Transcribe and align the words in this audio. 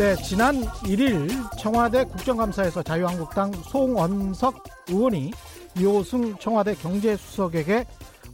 네, 0.00 0.16
지난 0.16 0.62
1일 0.62 1.28
청와대 1.58 2.04
국정감사에서 2.04 2.82
자유한국당 2.82 3.52
송원석 3.52 4.64
의원이 4.88 5.30
이호승 5.78 6.38
청와대 6.38 6.74
경제수석에게 6.74 7.84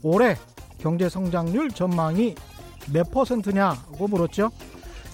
올해 0.01 0.37
경제성장률 0.77 1.71
전망이 1.71 2.35
몇 2.93 3.11
퍼센트냐고 3.11 4.07
물었죠. 4.07 4.49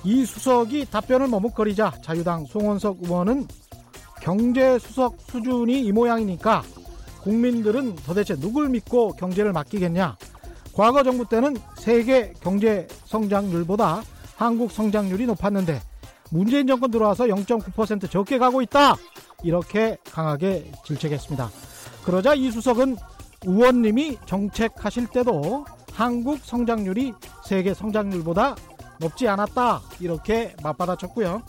이 0.04 0.26
수석이 0.26 0.92
답변을 0.92 1.28
머뭇거리자 1.28 1.92
자유당 2.04 2.46
송원석 2.46 2.98
의원은 3.02 3.48
경제수석 4.22 5.22
수준이 5.22 5.82
이 5.82 5.92
모양이니까 5.92 6.62
국민들은 7.24 7.96
도대체 8.06 8.36
누굴 8.36 8.70
믿고 8.70 9.14
경제를 9.14 9.54
맡기겠냐. 9.54 10.18
과거 10.72 11.02
정부 11.02 11.28
때는 11.28 11.58
세계 11.80 12.32
경제 12.42 12.88
성장률보다 13.06 14.04
한국 14.36 14.72
성장률이 14.72 15.26
높았는데 15.26 15.82
문재인 16.34 16.66
정권 16.66 16.90
들어와서 16.90 17.26
0.9% 17.26 18.10
적게 18.10 18.40
가고 18.40 18.64
있다. 18.64 18.96
이렇게 19.44 19.98
강하게 20.12 20.72
질책했습니다. 20.84 21.52
그러자 22.04 22.34
이 22.34 22.50
수석은 22.50 22.98
의원님이 23.46 24.18
정책하실 24.26 25.08
때도 25.08 25.64
한국 25.94 26.40
성장률이 26.44 27.14
세계 27.46 27.76
성장률보다 27.76 28.56
높지 29.00 29.28
않았다. 29.28 29.82
이렇게 30.00 30.56
맞받아쳤고요. 30.64 31.44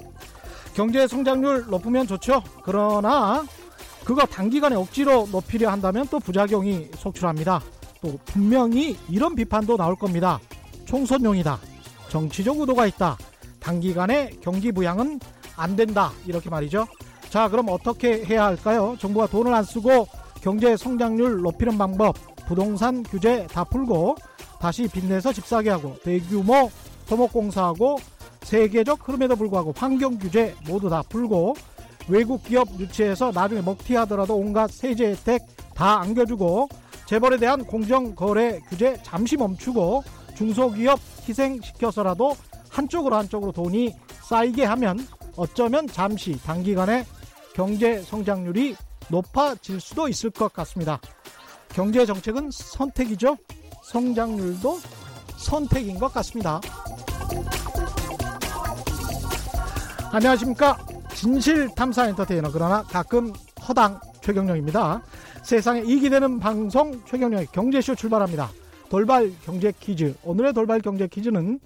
경제 0.74 1.08
성장률 1.08 1.64
높으면 1.70 2.06
좋죠. 2.06 2.42
그러나 2.62 3.42
그거 4.04 4.26
단기간에 4.26 4.76
억지로 4.76 5.26
높이려 5.32 5.70
한다면 5.70 6.06
또 6.10 6.20
부작용이 6.20 6.90
속출합니다. 6.98 7.62
또 8.02 8.18
분명히 8.26 8.98
이런 9.08 9.34
비판도 9.34 9.78
나올 9.78 9.96
겁니다. 9.96 10.38
총선용이다. 10.84 11.58
정치적 12.10 12.60
의도가 12.60 12.84
있다. 12.84 13.16
단기간에 13.64 14.30
경기 14.42 14.70
부양은 14.70 15.18
안 15.56 15.74
된다. 15.74 16.12
이렇게 16.26 16.50
말이죠. 16.50 16.86
자, 17.30 17.48
그럼 17.48 17.68
어떻게 17.70 18.24
해야 18.24 18.44
할까요? 18.44 18.94
정부가 19.00 19.26
돈을 19.26 19.52
안 19.52 19.64
쓰고 19.64 20.06
경제 20.42 20.76
성장률 20.76 21.40
높이는 21.40 21.78
방법, 21.78 22.14
부동산 22.46 23.02
규제 23.02 23.46
다 23.46 23.64
풀고 23.64 24.16
다시 24.60 24.86
빚내서 24.86 25.32
집 25.32 25.46
사게 25.46 25.70
하고 25.70 25.96
대규모 26.04 26.70
토목공사하고 27.08 27.96
세계적 28.42 29.08
흐름에도 29.08 29.36
불구하고 29.36 29.72
환경 29.74 30.18
규제 30.18 30.54
모두 30.68 30.90
다 30.90 31.02
풀고 31.08 31.54
외국 32.08 32.44
기업 32.44 32.68
유치해서 32.78 33.32
나중에 33.34 33.62
먹튀하더라도 33.62 34.36
온갖 34.36 34.70
세제 34.70 35.06
혜택 35.06 35.42
다 35.74 36.00
안겨주고 36.00 36.68
재벌에 37.06 37.38
대한 37.38 37.64
공정 37.64 38.14
거래 38.14 38.60
규제 38.68 38.98
잠시 39.02 39.36
멈추고 39.38 40.04
중소기업 40.36 41.00
희생시켜서라도 41.26 42.36
한쪽으로 42.74 43.16
한쪽으로 43.16 43.52
돈이 43.52 43.94
쌓이게 44.22 44.64
하면 44.64 45.06
어쩌면 45.36 45.86
잠시 45.86 46.40
단기간에 46.42 47.06
경제 47.54 48.02
성장률이 48.02 48.74
높아질 49.08 49.80
수도 49.80 50.08
있을 50.08 50.30
것 50.30 50.52
같습니다. 50.52 51.00
경제 51.68 52.04
정책은 52.04 52.50
선택이죠. 52.50 53.36
성장률도 53.84 54.80
선택인 55.36 55.98
것 55.98 56.12
같습니다. 56.14 56.60
안녕하십니까. 60.10 60.76
진실 61.14 61.68
탐사 61.74 62.08
엔터테이너 62.08 62.50
그러나 62.52 62.82
가끔 62.82 63.32
허당 63.68 64.00
최경령입니다. 64.20 65.02
세상에 65.42 65.82
이익이 65.82 66.10
되는 66.10 66.40
방송 66.40 67.00
최경령의 67.04 67.48
경제쇼 67.52 67.94
출발합니다. 67.94 68.50
돌발 68.88 69.32
경제 69.44 69.72
퀴즈. 69.78 70.14
오늘의 70.24 70.52
돌발 70.54 70.80
경제 70.80 71.06
퀴즈는 71.06 71.60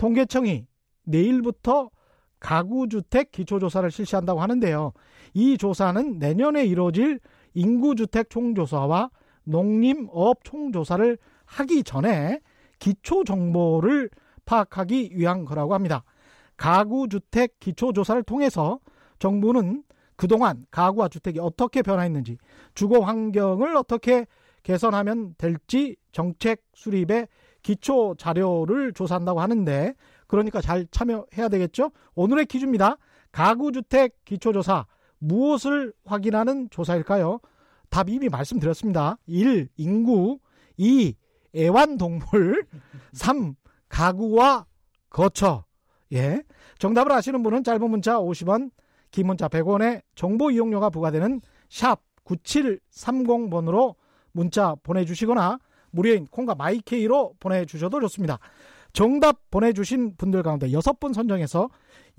통계청이 0.00 0.66
내일부터 1.04 1.90
가구주택 2.38 3.32
기초조사를 3.32 3.90
실시한다고 3.90 4.40
하는데요. 4.40 4.94
이 5.34 5.58
조사는 5.58 6.18
내년에 6.18 6.64
이루어질 6.64 7.20
인구주택 7.52 8.30
총조사와 8.30 9.10
농림업 9.44 10.42
총조사를 10.42 11.18
하기 11.44 11.82
전에 11.82 12.40
기초 12.78 13.24
정보를 13.24 14.08
파악하기 14.46 15.10
위한 15.12 15.44
거라고 15.44 15.74
합니다. 15.74 16.02
가구주택 16.56 17.60
기초조사를 17.60 18.22
통해서 18.22 18.80
정부는 19.18 19.84
그동안 20.16 20.64
가구와 20.70 21.08
주택이 21.08 21.40
어떻게 21.40 21.82
변화했는지, 21.82 22.38
주거 22.72 23.00
환경을 23.00 23.76
어떻게 23.76 24.26
개선하면 24.62 25.34
될지 25.36 25.96
정책 26.12 26.62
수립에 26.72 27.26
기초 27.62 28.14
자료를 28.16 28.92
조사한다고 28.92 29.40
하는데, 29.40 29.94
그러니까 30.26 30.60
잘 30.60 30.86
참여해야 30.90 31.48
되겠죠? 31.50 31.90
오늘의 32.14 32.46
퀴즈입니다. 32.46 32.96
가구주택 33.32 34.24
기초조사, 34.24 34.86
무엇을 35.18 35.92
확인하는 36.04 36.68
조사일까요? 36.70 37.40
답 37.90 38.08
이미 38.08 38.28
말씀드렸습니다. 38.28 39.18
1. 39.26 39.68
인구 39.76 40.38
2. 40.76 41.14
애완동물 41.56 42.64
3. 43.12 43.54
가구와 43.88 44.66
거처 45.10 45.64
예. 46.12 46.42
정답을 46.78 47.10
아시는 47.12 47.42
분은 47.42 47.64
짧은 47.64 47.90
문자 47.90 48.18
50원, 48.18 48.70
긴 49.10 49.26
문자 49.26 49.48
100원에 49.48 50.02
정보 50.14 50.50
이용료가 50.50 50.90
부과되는 50.90 51.40
샵 51.68 52.00
9730번으로 52.24 53.96
문자 54.32 54.76
보내주시거나 54.82 55.58
무료인 55.90 56.26
콩과 56.26 56.54
마이케이로 56.54 57.34
보내주셔도 57.40 58.00
좋습니다. 58.00 58.38
정답 58.92 59.50
보내주신 59.50 60.16
분들 60.16 60.42
가운데 60.42 60.72
여섯 60.72 60.98
분 60.98 61.12
선정해서 61.12 61.68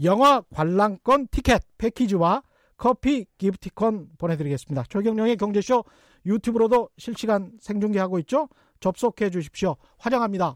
영화 0.03 0.41
관람권 0.53 1.27
티켓 1.27 1.61
패키지와 1.77 2.43
커피 2.77 3.25
기프티콘 3.37 4.09
보내드리겠습니다. 4.17 4.83
최경령의 4.89 5.37
경제쇼 5.37 5.83
유튜브로도 6.25 6.89
실시간 6.97 7.51
생중계하고 7.59 8.19
있죠. 8.19 8.47
접속해 8.79 9.29
주십시오. 9.29 9.75
화장합니다. 9.97 10.55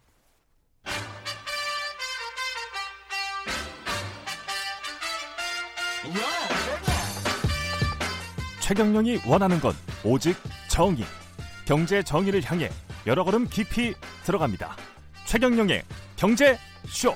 최경령이 8.61 9.19
원하는 9.27 9.59
건 9.59 9.73
오직 10.03 10.35
정의. 10.69 11.03
경제 11.67 12.01
정의를 12.01 12.41
향해 12.43 12.69
여러 13.07 13.23
걸음 13.23 13.47
깊이 13.47 13.93
들어갑니다. 14.23 14.75
최경령의 15.25 15.83
경제 16.15 16.57
쇼. 16.87 17.13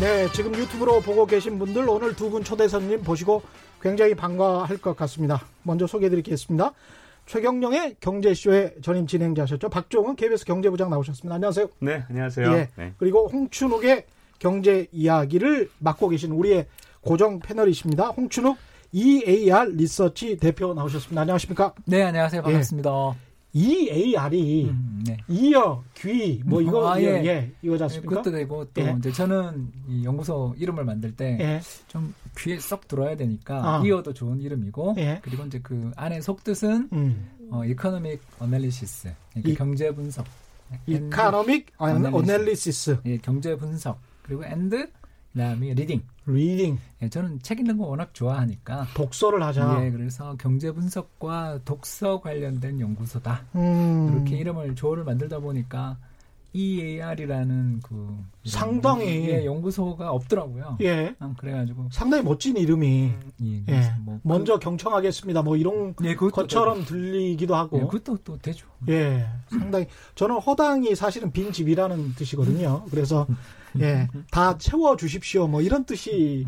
네, 0.00 0.28
지금 0.32 0.54
유튜브로 0.54 1.00
보고 1.00 1.24
계신 1.24 1.58
분들 1.58 1.88
오늘 1.88 2.16
두 2.16 2.28
분 2.30 2.42
초대 2.42 2.66
손님 2.66 3.02
보시고 3.02 3.42
굉장히 3.80 4.14
반가워할 4.14 4.76
것 4.78 4.96
같습니다. 4.96 5.42
먼저 5.62 5.86
소개해 5.86 6.10
드리겠습니다. 6.10 6.72
최경령의 7.26 7.96
경제쇼의 8.00 8.74
전임 8.82 9.06
진행자셨죠. 9.06 9.68
박종은 9.68 10.16
KBS 10.16 10.44
경제부장 10.44 10.90
나오셨습니다. 10.90 11.34
안녕하세요. 11.36 11.68
네, 11.80 12.04
안녕하세요. 12.08 12.52
예. 12.54 12.68
네. 12.76 12.92
그리고 12.98 13.28
홍춘욱의 13.28 14.04
경제 14.38 14.86
이야기를 14.92 15.70
맡고 15.78 16.08
계신 16.08 16.32
우리의 16.32 16.66
고정 17.00 17.38
패널이십니다. 17.38 18.08
홍춘욱 18.08 18.58
EAR 18.92 19.70
리서치 19.76 20.36
대표 20.38 20.74
나오셨습니다. 20.74 21.20
안녕하십니까? 21.20 21.72
네, 21.86 22.02
안녕하세요. 22.02 22.42
반갑습니다. 22.42 22.90
예. 22.90 23.33
EAR이 23.54 24.64
음, 24.68 25.04
네. 25.06 25.16
이어 25.28 25.82
귀 25.94 26.42
뭐 26.44 26.60
이거 26.60 26.90
아, 26.90 27.00
예. 27.00 27.24
예 27.24 27.52
이거지 27.62 27.84
않습니까? 27.84 28.08
그것도 28.08 28.30
되고 28.32 28.64
또 28.66 28.82
예. 28.82 28.94
이제 28.98 29.12
저는 29.12 29.70
이 29.88 30.04
연구소 30.04 30.54
이름을 30.58 30.84
만들 30.84 31.14
때좀 31.14 31.40
예. 31.40 31.60
귀에 32.38 32.58
쏙 32.58 32.88
들어야 32.88 33.16
되니까 33.16 33.78
아. 33.78 33.82
이어도 33.84 34.12
좋은 34.12 34.40
이름이고 34.40 34.96
예. 34.98 35.20
그리고 35.22 35.44
이제 35.44 35.60
그 35.62 35.92
안에 35.96 36.20
속뜻은 36.20 36.88
음. 36.92 37.30
어 37.50 37.64
economic 37.64 38.20
analysis 38.40 39.12
그러니까 39.30 39.50
이, 39.50 39.54
경제 39.54 39.94
분석 39.94 40.26
economic 40.86 41.72
analysis 41.78 42.98
예 43.06 43.18
경제 43.18 43.56
분석 43.56 44.00
그리고 44.22 44.44
and 44.44 44.88
그다음에 45.34 45.74
reading. 45.74 46.00
reading. 46.26 46.78
예, 47.02 47.08
저는 47.08 47.40
책 47.42 47.58
읽는 47.58 47.76
거 47.76 47.86
워낙 47.86 48.14
좋아하니까 48.14 48.86
독서를 48.94 49.42
하자. 49.42 49.84
예, 49.84 49.90
그래서 49.90 50.36
경제 50.38 50.70
분석과 50.70 51.60
독서 51.64 52.20
관련된 52.20 52.80
연구소다. 52.80 53.44
음. 53.56 54.12
이렇게 54.14 54.38
이름을 54.38 54.76
조어를 54.76 55.04
만들다 55.04 55.40
보니까 55.40 55.98
EAR이라는 56.52 57.80
그 57.82 58.16
상당히 58.44 59.28
예, 59.28 59.44
연구소가 59.44 60.12
없더라고요. 60.12 60.78
예. 60.82 61.16
음, 61.20 61.34
그래가지고 61.36 61.88
상당히 61.90 62.22
멋진 62.22 62.56
이름이. 62.56 63.12
음, 63.40 63.64
예. 63.68 63.72
예. 63.72 63.94
뭐 64.04 64.20
먼저 64.22 64.54
그, 64.54 64.60
경청하겠습니다. 64.60 65.42
뭐 65.42 65.56
이런 65.56 65.94
예, 66.04 66.14
것처럼 66.14 66.84
들리기도 66.84 67.56
하고. 67.56 67.78
예, 67.78 67.80
그것도 67.80 68.18
또 68.22 68.38
되죠. 68.38 68.68
예. 68.88 69.26
상당히 69.48 69.88
저는 70.14 70.38
허당이 70.38 70.94
사실은 70.94 71.32
빈 71.32 71.50
집이라는 71.50 72.14
뜻이거든요. 72.14 72.84
그래서 72.88 73.26
예, 73.80 74.08
다 74.30 74.56
채워 74.58 74.96
주십시오. 74.96 75.46
뭐 75.46 75.60
이런 75.60 75.84
뜻이 75.84 76.46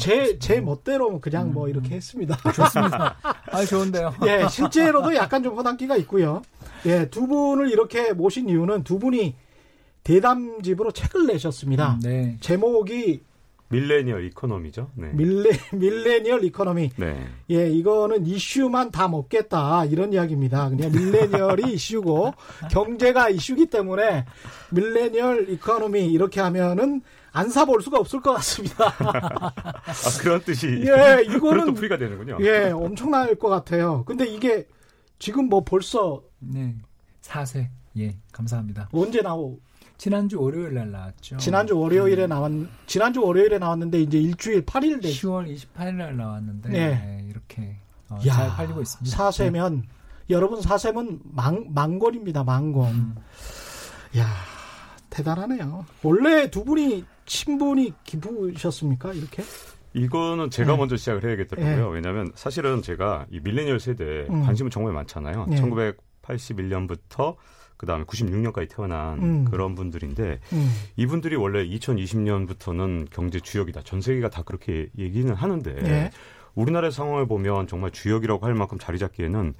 제제 0.00 0.30
음, 0.30 0.34
어, 0.34 0.38
제 0.38 0.60
멋대로 0.60 1.20
그냥 1.20 1.52
뭐 1.52 1.68
이렇게 1.68 1.94
했습니다. 1.94 2.36
좋습니다. 2.52 3.16
아 3.50 3.64
좋은데요. 3.64 4.14
예, 4.26 4.48
실제로도 4.48 5.14
약간 5.14 5.42
좀 5.42 5.56
허당기가 5.56 5.96
있고요. 5.98 6.42
예, 6.86 7.08
두 7.08 7.26
분을 7.26 7.70
이렇게 7.70 8.12
모신 8.12 8.48
이유는 8.48 8.84
두 8.84 8.98
분이 8.98 9.34
대담집으로 10.02 10.92
책을 10.92 11.26
내셨습니다. 11.26 11.94
음, 11.94 12.00
네. 12.00 12.36
제목이 12.40 13.22
millennial 13.74 14.24
economy죠. 14.26 14.90
네. 14.94 15.10
mille 15.12 15.50
millennial 15.72 16.44
economy. 16.44 16.90
네. 16.96 17.26
예, 17.50 17.68
이거는 17.68 18.26
이슈만 18.26 18.90
다 18.90 19.08
먹겠다 19.08 19.84
이런 19.86 20.12
이야기입니다. 20.12 20.68
그냥 20.68 20.92
millennial이 20.92 21.72
이슈고 21.74 22.32
경제가 22.70 23.28
이슈기 23.30 23.66
때문에 23.66 24.24
millennial 24.70 25.50
economy 25.50 26.06
이렇게 26.06 26.40
하면은 26.40 27.02
안 27.32 27.50
사볼 27.50 27.82
수가 27.82 27.98
없을 27.98 28.20
것 28.20 28.32
같습니다. 28.34 28.94
아, 28.94 29.92
그런 30.22 30.40
뜻이. 30.40 30.68
예, 30.68 31.22
이거는. 31.24 31.66
또 31.66 31.74
풀이가 31.74 31.98
되는군요. 31.98 32.38
예, 32.40 32.70
엄청날 32.70 33.34
것 33.34 33.48
같아요. 33.48 34.04
근데 34.06 34.24
이게 34.24 34.66
지금 35.18 35.48
뭐 35.48 35.64
벌써. 35.64 36.22
네. 36.38 36.76
4세. 37.22 37.66
예, 37.98 38.16
감사합니다. 38.32 38.88
언제 38.92 39.20
나오? 39.20 39.58
지난주 39.96 40.40
월요일 40.40 40.74
날 40.74 40.90
나왔죠. 40.90 41.36
지난주 41.36 41.78
월요일에 41.78 42.26
나왔 42.26 42.50
지난주 42.86 43.22
월요일에 43.22 43.58
나왔는데 43.58 44.00
이제 44.00 44.18
일주일 44.18 44.64
8일 44.64 45.02
돼. 45.02 45.08
10월 45.10 45.54
28일 45.54 45.94
날 45.94 46.16
나왔는데 46.16 46.68
네. 46.68 46.88
네, 46.88 47.26
이렇게 47.28 47.76
어, 48.08 48.18
야, 48.26 48.32
잘 48.32 48.48
팔리고 48.50 48.82
있습니다. 48.82 49.16
사세면 49.16 49.76
네. 49.76 49.88
여러분 50.30 50.60
사세면 50.60 51.20
망 51.24 51.66
망골입니다. 51.72 52.44
망골. 52.44 52.88
음. 52.88 53.14
야, 54.18 54.26
대단하네요. 55.10 55.84
원래 56.02 56.50
두 56.50 56.64
분이 56.64 57.04
친분이 57.26 57.94
깊으셨습니까? 58.04 59.12
이렇게? 59.12 59.42
이거는 59.94 60.50
제가 60.50 60.72
네. 60.72 60.78
먼저 60.78 60.96
시작을 60.96 61.24
해야겠더라고요. 61.24 61.88
네. 61.88 61.94
왜냐하면 61.94 62.32
사실은 62.34 62.82
제가 62.82 63.26
이 63.30 63.40
밀레니얼 63.40 63.78
세대에 63.78 64.26
음. 64.28 64.42
관심은 64.44 64.70
정말 64.70 64.92
많잖아요. 64.92 65.46
네. 65.48 65.60
1981년부터 65.60 67.36
그 67.76 67.86
다음에 67.86 68.04
96년까지 68.04 68.68
태어난 68.74 69.18
음. 69.22 69.44
그런 69.44 69.74
분들인데 69.74 70.40
음. 70.52 70.70
이분들이 70.96 71.36
원래 71.36 71.66
2020년부터는 71.66 73.08
경제 73.10 73.40
주역이다. 73.40 73.82
전 73.82 74.00
세계가 74.00 74.30
다 74.30 74.42
그렇게 74.42 74.88
얘기는 74.98 75.32
하는데 75.32 75.74
네. 75.74 76.10
우리나라의 76.54 76.92
상황을 76.92 77.26
보면 77.26 77.66
정말 77.66 77.90
주역이라고 77.90 78.46
할 78.46 78.54
만큼 78.54 78.78
자리 78.78 78.98
잡기에는 78.98 79.54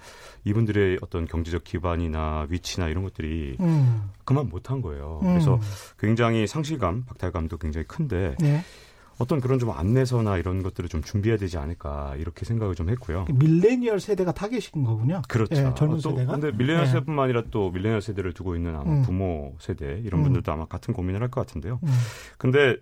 이분들의 0.45 0.99
어떤 1.03 1.27
경제적 1.27 1.65
기반이나 1.65 2.47
위치나 2.49 2.89
이런 2.89 3.03
것들이 3.05 3.57
음. 3.61 4.11
그만 4.25 4.49
못한 4.49 4.81
거예요. 4.81 5.21
음. 5.23 5.29
그래서 5.29 5.59
굉장히 5.99 6.47
상실감, 6.47 7.05
박탈감도 7.05 7.59
굉장히 7.59 7.87
큰데 7.87 8.37
네. 8.39 8.63
어떤 9.19 9.41
그런 9.41 9.59
좀 9.59 9.71
안내서나 9.71 10.39
이런 10.39 10.63
것들을 10.63 10.89
좀 10.89 11.03
준비해야 11.03 11.39
되지 11.39 11.57
않을까 11.59 12.15
이렇게 12.17 12.45
생각을 12.45 12.75
좀 12.75 12.89
했고요. 12.89 13.27
밀레니얼 13.33 14.01
세대가 14.01 14.33
타겟인 14.33 14.85
거군요. 14.85 15.23
그렇죠. 15.29 15.55
네, 15.55 15.73
젊은 15.77 15.99
또, 16.01 16.11
세대가. 16.11 16.33
근데 16.33 16.51
밀레니얼 16.53 16.87
네. 16.87 16.93
세대뿐만 16.93 17.25
아니라 17.25 17.43
또 17.51 17.71
밀레니얼 17.71 18.01
세대를 18.03 18.33
두고 18.33 18.57
있는 18.57 18.75
아마 18.75 18.91
음. 18.91 19.03
부모 19.03 19.55
세대 19.61 20.01
이런 20.05 20.21
음. 20.21 20.25
분들도 20.25 20.51
아마 20.53 20.65
같은 20.67 20.93
고민을 20.95 21.21
할 21.23 21.29
것 21.31 21.47
같은데요. 21.47 21.81
음. 21.83 21.89
근데 22.39 22.77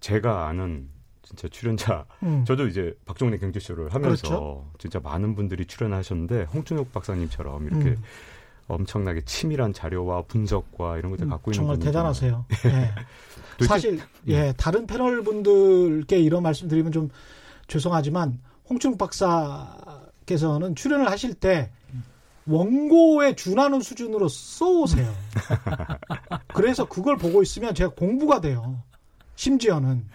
제가 0.00 0.46
아는 0.48 0.88
진짜 1.22 1.48
출연자 1.48 2.04
음. 2.22 2.44
저도 2.44 2.66
이제 2.66 2.94
박종훈의 3.06 3.38
경제쇼를 3.38 3.94
하면서 3.94 4.22
그렇죠? 4.28 4.70
진짜 4.78 5.00
많은 5.00 5.34
분들이 5.34 5.64
출연하셨는데 5.66 6.44
홍춘욱 6.52 6.92
박사님처럼 6.92 7.66
이렇게 7.66 7.90
음. 7.90 8.02
엄청나게 8.68 9.22
치밀한 9.22 9.72
자료와 9.72 10.22
분석과 10.22 10.98
이런 10.98 11.10
것들 11.10 11.26
음, 11.26 11.30
갖고 11.30 11.50
있는 11.50 11.58
정말 11.58 11.78
대단하세요. 11.78 12.44
네. 12.48 12.90
사실 13.66 14.00
예. 14.28 14.32
예 14.32 14.54
다른 14.56 14.86
패널 14.86 15.22
분들께 15.22 16.18
이런 16.20 16.42
말씀드리면 16.42 16.92
좀 16.92 17.10
죄송하지만 17.68 18.40
홍춘욱 18.68 18.98
박사께서는 18.98 20.74
출연을 20.74 21.10
하실 21.10 21.34
때 21.34 21.70
원고에 22.46 23.34
준하는 23.34 23.80
수준으로 23.80 24.28
써오세요. 24.28 25.12
그래서 26.54 26.86
그걸 26.86 27.16
보고 27.16 27.42
있으면 27.42 27.74
제가 27.74 27.94
공부가 27.94 28.40
돼요. 28.40 28.82
심지어는 29.36 30.06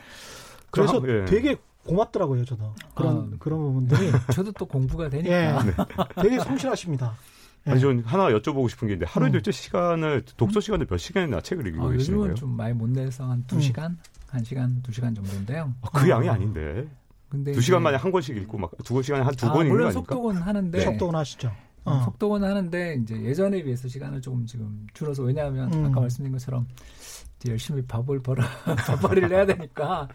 그래서 0.72 1.02
예. 1.08 1.26
되게 1.26 1.56
고맙더라고요, 1.86 2.46
저도. 2.46 2.74
그런, 2.94 3.18
아, 3.18 3.38
그런 3.40 3.60
부분들이. 3.60 4.12
저도 4.34 4.52
또 4.52 4.66
공부가 4.66 5.10
되니까. 5.10 5.32
예, 5.32 5.56
되게 6.22 6.38
성실하십니다. 6.40 7.16
예. 7.68 7.72
아니, 7.72 7.80
전 7.82 8.00
하나 8.06 8.30
여쭤보고 8.30 8.70
싶은 8.70 8.88
게 8.88 8.94
있는데, 8.94 9.12
하루에 9.12 9.30
음. 9.30 9.52
시간을, 9.52 10.24
독서 10.38 10.60
시간을 10.60 10.88
몇 10.88 10.98
시간이나 10.98 11.42
책을 11.42 11.68
읽고 11.68 11.88
아, 11.88 11.92
계시는 11.92 12.18
거예요? 12.18 12.32
요즘은 12.32 12.36
좀 12.36 12.58
많이 12.58 12.74
못 12.74 12.90
내서 12.90 13.30
한두 13.30 13.60
시간? 13.62 13.92
음. 13.92 13.98
한 14.30 14.44
시간, 14.44 14.82
두 14.82 14.92
시간 14.92 15.14
정도인데요. 15.16 15.74
아, 15.82 15.90
그 15.90 16.10
양이 16.10 16.28
아닌데. 16.30 16.88
근데 17.30 17.52
두 17.52 17.62
시간 17.62 17.84
만에 17.84 17.98
한 17.98 18.12
권씩 18.12 18.38
읽고 18.38 18.58
막 18.58 18.72
두 18.84 19.02
시간에 19.02 19.24
한 19.24 19.36
두권 19.36 19.66
읽는 19.66 19.78
거 19.80 19.88
아닙니까? 19.88 19.92
속독은 20.16 20.36
하는데. 20.38 20.80
속독은 20.80 21.16
하시죠. 21.16 21.52
어. 21.84 21.92
어. 21.92 22.04
속독은 22.04 22.44
하는데 22.44 23.00
이제 23.02 23.22
예전에 23.22 23.64
비해서 23.64 23.88
시간을 23.88 24.22
조금 24.22 24.46
지금 24.46 24.86
줄어서 24.94 25.24
왜냐하면 25.24 25.74
음. 25.74 25.86
아까 25.86 26.02
말씀드린 26.02 26.32
것처럼 26.34 26.68
열심히 27.48 27.82
밥을 27.84 28.22
벌어 28.22 28.44
밥벌이를 28.88 29.32
해야 29.32 29.46
되니까 29.46 30.08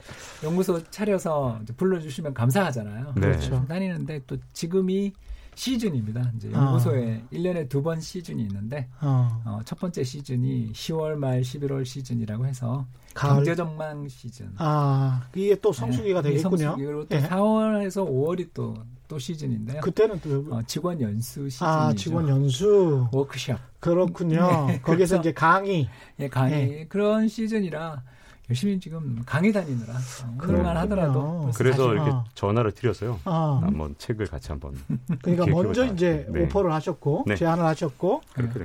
연구소 0.43 0.82
차려서 0.90 1.60
불러주시면 1.76 2.34
감사하잖아요. 2.34 3.12
네. 3.14 3.20
그렇죠. 3.20 3.64
다니는데 3.66 4.22
또 4.26 4.37
지금이 4.52 5.12
시즌입니다. 5.54 6.31
이제 6.37 6.50
연구소에 6.50 7.22
어. 7.25 7.28
1년에 7.32 7.69
두 7.69 7.82
번 7.82 8.00
시즌이 8.00 8.43
있는데 8.44 8.88
어. 9.00 9.43
어, 9.44 9.60
첫 9.64 9.78
번째 9.78 10.02
시즌이 10.04 10.72
10월 10.72 11.14
말 11.16 11.40
11월 11.43 11.84
시즌이라고 11.84 12.46
해서 12.46 12.87
가을? 13.14 13.34
경제 13.37 13.54
전망 13.54 14.08
시즌. 14.08 14.50
아, 14.56 15.22
이게 15.34 15.54
또 15.56 15.72
성수기가 15.72 16.22
네, 16.22 16.31
되겠군요. 16.31 16.56
성수기. 16.58 16.84
그리고 16.87 17.00
또 17.06 17.16
네. 17.16 17.28
4월에서 17.28 18.08
5월이 18.08 18.49
또, 18.54 18.75
또 19.08 19.19
시즌인데요. 19.19 19.81
그때는 19.82 20.20
또 20.22 20.46
어, 20.54 20.62
직원 20.66 21.00
연수 21.00 21.50
시즌이죠. 21.50 21.64
아, 21.66 21.93
직원 21.94 22.28
연수. 22.28 23.06
워크숍. 23.12 23.58
그렇군요. 23.81 24.66
네. 24.69 24.81
거기서 24.81 25.19
이제 25.19 25.32
강의. 25.32 25.88
예, 26.20 26.28
강의. 26.28 26.66
네. 26.69 26.87
그런 26.88 27.28
시즌이라 27.28 28.02
열심히 28.50 28.79
지금 28.81 29.23
강의 29.25 29.53
다니느라 29.53 29.94
그런만 30.37 30.77
하더라도 30.79 31.50
그래서 31.55 31.93
이렇게 31.94 32.11
어. 32.11 32.25
전화를 32.35 32.73
드렸어요. 32.73 33.19
어. 33.25 33.61
한번 33.62 33.94
책을 33.99 34.27
같이 34.27 34.49
한번. 34.49 34.75
그러니까 35.23 35.47
먼저 35.47 35.87
이제 35.87 36.27
네. 36.29 36.43
오퍼를 36.43 36.73
하셨고 36.73 37.25
네. 37.29 37.37
제안을 37.37 37.65
하셨고 37.65 38.21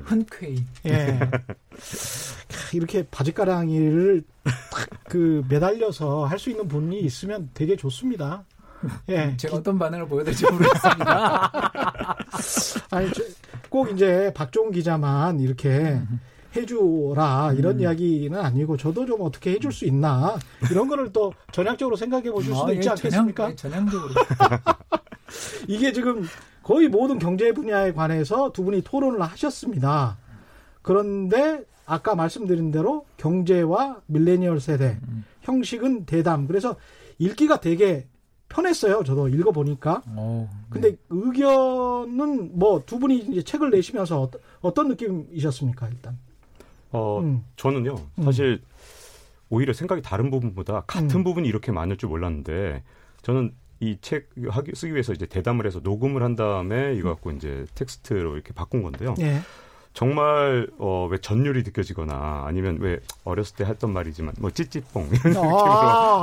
흔쾌히. 0.05 0.65
예. 0.87 1.19
이렇게 2.73 3.05
바지가랑이를 3.09 4.23
탁 4.43 4.87
그 5.07 5.43
매달려서 5.49 6.25
할 6.25 6.37
수 6.37 6.49
있는 6.51 6.67
분이 6.67 6.99
있으면 6.99 7.49
되게 7.53 7.75
좋습니다. 7.75 8.43
예. 9.09 9.35
제가 9.37 9.55
어떤 9.57 9.79
반응을 9.79 10.07
보여드릴지 10.07 10.45
모르겠습니다. 10.51 11.51
아니, 12.91 13.09
꼭 13.69 13.89
이제 13.91 14.31
박종훈 14.35 14.71
기자만 14.71 15.39
이렇게 15.39 15.99
해주라 16.57 17.53
이런 17.57 17.75
음. 17.75 17.81
이야기는 17.81 18.37
아니고 18.39 18.77
저도 18.77 19.05
좀 19.05 19.21
어떻게 19.21 19.51
해줄 19.51 19.71
수 19.71 19.85
있나 19.85 20.37
이런 20.71 20.87
거를 20.87 21.11
또 21.13 21.33
전향적으로 21.51 21.95
생각해 21.95 22.31
보실 22.31 22.53
수도 22.53 22.67
아, 22.67 22.71
있지 22.71 22.87
예, 22.87 22.91
않겠습니까? 22.91 23.55
전향, 23.55 23.87
전향적으로. 23.89 24.13
이게 25.67 25.91
지금 25.91 26.23
거의 26.63 26.87
모든 26.87 27.19
경제 27.19 27.51
분야에 27.53 27.93
관해서 27.93 28.51
두 28.51 28.63
분이 28.63 28.81
토론을 28.81 29.21
하셨습니다. 29.21 30.17
그런데 30.81 31.63
아까 31.85 32.15
말씀드린 32.15 32.71
대로 32.71 33.05
경제와 33.17 34.01
밀레니얼 34.07 34.59
세대 34.59 34.99
음. 35.07 35.23
형식은 35.41 36.05
대담. 36.05 36.47
그래서 36.47 36.75
읽기가 37.19 37.59
되게 37.61 38.07
편했어요. 38.49 39.03
저도 39.03 39.27
읽어보니까. 39.29 40.03
오, 40.17 40.47
네. 40.49 40.49
근데 40.69 40.97
의견은 41.09 42.57
뭐 42.57 42.83
두 42.85 42.99
분이 42.99 43.17
이제 43.17 43.41
책을 43.41 43.71
내시면서 43.71 44.21
어떤, 44.21 44.41
어떤 44.61 44.87
느낌이셨습니까, 44.89 45.87
일단? 45.89 46.17
어, 46.91 47.19
음. 47.21 47.43
저는요, 47.55 47.95
음. 48.19 48.23
사실 48.23 48.61
오히려 49.49 49.73
생각이 49.73 50.01
다른 50.01 50.29
부분보다 50.29 50.83
같은 50.87 51.19
음. 51.19 51.23
부분이 51.23 51.47
이렇게 51.47 51.71
많을 51.71 51.97
줄 51.97 52.09
몰랐는데 52.09 52.83
저는 53.21 53.53
이 53.79 53.89
책 53.89 54.29
쓰기 54.73 54.93
위해서 54.93 55.13
이제 55.13 55.25
대담을 55.25 55.65
해서 55.65 55.79
녹음을 55.83 56.23
한 56.23 56.35
다음에 56.35 56.95
이거 56.95 57.09
갖고 57.09 57.31
이제 57.31 57.65
텍스트로 57.75 58.33
이렇게 58.33 58.53
바꾼 58.53 58.81
건데요. 58.81 59.15
예. 59.19 59.39
정말 59.97 60.67
어, 60.77 61.07
왜 61.09 61.17
전율이 61.17 61.63
느껴지거나 61.63 62.43
아니면 62.45 62.77
왜 62.79 62.99
어렸을 63.23 63.55
때 63.55 63.65
했던 63.65 63.91
말이지만 63.93 64.35
뭐 64.39 64.51
찌찌뽕 64.51 65.09
이런 65.25 65.25
아~ 65.25 65.41
느낌으로 65.41 65.57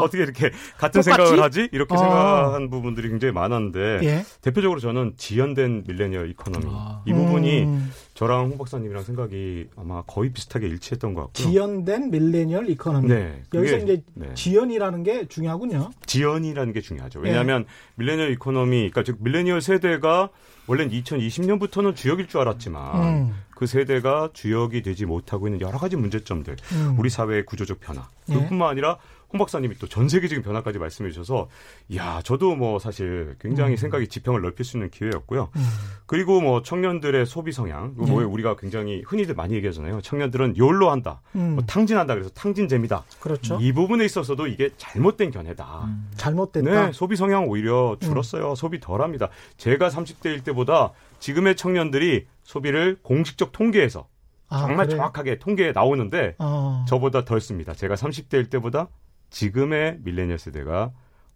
어떻게 0.05 0.23
이렇게 0.23 0.51
같은 0.79 1.01
똑같이? 1.01 1.03
생각을 1.03 1.43
하지 1.43 1.69
이렇게 1.73 1.93
아~ 1.95 1.99
생각한 1.99 2.71
부분들이 2.71 3.09
굉장히 3.09 3.33
많았는데 3.33 3.99
예? 4.05 4.25
대표적으로 4.43 4.79
저는 4.79 5.15
지연된 5.17 5.85
millennial 5.89 6.31
economy 6.31 6.67
아~ 6.69 7.03
이 7.05 7.13
부분이 7.13 7.65
음. 7.65 7.91
저랑 8.15 8.51
홍 8.51 8.59
박사님이랑 8.59 9.03
생각이 9.03 9.69
아마 9.77 10.03
거의 10.03 10.31
비슷하게 10.31 10.69
일치했던 10.69 11.15
것 11.15 11.23
같고요. 11.23 11.51
지연된 11.51 12.13
millennial 12.13 12.71
economy. 12.71 13.09
네, 13.09 13.43
여기서 13.53 13.79
이제 13.79 14.03
네. 14.15 14.33
지연이라는 14.35 15.03
게 15.03 15.27
중요하군요. 15.27 15.91
지연이라는 16.07 16.73
게 16.73 16.81
중요하죠. 16.81 17.19
왜냐하면 17.19 17.63
예. 17.63 17.93
millennial 17.97 18.31
economy, 18.31 18.91
그러니까 18.91 19.03
즉 19.03 19.19
밀레니얼 19.21 19.61
세대가 19.61 20.31
원래는 20.69 20.93
2020년부터는 20.93 21.97
주역일 21.97 22.29
줄 22.29 22.41
알았지만 22.41 23.03
음. 23.03 23.35
그 23.51 23.67
세대가 23.67 24.31
주역이 24.33 24.83
되지 24.83 25.07
못하고 25.07 25.49
있는 25.49 25.61
여러 25.61 25.79
가지 25.79 25.97
문제점들, 25.97 26.57
음. 26.73 26.97
우리 26.99 27.11
사회의 27.11 27.45
구조적 27.45 27.81
변화, 27.81 28.09
예. 28.31 28.35
그뿐만 28.35 28.71
아니라 28.71 28.99
홍 29.35 29.39
박사님이 29.39 29.75
또 29.79 29.89
전 29.89 30.09
세계적인 30.09 30.43
변화까지 30.43 30.79
말씀해 30.79 31.11
주셔서 31.11 31.49
야 31.95 32.21
저도 32.25 32.55
뭐 32.57 32.79
사실 32.79 33.37
굉장히 33.41 33.73
음. 33.73 33.77
생각의 33.77 34.09
지평을 34.09 34.41
넓힐 34.41 34.65
수 34.65 34.77
있는 34.77 34.91
기회였고요. 34.91 35.51
음. 35.55 35.63
그리고 36.07 36.41
뭐 36.41 36.63
청년들의 36.63 37.27
소비 37.27 37.53
성향, 37.53 37.95
뭐 37.97 38.07
네. 38.07 38.15
우리가 38.25 38.57
굉장히 38.57 39.03
흔히들 39.07 39.35
많이 39.35 39.55
얘기하잖아요. 39.55 40.01
청년들은 40.01 40.57
YOLO 40.57 40.91
한다, 40.91 41.21
음. 41.35 41.55
뭐 41.57 41.65
탕진한다, 41.65 42.15
그래서 42.15 42.31
탕진잼이다. 42.31 43.05
그렇죠. 43.21 43.59
이 43.61 43.73
부분에 43.73 44.05
있어서도 44.05 44.47
이게 44.47 44.71
잘못된 44.77 45.31
견해다. 45.33 45.85
음. 45.85 46.09
잘못됐다. 46.17 46.87
네, 46.87 46.93
소비 46.93 47.17
성향 47.17 47.47
오히려 47.49 47.97
줄었어요. 48.01 48.51
음. 48.51 48.55
소비 48.55 48.81
덜합니다. 48.81 49.29
제가 49.57 49.89
30대일 49.89 50.45
때보다 50.45 50.93
지금의 51.19 51.57
청년들이 51.57 52.27
소비를 52.45 52.99
공식적 53.03 53.53
통계에서 53.53 54.07
아, 54.49 54.61
정말 54.61 54.87
그래? 54.87 54.97
정확하게 54.97 55.39
통계에 55.39 55.73
나오는데 55.73 56.35
어. 56.39 56.85
저보다 56.89 57.25
덜 57.25 57.41
씁니다. 57.41 57.75
제가 57.75 57.95
30대일 57.95 58.51
때보다 58.51 58.89
지금의 59.31 59.99
밀레니얼 60.03 60.39
세대가 60.39 60.93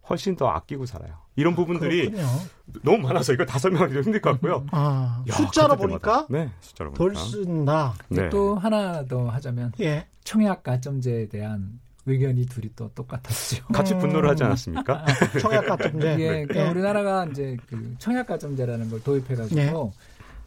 훨씬 0.09 0.35
더 0.35 0.47
아끼고 0.47 0.85
살아요. 0.85 1.13
이런 1.35 1.55
부분들이 1.55 2.11
아, 2.19 2.39
너무 2.83 2.97
많아서 3.07 3.31
이거 3.33 3.45
다 3.45 3.59
설명하기 3.59 3.93
좀 3.93 4.03
힘들 4.03 4.21
것 4.21 4.31
같고요. 4.31 4.65
아, 4.71 5.23
야, 5.27 5.33
숫자로 5.33 5.75
보니까 5.77 6.27
네, 6.29 6.49
숫자로 6.59 6.93
덜 6.93 7.13
보니까. 7.13 7.25
쓴다. 7.25 7.93
네. 8.09 8.29
또 8.29 8.55
하나 8.55 9.05
더 9.05 9.29
하자면 9.29 9.73
예. 9.79 10.07
청약 10.23 10.63
가점제에 10.63 11.27
대한 11.27 11.79
의견이 12.05 12.45
둘이 12.47 12.69
또 12.75 12.91
똑같았죠. 12.93 13.65
같이 13.71 13.95
분노를 13.95 14.29
하지 14.29 14.43
않았습니까? 14.43 15.05
청약 15.39 15.67
가점제. 15.67 16.15
예, 16.19 16.45
그러니까 16.45 16.65
예. 16.65 16.69
우리나라가 16.69 17.25
이제 17.25 17.55
그 17.67 17.95
청약 17.99 18.27
가점제라는 18.27 18.89
걸 18.89 19.03
도입해가지고 19.03 19.59
예. 19.59 19.71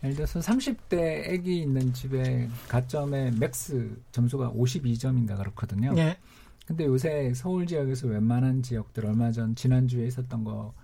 예를 0.04 0.16
들어서 0.16 0.40
30대 0.40 1.28
애기 1.28 1.60
있는 1.60 1.92
집에 1.92 2.48
가점의 2.68 3.32
max 3.38 3.96
점수가 4.10 4.50
52점인가 4.50 5.36
그렇거든요. 5.36 5.94
예. 5.96 6.18
근데 6.66 6.84
요새 6.84 7.32
서울 7.34 7.66
지역에서 7.66 8.06
웬만한 8.08 8.62
지역들 8.62 9.06
얼마 9.06 9.32
전 9.32 9.54
지난주에 9.54 10.06
있었던 10.06 10.44
거 10.44 10.74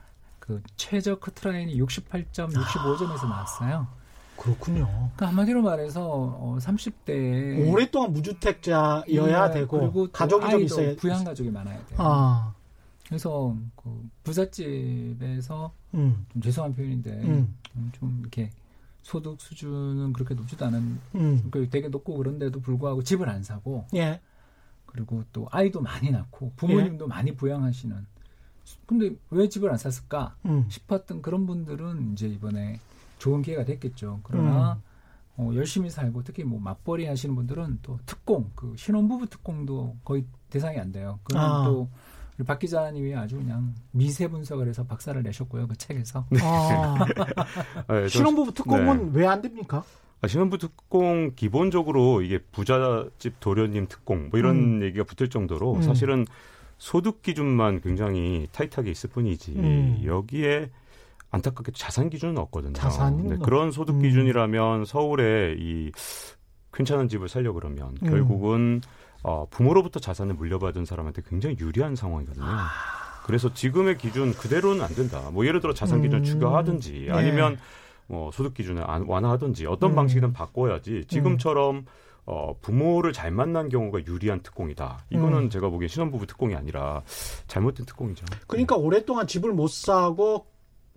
그 0.49 0.63
최저 0.77 1.19
커트라인이 1.19 1.79
68점, 1.79 2.51
65점에서 2.55 3.29
나왔어요. 3.29 3.87
그렇군요. 4.39 4.87
그러니까 4.87 5.29
한마디로 5.29 5.61
말해서 5.61 6.09
어, 6.09 6.57
30대 6.59 7.71
오랫동안 7.71 8.15
무주택자여야 8.15 9.49
네, 9.49 9.55
되고 9.55 9.79
그리고 9.79 10.09
가족이 10.11 10.49
좀 10.51 10.63
있어야 10.63 10.97
부양 10.97 11.23
가족이 11.23 11.51
많아야 11.51 11.77
돼요. 11.85 11.99
아. 11.99 12.55
그래서 13.07 13.55
그 13.77 14.09
부잣집에서 14.25 15.73
음. 15.95 16.25
좀 16.33 16.41
죄송한 16.41 16.75
표현인데 16.75 17.11
음. 17.11 17.55
좀 17.93 18.19
이렇게 18.21 18.51
소득 19.03 19.43
수준은 19.43 20.15
그렇게 20.15 20.35
높지도 20.35 20.65
않은 20.67 20.99
음. 21.17 21.49
그 21.51 21.69
되게 21.69 21.89
높고 21.89 22.17
그런데도 22.17 22.61
불구하고 22.61 23.03
집을 23.03 23.29
안 23.29 23.43
사고 23.43 23.87
예. 23.95 24.21
그리고 24.89 25.23
또 25.33 25.47
아이도 25.51 25.81
많이 25.81 26.11
낳고 26.11 26.53
부모님도 26.57 27.05
예. 27.05 27.09
많이 27.09 27.35
부양하시는 27.35 28.07
근데 28.87 29.15
왜 29.31 29.49
집을 29.49 29.71
안 29.71 29.79
샀을까 29.79 30.37
음. 30.47 30.67
싶었던 30.69 31.23
그런 31.23 31.47
분들은 31.47 32.13
이제 32.13 32.27
이번에 32.27 32.81
좋은 33.19 33.43
기회가 33.43 33.65
됐겠죠. 33.65 34.21
그러나 34.23 34.75
음. 34.75 34.89
어, 35.39 35.55
열심히 35.55 35.89
살고 35.89 36.25
특히 36.25 36.45
뭐 36.45 36.59
맞벌이 36.61 37.07
하시는 37.07 37.35
분들은 37.35 37.79
또 37.83 37.99
특공 38.07 38.51
그 38.55 38.75
신혼부부 38.77 39.29
특공도 39.29 39.97
거의 40.05 40.25
대상이 40.51 40.79
안 40.79 40.91
돼요. 40.91 41.21
그건 41.23 41.43
아. 41.43 41.65
또박 42.37 42.59
기자님이 42.59 43.15
아주 43.15 43.37
그냥 43.37 43.75
미세 43.93 44.27
분석을 44.29 44.69
해서 44.69 44.85
박사를 44.85 45.23
내셨고요 45.23 45.69
그 45.69 45.77
책에서. 45.77 46.27
네. 46.31 46.41
아. 46.43 46.97
네, 47.89 48.09
신혼부부 48.09 48.53
특공은 48.53 49.13
네. 49.13 49.21
왜안 49.21 49.41
됩니까? 49.41 49.85
아, 50.21 50.27
신혼부 50.27 50.59
특공 50.59 51.33
기본적으로 51.37 52.23
이게 52.23 52.39
부잣집 52.39 53.39
도련님 53.41 53.87
특공 53.89 54.29
뭐 54.31 54.39
이런 54.39 54.57
음. 54.57 54.83
얘기가 54.83 55.05
붙을 55.05 55.31
정도로 55.31 55.77
음. 55.77 55.83
사실은 55.83 56.27
소득 56.79 57.23
기준만 57.23 57.81
굉장히 57.81 58.49
타이트하게 58.53 58.91
있을 58.91 59.11
뿐이지 59.11 59.53
음. 59.57 60.03
여기에 60.05 60.71
안타깝게 61.31 61.73
자산 61.75 62.09
기준은 62.09 62.39
없거든요. 62.39 62.73
자산 62.73 63.29
네, 63.29 63.37
그런 63.43 63.71
소득 63.71 63.97
음. 63.97 64.03
기준이라면 64.03 64.87
서울에 64.87 65.55
이 65.59 65.93
괜찮은 66.73 67.09
집을 67.09 67.29
살려 67.29 67.53
그러면 67.53 67.97
음. 68.03 68.09
결국은 68.09 68.81
어, 69.23 69.47
부모로부터 69.51 70.01
자산을 70.01 70.35
물려받은 70.35 70.85
사람한테 70.85 71.23
굉장히 71.29 71.57
유리한 71.59 71.97
상황이거든요. 71.97 72.45
아. 72.47 72.69
그래서 73.25 73.53
지금의 73.53 73.99
기준 73.99 74.33
그대로는 74.33 74.83
안 74.83 74.95
된다. 74.95 75.29
뭐 75.33 75.45
예를 75.45 75.61
들어 75.61 75.75
자산 75.75 76.01
기준 76.01 76.15
을 76.15 76.21
음. 76.21 76.25
추가하든지 76.25 77.07
네. 77.09 77.13
아니면 77.13 77.59
뭐 78.09 78.31
소득 78.33 78.55
기준을 78.55 78.85
완화하든지 79.07 79.67
어떤 79.67 79.91
음. 79.91 79.95
방식이든 79.95 80.33
바꿔야지 80.33 81.05
지금처럼 81.07 81.85
어, 82.25 82.55
부모를 82.61 83.13
잘 83.13 83.31
만난 83.31 83.69
경우가 83.69 84.05
유리한 84.07 84.43
특공이다. 84.43 84.99
이거는 85.11 85.45
음. 85.45 85.51
제가 85.51 85.71
보기엔 85.71 85.89
신혼부부 85.89 86.27
특공이 86.27 86.55
아니라 86.55 87.03
잘못된 87.47 87.87
특공이죠. 87.87 88.27
그러니까 88.47 88.77
오랫동안 88.77 89.27
집을 89.27 89.53
못 89.53 89.71
사고 89.71 90.47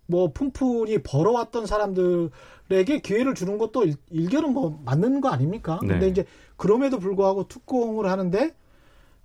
뭐 0.08 0.34
푼푼히 0.34 1.02
벌어왔던 1.02 1.66
사람들에게 1.68 3.00
기회를 3.02 3.34
주는 3.34 3.58
것도 3.58 3.86
일, 4.10 4.30
결은뭐 4.30 4.82
맞는 4.84 5.22
거 5.22 5.30
아닙니까? 5.30 5.80
네. 5.82 5.88
근데 5.88 6.08
이제 6.10 6.26
그럼에도 6.58 7.00
불구하고 7.00 7.48
특공을 7.48 8.08
하는데 8.08 8.54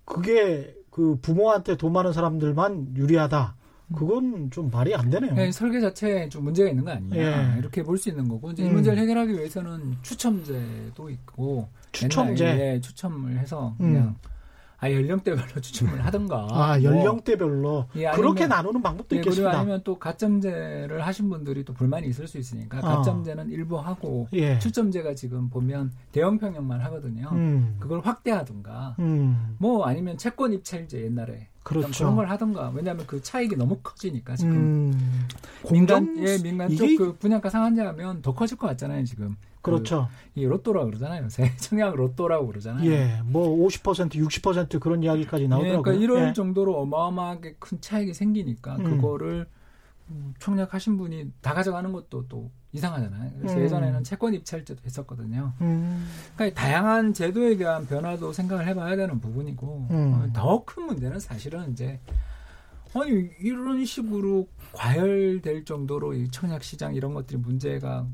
그게 0.05 0.76
그 0.90 1.19
부모한테 1.21 1.76
돈 1.76 1.93
많은 1.93 2.12
사람들만 2.12 2.97
유리하다. 2.97 3.57
그건 3.95 4.50
좀 4.50 4.69
말이 4.71 4.95
안 4.95 5.09
되네요. 5.11 5.35
네, 5.35 5.52
설계 5.52 5.81
자체에 5.81 6.28
좀 6.28 6.45
문제가 6.45 6.69
있는 6.69 6.85
거 6.85 6.90
아니냐 6.90 7.16
예. 7.55 7.59
이렇게 7.59 7.83
볼 7.83 7.97
수 7.99 8.09
있는 8.09 8.26
거고 8.28 8.50
이제 8.50 8.64
음. 8.64 8.69
이 8.69 8.73
문제를 8.73 8.99
해결하기 8.99 9.33
위해서는 9.33 9.97
추첨제도 10.02 11.09
있고 11.11 11.69
추첨제 11.93 12.45
옛날에 12.45 12.81
추첨을 12.81 13.38
해서 13.38 13.75
그냥 13.78 14.02
음. 14.09 14.14
아 14.78 14.90
연령대별로 14.90 15.61
추첨을 15.61 16.04
하던가. 16.04 16.47
아 16.50 16.83
연령대별로 16.83 17.62
뭐. 17.62 17.88
예, 17.97 18.06
아니면, 18.06 18.16
그렇게 18.16 18.47
나누는 18.47 18.83
방법도 18.83 19.16
예, 19.16 19.21
있겠습니다. 19.21 19.50
그리고 19.50 19.61
아니면 19.61 19.80
또 19.85 19.99
가점제를 19.99 21.06
하신 21.06 21.30
분들이 21.30 21.64
또 21.64 21.73
불만이 21.73 22.06
있을 22.09 22.26
수 22.26 22.38
있으니까 22.38 22.78
아. 22.78 22.97
가점제는 22.97 23.50
일부 23.50 23.78
하고 23.78 24.28
예. 24.35 24.59
추첨제가 24.59 25.14
지금 25.14 25.49
보면 25.49 25.92
대형 26.12 26.38
평형만 26.38 26.80
하거든요. 26.83 27.30
음. 27.33 27.76
그걸 27.78 28.00
확대하든가. 28.00 28.97
음. 28.99 29.56
뭐 29.59 29.87
아니면 29.87 30.18
채권 30.18 30.52
입찰제 30.52 31.02
옛날에 31.02 31.49
그렇죠. 31.62 32.04
그런 32.04 32.14
걸 32.14 32.28
하던가. 32.30 32.71
왜냐하면 32.75 33.06
그 33.06 33.21
차익이 33.21 33.56
너무 33.56 33.78
커지니까 33.83 34.37
지금 34.37 34.52
음. 34.52 35.28
민간 35.71 36.16
예 36.18 36.38
민간 36.38 36.75
쪽그 36.75 37.16
분양가 37.18 37.50
상한제 37.50 37.83
하면 37.83 38.23
더 38.23 38.35
커질 38.35 38.56
것 38.56 38.66
같잖아요 38.68 39.04
지금. 39.04 39.37
그렇죠. 39.70 40.08
그, 40.35 40.40
이 40.40 40.44
로또라 40.44 40.85
그러잖아요. 40.85 41.25
요새 41.26 41.52
청약 41.56 41.94
로또라고 41.96 42.46
그러잖아요. 42.46 42.90
예, 42.90 43.20
뭐 43.25 43.66
50%, 43.66 44.14
60% 44.14 44.80
그런 44.80 45.02
이야기까지 45.02 45.49
나오더라고요. 45.49 45.78
예, 45.78 45.82
그러니까 45.82 46.04
이런 46.04 46.28
예. 46.28 46.32
정도로 46.32 46.80
어마어마하게 46.80 47.56
큰 47.58 47.80
차익이 47.80 48.14
생기니까 48.14 48.76
음. 48.76 48.85
그거를 48.85 49.46
청약하신 50.38 50.96
분이 50.99 51.32
다 51.40 51.54
가져가는 51.54 51.90
것도 51.92 52.28
또 52.28 52.50
이상하잖아요. 52.73 53.32
그래서 53.38 53.56
음. 53.56 53.62
예전에는 53.62 54.04
채권 54.04 54.35
입찰제도 54.35 54.80
했었거든요. 54.85 55.52
음. 55.61 56.06
그러니까 56.35 56.61
다양한 56.61 57.12
제도에 57.14 57.56
대한 57.56 57.87
변화도 57.87 58.32
생각을 58.32 58.66
해봐야 58.68 58.96
되는 58.96 59.18
부분이고 59.20 59.88
음. 59.90 60.14
어, 60.14 60.32
더큰 60.32 60.85
문제는 60.85 61.18
사실은 61.18 61.73
이제 61.73 61.99
아니 62.94 63.30
이런 63.40 63.85
식으로 63.85 64.49
과열될 64.73 65.64
정도로 65.64 66.14
이 66.14 66.30
청약 66.30 66.62
시장 66.62 66.94
이런 66.94 67.14
것들이 67.14 67.38
문제가 67.38 68.06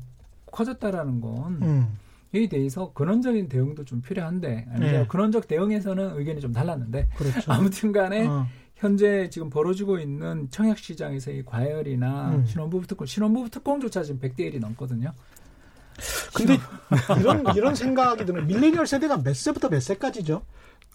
커졌다라는 0.53 1.19
건 1.19 1.61
음. 1.61 1.97
이에 2.31 2.47
대해서 2.47 2.93
근원적인 2.93 3.49
대응도 3.49 3.85
좀 3.85 4.01
필요한데 4.01 4.67
네. 4.79 5.05
근원적 5.07 5.47
대응에서는 5.47 6.17
의견이 6.17 6.41
좀 6.41 6.51
달랐는데 6.51 7.09
그렇죠. 7.15 7.39
아무튼간에 7.51 8.25
어. 8.25 8.47
현재 8.75 9.29
지금 9.29 9.49
벌어지고 9.49 9.99
있는 9.99 10.47
청약 10.49 10.77
시장에서의 10.77 11.45
과열이나 11.45 12.35
음. 12.35 12.45
신혼부부 12.45 12.87
특공, 12.87 13.05
신혼부부 13.05 13.49
특공조차 13.49 14.03
지금 14.03 14.19
100대 14.19 14.39
1이 14.39 14.59
넘거든요. 14.59 15.11
근데 16.33 16.57
이런 17.21 17.43
이런 17.55 17.75
생각이 17.75 18.25
드는 18.25 18.47
밀레니얼 18.47 18.87
세대가 18.87 19.21
몇 19.21 19.35
세부터 19.35 19.69
몇 19.69 19.79
세까지죠? 19.81 20.41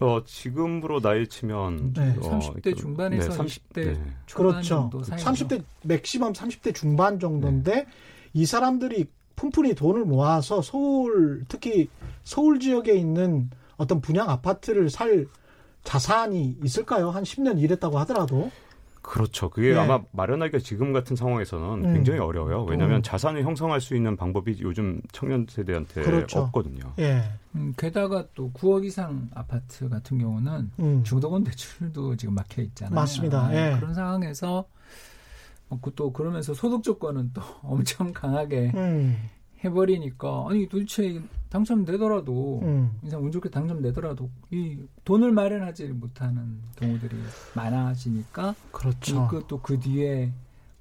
어, 0.01 0.23
지금으로 0.25 0.99
나이 1.01 1.27
치면 1.27 1.93
네. 1.93 2.15
어, 2.19 2.39
30대 2.39 2.77
중반에서 2.77 3.29
네, 3.29 3.35
30, 3.35 3.69
20대 3.69 3.85
네. 3.85 4.13
초반 4.25 4.51
그렇죠. 4.51 4.67
정도 4.67 5.03
사이 5.03 5.19
30대 5.19 5.63
맥시멈 5.83 6.33
30대 6.33 6.75
중반 6.75 7.19
정도인데 7.19 7.75
네. 7.75 7.87
이 8.33 8.45
사람들이 8.45 9.07
푼푼히 9.39 9.73
돈을 9.73 10.03
모아서 10.03 10.61
서울 10.61 11.45
특히 11.47 11.87
서울 12.23 12.59
지역에 12.59 12.93
있는 12.93 13.49
어떤 13.77 14.01
분양 14.01 14.29
아파트를 14.29 14.89
살 14.89 15.27
자산이 15.85 16.57
있을까요? 16.61 17.09
한 17.09 17.23
10년 17.23 17.57
일했다고 17.57 17.97
하더라도. 17.99 18.51
그렇죠. 19.01 19.49
그게 19.49 19.73
네. 19.73 19.79
아마 19.79 20.01
마련하기가 20.11 20.59
지금 20.59 20.91
같은 20.91 21.15
상황에서는 21.15 21.85
음. 21.85 21.93
굉장히 21.93 22.19
어려워요. 22.19 22.65
왜냐하면 22.65 22.97
음. 22.97 23.01
자산을 23.01 23.43
형성할 23.43 23.79
수 23.79 23.95
있는 23.95 24.17
방법이 24.17 24.57
요즘 24.59 25.01
청년 25.13 25.47
세대한테 25.49 26.01
그렇죠. 26.01 26.41
없거든요. 26.41 26.93
예. 26.99 27.23
음, 27.55 27.73
게다가 27.77 28.25
또 28.35 28.51
9억 28.51 28.83
이상 28.83 29.29
아파트 29.33 29.87
같은 29.87 30.17
경우는 30.17 30.71
음. 30.79 31.03
중도금 31.05 31.45
대출도 31.45 32.17
지금 32.17 32.35
막혀 32.35 32.61
있잖아요. 32.63 32.93
맞습니다. 32.93 33.47
아, 33.47 33.55
예. 33.55 33.77
그런 33.79 33.93
상황에서 33.93 34.65
또 35.95 36.11
그러면서 36.11 36.53
소득 36.53 36.83
조건은 36.83 37.31
또 37.33 37.41
엄청 37.63 38.11
강하게 38.13 38.71
음. 38.75 39.17
해버리니까 39.63 40.45
아니 40.49 40.67
도대체 40.67 41.21
당첨되더라도 41.49 42.59
음. 42.63 42.91
인상 43.03 43.23
운 43.23 43.31
좋게 43.31 43.49
당첨되더라도 43.49 44.29
이 44.51 44.77
돈을 45.03 45.31
마련하지 45.31 45.87
못하는 45.87 46.61
경우들이 46.77 47.15
많아지니까 47.55 48.55
그렇죠. 48.71 49.27
그또그 49.27 49.61
그 49.75 49.79
뒤에 49.79 50.31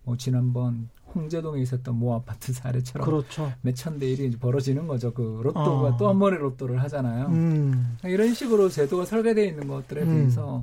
뭐 0.04 0.16
지난번 0.16 0.88
홍제동에 1.14 1.61
있었던 1.62 1.95
모 1.95 2.14
아파트 2.14 2.52
사례처럼 2.52 3.04
그렇죠. 3.04 3.52
몇천 3.62 3.99
대 3.99 4.07
일이 4.11 4.30
벌어지는 4.30 4.87
거죠. 4.87 5.12
그 5.12 5.40
로또가 5.42 5.88
어. 5.88 5.97
또한 5.97 6.18
번에 6.18 6.37
로또를 6.37 6.83
하잖아요. 6.83 7.26
음. 7.26 7.97
이런 8.04 8.35
식으로 8.35 8.68
제도가 8.68 9.04
설계되어 9.04 9.45
있는 9.45 9.66
것들에 9.68 10.02
음. 10.02 10.07
대해서 10.07 10.62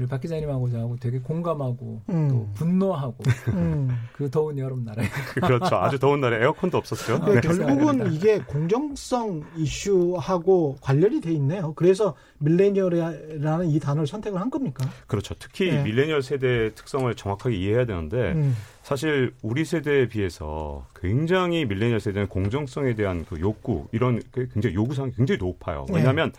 우리 0.00 0.06
박 0.06 0.18
기자님하고 0.18 0.70
저하고 0.70 0.96
되게 0.96 1.18
공감하고 1.18 2.00
음. 2.08 2.28
또 2.30 2.48
분노하고 2.54 3.16
음. 3.48 3.90
그 4.16 4.30
더운 4.30 4.56
여름 4.56 4.82
날에 4.82 5.02
그렇죠 5.36 5.76
아주 5.76 5.98
더운 5.98 6.22
날에 6.22 6.42
에어컨도 6.42 6.78
없었죠. 6.78 7.18
네, 7.26 7.34
네. 7.34 7.40
결국은 7.42 8.10
이게 8.10 8.38
공정성 8.38 9.44
이슈하고 9.58 10.78
관련이 10.80 11.20
돼 11.20 11.32
있네요. 11.32 11.74
그래서 11.74 12.14
밀레니얼이라는 12.38 13.68
이 13.68 13.78
단어를 13.78 14.06
선택을 14.06 14.40
한 14.40 14.48
겁니까? 14.48 14.88
그렇죠. 15.06 15.34
특히 15.38 15.70
네. 15.70 15.82
밀레니얼 15.82 16.22
세대의 16.22 16.74
특성을 16.74 17.14
정확하게 17.14 17.56
이해해야 17.56 17.84
되는데 17.84 18.32
음. 18.32 18.56
사실 18.82 19.34
우리 19.42 19.66
세대에 19.66 20.08
비해서 20.08 20.86
굉장히 20.98 21.66
밀레니얼 21.66 22.00
세대는 22.00 22.28
공정성에 22.28 22.94
대한 22.94 23.26
그 23.26 23.38
욕구 23.40 23.86
이런 23.92 24.22
굉장히 24.32 24.74
요구사항이 24.74 25.12
굉장히 25.12 25.38
높아요. 25.38 25.84
왜냐하면 25.90 26.32
네. 26.32 26.38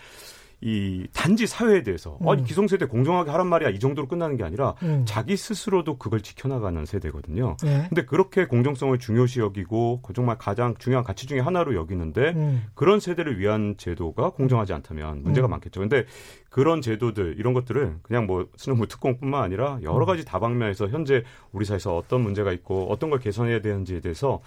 이 0.61 1.07
단지 1.11 1.47
사회에 1.47 1.81
대해서 1.81 2.19
음. 2.21 2.29
아니 2.29 2.43
기성세대 2.43 2.85
공정하게 2.85 3.31
하란 3.31 3.47
말이야 3.47 3.69
이 3.69 3.79
정도로 3.79 4.07
끝나는 4.07 4.37
게 4.37 4.43
아니라 4.43 4.75
음. 4.83 5.03
자기 5.05 5.35
스스로도 5.35 5.97
그걸 5.97 6.21
지켜나가는 6.21 6.85
세대거든요. 6.85 7.57
네. 7.63 7.85
근데 7.89 8.05
그렇게 8.05 8.45
공정성을 8.45 8.97
중요시 8.99 9.39
여기고 9.39 10.01
그 10.03 10.13
정말 10.13 10.37
가장 10.37 10.75
중요한 10.77 11.03
가치 11.03 11.25
중의 11.25 11.41
하나로 11.41 11.75
여기는데 11.75 12.33
음. 12.35 12.63
그런 12.75 12.99
세대를 12.99 13.39
위한 13.39 13.75
제도가 13.77 14.31
공정하지 14.31 14.73
않다면 14.73 15.23
문제가 15.23 15.47
음. 15.47 15.51
많겠죠. 15.51 15.79
근데 15.79 16.05
그런 16.51 16.81
제도들 16.81 17.35
이런 17.39 17.53
것들을 17.53 17.97
그냥 18.03 18.27
뭐 18.27 18.47
수능부 18.55 18.87
특공뿐만 18.87 19.41
아니라 19.41 19.79
여러 19.81 20.01
음. 20.01 20.05
가지 20.05 20.23
다방면에서 20.25 20.89
현재 20.89 21.23
우리 21.51 21.65
사회에서 21.65 21.97
어떤 21.97 22.21
문제가 22.21 22.51
있고 22.51 22.91
어떤 22.91 23.09
걸 23.09 23.19
개선해야 23.19 23.61
되는지에 23.61 24.01
대해서 24.01 24.41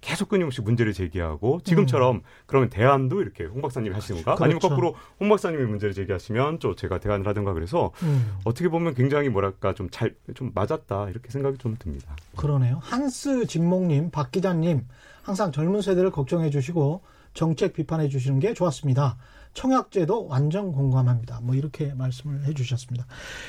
계속 0.00 0.28
끊임없이 0.28 0.62
문제를 0.62 0.92
제기하고 0.92 1.60
지금처럼 1.62 2.16
음. 2.16 2.22
그러면 2.46 2.70
대안도 2.70 3.20
이렇게 3.20 3.44
홍 3.44 3.60
박사님이 3.60 3.94
하시는 3.94 4.22
건가? 4.22 4.34
그렇죠. 4.36 4.44
아니면 4.44 4.60
거꾸로 4.60 4.96
홍 5.18 5.28
박사님이 5.28 5.64
문제를 5.64 5.94
제기하시면 5.94 6.58
또 6.58 6.74
제가 6.74 6.98
대안을 6.98 7.26
하든가 7.26 7.52
그래서 7.52 7.92
음. 8.02 8.38
어떻게 8.44 8.68
보면 8.68 8.94
굉장히 8.94 9.28
뭐랄까 9.28 9.74
좀 9.74 9.90
잘좀 9.90 10.34
좀 10.34 10.50
맞았다 10.54 11.10
이렇게 11.10 11.30
생각이 11.30 11.58
좀 11.58 11.76
듭니다. 11.78 12.16
그러네요. 12.36 12.78
한스 12.82 13.46
진목님, 13.46 14.10
박 14.10 14.30
기자님 14.30 14.86
항상 15.22 15.52
젊은 15.52 15.82
세대를 15.82 16.10
걱정해 16.10 16.50
주시고 16.50 17.02
정책 17.34 17.74
비판해 17.74 18.08
주시는 18.08 18.40
게 18.40 18.54
좋았습니다. 18.54 19.18
청약제도 19.52 20.26
완전 20.26 20.72
공감합니다. 20.72 21.40
뭐 21.42 21.54
이렇게 21.54 21.92
말씀을 21.94 22.44
해 22.44 22.54
주셨습니다. 22.54 23.06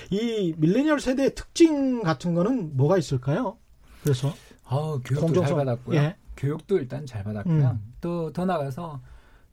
이 0.10 0.54
밀레니얼 0.58 1.00
세대의 1.00 1.36
특징 1.36 2.02
같은 2.04 2.34
거는 2.34 2.76
뭐가 2.76 2.98
있을까요? 2.98 3.58
그래서 4.04 4.34
아, 4.66 5.00
교육도 5.06 5.28
공정성, 5.28 5.46
잘 5.46 5.66
받았고요. 5.66 6.00
예. 6.00 6.16
교육도 6.42 6.78
일단 6.80 7.06
잘 7.06 7.24
받았고요. 7.24 7.68
음. 7.70 7.94
또더 8.02 8.46
나가서 8.46 9.02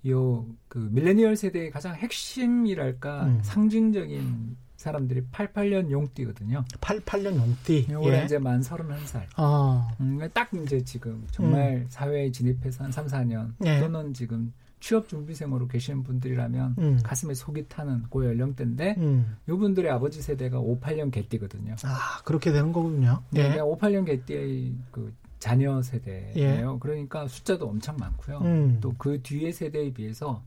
요 0.07 0.47
그 0.69 0.89
밀레니얼 0.93 1.37
세대의 1.37 1.71
가장 1.71 1.95
핵심이랄까 1.95 3.25
음. 3.27 3.41
상징적인 3.43 4.57
사람들이 4.77 5.23
88년 5.33 5.91
용띠거든요. 5.91 6.65
88년 6.81 7.37
용띠. 7.37 7.89
올해 7.97 8.21
예. 8.21 8.25
이제 8.25 8.39
만 8.39 8.61
31살. 8.61 9.23
아. 9.35 9.89
음, 10.01 10.21
딱 10.33 10.51
이제 10.55 10.83
지금 10.85 11.27
정말 11.33 11.79
음. 11.79 11.87
사회에 11.89 12.31
진입해서 12.31 12.85
한 12.85 12.93
3, 12.93 13.07
4년 13.07 13.55
예. 13.65 13.81
또는 13.81 14.15
지금 14.15 14.53
취업 14.79 15.09
준비생으로 15.09 15.67
계시는 15.67 16.05
분들이라면 16.05 16.77
음. 16.79 17.01
가슴에 17.03 17.35
속이 17.35 17.67
타는 17.69 18.05
고 18.05 18.25
연령대인데 18.25 18.95
음. 18.99 19.37
이분들의 19.49 19.91
아버지 19.91 20.23
세대가 20.23 20.61
58년 20.61 21.11
개띠거든요. 21.11 21.75
아 21.83 22.23
그렇게 22.25 22.53
되는 22.53 22.73
거군요. 22.73 23.25
네, 23.31 23.55
예. 23.55 23.59
58년 23.59 24.07
개띠의 24.07 24.75
그 24.93 25.13
자녀 25.39 25.81
세대예요. 25.81 26.33
예. 26.37 26.65
그러니까 26.81 27.27
숫자도 27.29 27.69
엄청 27.69 27.97
많고요. 27.97 28.39
음. 28.39 28.79
또그 28.81 29.23
뒤에 29.23 29.53
세대에 29.53 29.93
비해서 29.93 30.43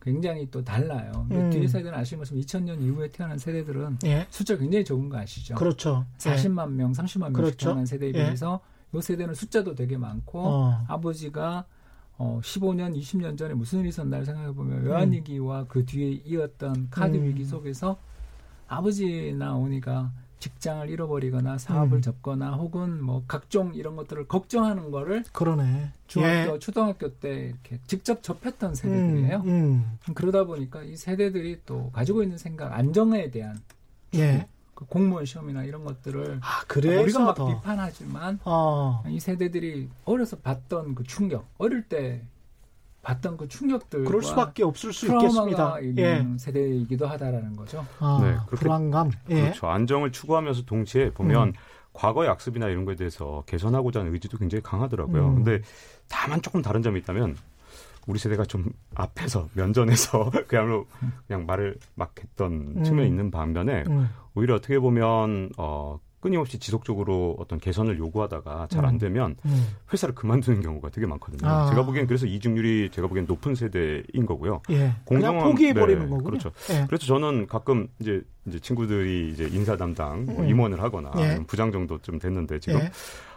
굉장히 0.00 0.50
또 0.50 0.64
달라요. 0.64 1.26
음. 1.30 1.50
뒤에 1.50 1.68
세대는 1.68 1.96
아시는 1.96 2.24
것처럼 2.24 2.42
2000년 2.42 2.80
이후에 2.82 3.08
태어난 3.12 3.38
세대들은 3.38 3.98
예. 4.04 4.26
숫자 4.30 4.56
굉장히 4.56 4.84
적은 4.84 5.08
거 5.08 5.18
아시죠? 5.18 5.54
그렇죠. 5.54 6.04
40만 6.18 6.72
예. 6.72 6.76
명, 6.76 6.92
30만 6.92 7.20
명씩 7.20 7.32
그렇죠. 7.34 7.66
태어난 7.66 7.86
세대에 7.86 8.08
예. 8.08 8.12
비해서 8.12 8.60
이 8.94 9.00
세대는 9.00 9.34
숫자도 9.34 9.74
되게 9.74 9.96
많고 9.96 10.40
어. 10.40 10.84
아버지가 10.88 11.64
어, 12.18 12.40
15년, 12.42 12.96
20년 12.98 13.38
전에 13.38 13.54
무슨 13.54 13.80
일이 13.80 13.88
있었나를 13.88 14.24
생각해 14.24 14.52
보면 14.52 14.84
외환위기와 14.84 15.60
음. 15.60 15.66
그 15.68 15.84
뒤에 15.84 16.20
이었던 16.24 16.88
카드 16.90 17.16
음. 17.16 17.24
위기 17.24 17.44
속에서 17.44 17.98
아버지나 18.68 19.54
어머니가 19.54 20.12
직장을 20.42 20.90
잃어버리거나 20.90 21.56
사업을 21.56 21.98
음. 21.98 22.02
접거나 22.02 22.54
혹은 22.54 23.00
뭐 23.00 23.22
각종 23.28 23.72
이런 23.76 23.94
것들을 23.94 24.26
걱정하는 24.26 24.90
거를 24.90 25.22
그러네. 25.32 25.90
중학교, 26.08 26.54
예. 26.54 26.58
초등학교 26.58 27.14
때 27.14 27.46
이렇게 27.46 27.78
직접 27.86 28.24
접했던 28.24 28.74
세대들이에요. 28.74 29.36
음, 29.46 29.46
음. 29.46 30.14
그러다 30.14 30.42
보니까 30.42 30.82
이 30.82 30.96
세대들이 30.96 31.60
또 31.64 31.92
가지고 31.92 32.24
있는 32.24 32.38
생각, 32.38 32.72
안정에 32.72 33.30
대한 33.30 33.60
예. 34.16 34.48
그 34.74 34.84
공무원 34.86 35.26
시험이나 35.26 35.62
이런 35.62 35.84
것들을 35.84 36.40
아, 36.42 36.64
그래서 36.66 37.02
우리가 37.02 37.20
막 37.20 37.34
더. 37.36 37.46
비판하지만 37.46 38.40
어. 38.44 39.04
이 39.06 39.20
세대들이 39.20 39.90
어려서 40.04 40.38
봤던 40.38 40.96
그 40.96 41.04
충격, 41.04 41.46
어릴 41.58 41.82
때 41.82 42.20
봤던 43.02 43.36
그 43.36 43.48
충격들 43.48 44.04
그럴 44.04 44.22
수밖에 44.22 44.62
없을 44.62 44.92
수 44.92 45.06
있겠습니다. 45.06 45.76
예. 45.98 46.24
세대이기도 46.38 47.06
하다라는 47.06 47.56
거죠. 47.56 47.84
아, 47.98 48.20
네, 48.22 48.56
불안감. 48.56 49.10
예. 49.28 49.42
그렇죠. 49.42 49.66
안정을 49.68 50.12
추구하면서 50.12 50.64
동시에 50.64 51.10
보면 51.10 51.48
음. 51.48 51.52
과거의 51.92 52.30
악습이나 52.30 52.68
이런 52.68 52.84
거에 52.84 52.94
대해서 52.94 53.42
개선하고자 53.46 54.00
하는 54.00 54.14
의지도 54.14 54.38
굉장히 54.38 54.62
강하더라고요. 54.62 55.28
음. 55.28 55.34
근데 55.36 55.60
다만 56.08 56.40
조금 56.40 56.62
다른 56.62 56.80
점이 56.80 57.00
있다면 57.00 57.36
우리 58.06 58.18
세대가 58.18 58.44
좀 58.44 58.70
앞에서 58.94 59.48
면전에서 59.54 60.30
그야말로 60.46 60.86
그냥 61.26 61.44
말을 61.46 61.78
막 61.94 62.14
했던 62.18 62.74
음. 62.76 62.84
측면이 62.84 63.08
있는 63.08 63.30
반면에 63.30 63.84
음. 63.88 64.08
오히려 64.34 64.54
어떻게 64.54 64.78
보면 64.78 65.50
어 65.58 65.98
끊임없이 66.22 66.58
지속적으로 66.58 67.36
어떤 67.38 67.58
개선을 67.58 67.98
요구하다가 67.98 68.68
잘안 68.70 68.94
음. 68.94 68.98
되면 68.98 69.36
음. 69.44 69.66
회사를 69.92 70.14
그만두는 70.14 70.62
경우가 70.62 70.90
되게 70.90 71.04
많거든요. 71.04 71.50
아. 71.50 71.68
제가 71.68 71.84
보기엔 71.84 72.06
그래서 72.06 72.26
이직률이 72.26 72.90
제가 72.92 73.08
보기엔 73.08 73.26
높은 73.26 73.56
세대인 73.56 74.24
거고요. 74.24 74.62
예. 74.70 74.92
공정한 75.04 75.42
포기해 75.42 75.74
버리는 75.74 76.00
네, 76.00 76.08
거군요. 76.08 76.24
그렇죠. 76.24 76.52
예. 76.70 76.86
그래서 76.86 77.06
저는 77.06 77.48
가끔 77.48 77.88
이제 77.98 78.22
이제 78.46 78.60
친구들이 78.60 79.30
이제 79.32 79.48
인사 79.52 79.76
담당 79.76 80.24
뭐 80.26 80.42
음. 80.42 80.48
임원을 80.48 80.80
하거나 80.80 81.10
예. 81.18 81.40
부장 81.44 81.72
정도 81.72 81.98
좀 81.98 82.20
됐는데 82.20 82.60
지금 82.60 82.78
예. 82.78 82.90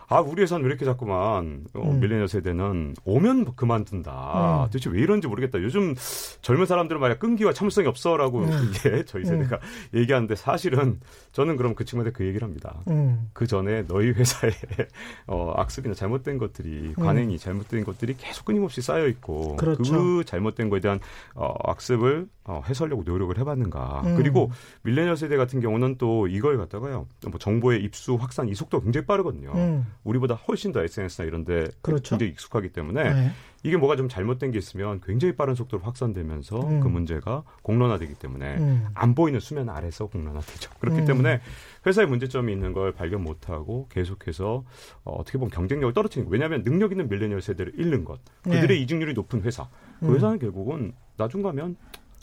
아, 0.08 0.20
우리 0.20 0.44
회사는 0.44 0.64
왜 0.64 0.70
이렇게 0.70 0.86
자꾸만 0.86 1.66
어, 1.74 1.82
음. 1.82 2.00
밀레니얼 2.00 2.28
세대는 2.28 2.96
오면 3.06 3.56
그만둔다. 3.56 4.64
음. 4.64 4.66
도대체 4.66 4.90
왜 4.90 5.02
이런지 5.02 5.28
모르겠다. 5.28 5.62
요즘 5.62 5.96
젊은 6.42 6.66
사람들은 6.66 7.02
말이야 7.02 7.18
끈기와 7.18 7.54
참을성이 7.54 7.88
없어라고 7.88 8.40
음. 8.40 8.50
이게 8.70 9.04
저희 9.06 9.24
음. 9.24 9.26
세대가 9.26 9.60
얘기하는데 9.94 10.36
사실은 10.36 11.00
저는 11.32 11.58
그럼 11.58 11.76
그 11.76 11.86
친구한테 11.86 12.16
그 12.16 12.26
얘기를 12.26 12.46
합니다. 12.46 12.82
음. 12.88 13.30
그 13.34 13.48
전에 13.48 13.86
너희 13.88 14.12
회사에 14.12 14.52
어, 15.28 15.54
악습이나 15.56 15.96
잘못된 15.96 16.38
것들이 16.38 16.94
음. 16.98 17.04
관행이 17.04 17.38
잘못된 17.40 17.84
것들이 17.84 18.16
계속 18.18 18.46
끊임없이 18.46 18.82
쌓여 18.82 19.08
있고 19.08 19.56
그렇죠. 19.56 19.84
그 19.84 20.24
잘못된 20.26 20.70
거에 20.70 20.80
대한 20.80 21.00
어, 21.34 21.54
악습을 21.64 22.28
어, 22.44 22.62
해소하려고 22.68 23.04
노력을 23.04 23.36
해봤는가. 23.38 24.04
그리고 24.18 24.52
밀레니얼 24.84 25.18
세대 25.18 25.36
같은 25.36 25.62
경우는 25.62 25.98
또 25.98 26.28
이걸 26.28 26.58
갖다가요. 26.58 27.08
뭐 27.28 27.40
정보의 27.40 27.84
입수 27.84 28.16
확산 28.16 28.48
이 28.48 28.54
속도가 28.54 28.84
굉장히 28.84 29.08
빠르거든요. 29.08 29.52
우리보다 30.06 30.36
훨씬 30.36 30.72
더 30.72 30.82
SNS나 30.82 31.28
이런 31.28 31.44
데 31.44 31.68
그렇죠. 31.82 32.12
굉장히 32.12 32.32
익숙하기 32.32 32.70
때문에 32.70 33.14
네. 33.14 33.32
이게 33.64 33.76
뭐가 33.78 33.96
좀 33.96 34.08
잘못된 34.08 34.52
게 34.52 34.60
있으면 34.60 35.02
굉장히 35.02 35.36
빠른 35.36 35.56
속도로 35.56 35.84
확산되면서 35.84 36.60
음. 36.62 36.80
그 36.80 36.88
문제가 36.88 37.44
공론화되기 37.64 38.14
때문에 38.14 38.58
음. 38.58 38.88
안 38.94 39.16
보이는 39.16 39.40
수면 39.40 39.70
아래서 39.70 40.06
공론화되죠. 40.06 40.70
그렇기 40.80 41.00
음. 41.02 41.06
때문에 41.06 41.42
회사에 41.86 42.06
문제점이 42.06 42.54
있는 42.54 42.74
걸 42.74 42.94
발견 42.94 43.24
못하고 43.24 43.88
계속해서 43.90 44.64
어, 45.04 45.12
어떻게 45.20 45.40
보면 45.40 45.50
경쟁력을 45.50 45.94
떨어뜨리는 45.94 46.30
거. 46.30 46.32
왜냐하면 46.32 46.64
능력 46.64 46.92
있는 46.92 47.10
밀레니얼 47.10 47.42
세대를 47.42 47.74
잃는 47.78 48.06
것, 48.06 48.20
그들의 48.44 48.68
네. 48.68 48.76
이직률이 48.78 49.14
높은 49.14 49.42
회사, 49.42 49.68
그 50.00 50.06
음. 50.06 50.16
회사는 50.16 50.40
결국은 50.40 50.94
나중 51.18 51.42
가면 51.42 51.76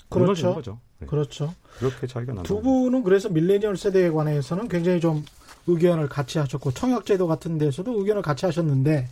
그렇죠. 0.09 0.55
거죠. 0.55 0.79
네. 0.99 1.07
그렇죠. 1.07 1.53
그렇게 1.79 2.07
차이가 2.07 2.33
나는 2.33 2.45
두 2.45 2.61
분은 2.61 3.03
그래서 3.03 3.29
밀레니얼 3.29 3.77
세대에 3.77 4.11
관해서는 4.11 4.69
굉장히 4.69 5.01
좀 5.01 5.25
의견을 5.67 6.09
같이 6.09 6.39
하셨고 6.39 6.73
청약제도 6.73 7.27
같은 7.27 7.59
데서도 7.59 7.99
의견을 8.01 8.23
같이 8.23 8.47
하셨는데 8.47 9.09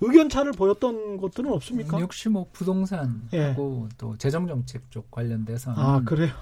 의견 0.00 0.28
차를 0.28 0.52
보였던 0.52 1.18
것들은 1.18 1.52
없습니까? 1.52 1.98
음, 1.98 2.02
역시 2.02 2.28
뭐 2.28 2.46
부동산하고 2.52 3.28
예. 3.34 3.54
또 3.98 4.16
재정 4.16 4.46
정책 4.46 4.90
쪽 4.90 5.10
관련돼서 5.10 5.72
아 5.76 6.00
그래요. 6.04 6.32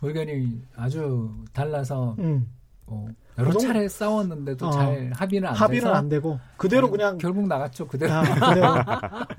의견이 0.00 0.62
아주 0.76 1.30
달라서 1.52 2.16
음. 2.18 2.48
뭐 2.86 3.08
여러 3.38 3.50
부동... 3.50 3.66
차례 3.66 3.88
싸웠는데도 3.88 4.66
어, 4.66 4.70
잘 4.70 5.10
합의는 5.14 5.48
안 5.48 5.54
합의는 5.54 5.94
안 5.94 6.08
되고 6.08 6.38
그대로 6.56 6.90
그냥 6.90 7.18
결국 7.18 7.46
나갔죠 7.46 7.86
그대로. 7.86 8.12
아, 8.12 8.22
그대로. 8.22 8.66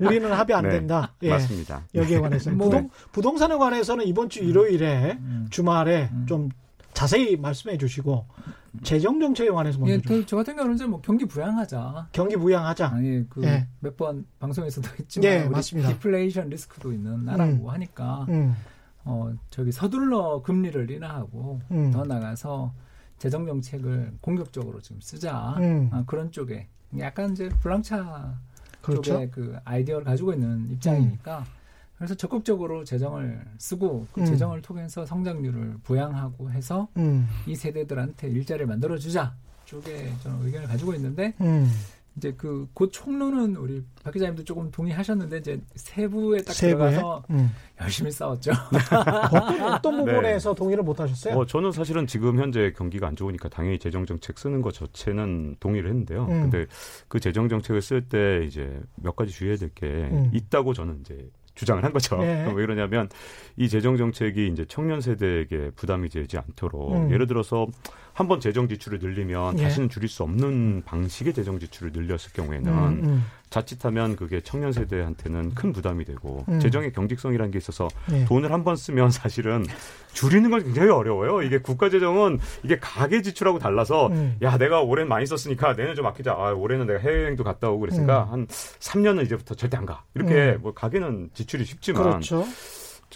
우리는 0.00 0.32
합의 0.32 0.56
안 0.56 0.64
네, 0.64 0.70
된다. 0.70 1.12
예. 1.22 1.30
맞습니다. 1.30 1.82
여기에 1.94 2.20
관해서 2.20 2.50
뭐, 2.50 2.68
부동 2.68 2.90
부동산에 3.12 3.56
관해서는 3.56 4.06
이번 4.06 4.28
주 4.28 4.40
일요일에 4.40 5.18
음, 5.20 5.46
주말에 5.50 6.08
음. 6.12 6.26
좀 6.26 6.48
자세히 6.94 7.36
말씀해 7.36 7.76
주시고 7.76 8.26
재정 8.82 9.20
정책에 9.20 9.50
관해서 9.50 9.78
먼저 9.78 9.94
예, 9.94 10.00
좀. 10.00 10.24
저 10.26 10.36
같은 10.36 10.56
경우는 10.56 10.90
뭐 10.90 11.00
경기 11.00 11.24
부양하자. 11.26 12.08
경기 12.12 12.36
부양하자. 12.36 12.94
그몇번 13.28 14.18
예. 14.18 14.24
방송에서도 14.38 14.88
했지만 14.98 15.30
예, 15.30 15.44
맞습니다. 15.48 15.90
디플레이션 15.90 16.48
리스크도 16.48 16.92
있는 16.92 17.24
나라고 17.24 17.64
음. 17.64 17.68
하니까 17.68 18.26
음. 18.30 18.56
어 19.04 19.32
저기 19.50 19.70
서둘러 19.70 20.40
금리를 20.42 20.90
인하하고 20.90 21.60
음. 21.70 21.90
더 21.90 22.04
나가서 22.04 22.72
재정 23.18 23.46
정책을 23.46 24.14
공격적으로 24.20 24.80
좀 24.80 24.98
쓰자 25.00 25.56
음. 25.58 25.90
아, 25.92 26.04
그런 26.06 26.30
쪽에 26.32 26.68
약간 26.98 27.32
이제 27.32 27.48
블랑차 27.60 28.38
그렇죠? 28.82 29.02
쪽에 29.14 29.28
그 29.30 29.56
아이디어를 29.64 30.04
가지고 30.04 30.32
있는 30.32 30.70
입장이니까 30.70 31.38
음. 31.40 31.44
그래서 32.04 32.14
적극적으로 32.16 32.84
재정을 32.84 33.42
쓰고 33.56 34.06
그 34.12 34.20
음. 34.20 34.26
재정을 34.26 34.60
통해서 34.60 35.06
성장률을 35.06 35.78
부양하고 35.84 36.50
해서 36.50 36.86
음. 36.98 37.26
이 37.46 37.56
세대들한테 37.56 38.28
일자리를 38.28 38.66
만들어 38.66 38.98
주자 38.98 39.34
쪽에 39.64 40.12
저는 40.22 40.44
의견을 40.44 40.68
가지고 40.68 40.94
있는데 40.94 41.32
음. 41.40 41.70
이제 42.16 42.32
그그 42.32 42.90
총론은 42.92 43.56
우리 43.56 43.82
박 44.02 44.12
기자님도 44.12 44.44
조금 44.44 44.70
동의하셨는데 44.70 45.38
이제 45.38 45.60
세부에 45.74 46.42
딱 46.42 46.52
세부에? 46.52 46.90
들어가서 46.90 47.24
음. 47.30 47.50
열심히 47.80 48.10
싸웠죠. 48.10 48.52
어떤, 49.32 49.72
어떤 49.72 49.96
부분에서 49.96 50.50
네. 50.50 50.54
동의를 50.54 50.84
못 50.84 51.00
하셨어요? 51.00 51.36
어, 51.36 51.46
저는 51.46 51.72
사실은 51.72 52.06
지금 52.06 52.38
현재 52.38 52.72
경기가 52.76 53.08
안 53.08 53.16
좋으니까 53.16 53.48
당연히 53.48 53.78
재정 53.78 54.06
정책 54.06 54.38
쓰는 54.38 54.62
것 54.62 54.74
자체는 54.74 55.56
동의를 55.58 55.88
했는데요. 55.88 56.26
음. 56.26 56.50
근데 56.50 56.66
그 57.08 57.18
재정 57.18 57.48
정책을 57.48 57.82
쓸 57.82 58.08
때 58.08 58.44
이제 58.46 58.80
몇 58.94 59.16
가지 59.16 59.32
주의해야 59.32 59.58
될게 59.58 59.86
음. 59.86 60.30
있다고 60.32 60.74
저는 60.74 61.00
이제 61.00 61.30
주장을 61.54 61.82
한 61.82 61.92
거죠. 61.92 62.18
네. 62.18 62.44
왜 62.54 62.66
그러냐면 62.66 63.08
이 63.56 63.68
재정 63.68 63.96
정책이 63.96 64.48
이제 64.48 64.64
청년 64.66 65.00
세대에게 65.00 65.70
부담이 65.76 66.08
되지 66.08 66.38
않도록 66.38 66.92
음. 66.92 67.10
예를 67.10 67.26
들어서 67.26 67.66
한 68.14 68.28
번 68.28 68.38
재정 68.40 68.68
지출을 68.68 69.00
늘리면 69.00 69.58
예. 69.58 69.64
다시는 69.64 69.88
줄일 69.90 70.08
수 70.08 70.22
없는 70.22 70.82
방식의 70.86 71.34
재정 71.34 71.58
지출을 71.58 71.90
늘렸을 71.92 72.32
경우에는 72.32 72.72
음, 72.72 73.00
음. 73.04 73.24
자칫하면 73.50 74.14
그게 74.16 74.40
청년 74.40 74.72
세대한테는 74.72 75.54
큰 75.54 75.72
부담이 75.72 76.04
되고 76.04 76.44
음. 76.48 76.60
재정의 76.60 76.92
경직성이라는 76.92 77.50
게 77.50 77.58
있어서 77.58 77.88
예. 78.12 78.24
돈을 78.24 78.52
한 78.52 78.62
번 78.64 78.76
쓰면 78.76 79.10
사실은 79.12 79.66
줄이는 80.12 80.50
건 80.50 80.62
굉장히 80.62 80.90
어려워요. 80.90 81.42
이게 81.42 81.58
국가 81.58 81.90
재정은 81.90 82.38
이게 82.62 82.78
가계 82.78 83.20
지출하고 83.20 83.58
달라서 83.58 84.06
음. 84.08 84.36
야 84.42 84.56
내가 84.58 84.80
올해는 84.80 85.08
많이 85.08 85.26
썼으니까 85.26 85.74
내년 85.74 85.94
좀 85.96 86.06
아끼자. 86.06 86.32
아, 86.32 86.52
올해는 86.52 86.86
내가 86.86 87.00
해외여행도 87.00 87.42
갔다 87.44 87.68
오고 87.68 87.80
그랬으니까 87.80 88.24
음. 88.24 88.32
한 88.32 88.46
3년은 88.46 89.24
이제부터 89.24 89.54
절대 89.56 89.76
안 89.76 89.86
가. 89.86 90.04
이렇게 90.14 90.52
음. 90.54 90.62
뭐 90.62 90.72
가계는 90.72 91.30
지출이 91.34 91.64
쉽지만 91.64 92.02
그렇죠. 92.04 92.46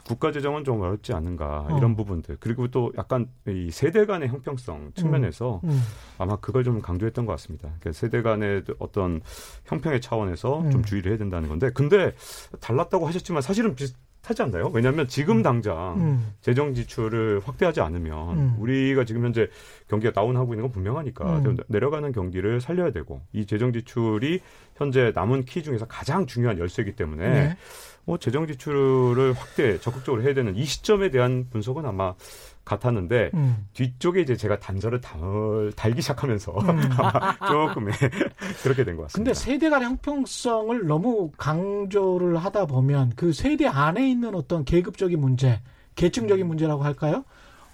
국가 0.05 0.33
재정은 0.33 0.65
좀 0.65 0.81
어렵지 0.81 1.13
않은가 1.13 1.67
어. 1.69 1.77
이런 1.79 1.97
부분들 1.97 2.37
그리고 2.41 2.69
또 2.69 2.93
약간 2.97 3.29
이 3.47 3.71
세대 3.71 4.07
간의 4.07 4.29
형평성 4.29 4.93
측면에서 4.95 5.61
음. 5.65 5.71
음. 5.71 5.81
아마 6.19 6.37
그걸 6.37 6.65
좀 6.65 6.81
강조했던 6.81 7.27
것 7.27 7.33
같습니다. 7.33 7.69
그러니까 7.81 7.93
세대 7.93 8.23
간의 8.23 8.65
어떤 8.79 9.21
형평의 9.67 10.01
차원에서 10.01 10.61
음. 10.61 10.71
좀 10.71 10.85
주의를 10.85 11.13
해야 11.13 11.19
된다는 11.19 11.49
건데 11.49 11.71
근데 11.73 12.13
달랐다고 12.61 13.07
하셨지만 13.07 13.43
사실은 13.43 13.75
비슷 13.75 13.97
하지 14.29 14.43
않나요? 14.43 14.71
왜냐하면 14.75 15.09
지금 15.09 15.39
음. 15.39 15.43
당장 15.43 15.95
음. 15.97 16.33
재정 16.43 16.75
지출을 16.75 17.41
확대하지 17.45 17.81
않으면 17.81 18.39
음. 18.39 18.57
우리가 18.59 19.05
지금 19.05 19.25
현재 19.25 19.49
경기가 19.89 20.13
다운하고 20.13 20.53
있는 20.53 20.65
건 20.65 20.73
분명하니까 20.73 21.43
내려가는 21.69 22.13
경기를 22.13 22.61
살려야 22.61 22.91
되고 22.91 23.23
이 23.33 23.47
재정 23.47 23.73
지출이 23.73 24.41
현재 24.77 25.13
남은 25.15 25.45
키 25.45 25.63
중에서 25.63 25.87
가장 25.87 26.27
중요한 26.27 26.59
열쇠이기 26.59 26.95
때문에 26.95 27.29
네. 27.29 27.57
뭐 28.09 28.17
재정 28.17 28.47
지출을 28.47 29.35
확대 29.35 29.79
적극적으로 29.81 30.23
해야 30.23 30.33
되는 30.33 30.57
이 30.57 30.65
시점에 30.65 31.11
대한 31.11 31.47
분석은 31.51 31.85
아마 31.85 32.15
같았는데 32.65 33.33
음. 33.35 33.67
뒤쪽에 33.75 34.23
이제 34.23 34.35
제가 34.35 34.59
단서를 34.61 35.03
달, 35.03 35.21
달기 35.77 36.01
시작하면서 36.01 36.53
음. 36.53 36.81
조금 37.47 37.91
예, 37.91 37.93
그렇게 38.65 38.85
된 38.85 38.97
것 38.97 39.03
같습니다. 39.03 39.13
근데 39.13 39.35
세대 39.35 39.69
간 39.69 39.83
형평성을 39.83 40.87
너무 40.87 41.31
강조를 41.37 42.39
하다 42.39 42.65
보면 42.65 43.13
그 43.15 43.35
세대 43.35 43.67
안에 43.67 44.09
있는 44.11 44.35
어떤 44.35 44.65
계급적인 44.65 45.21
문제, 45.21 45.61
계층적인 45.95 46.47
문제라고 46.47 46.83
할까요? 46.85 47.27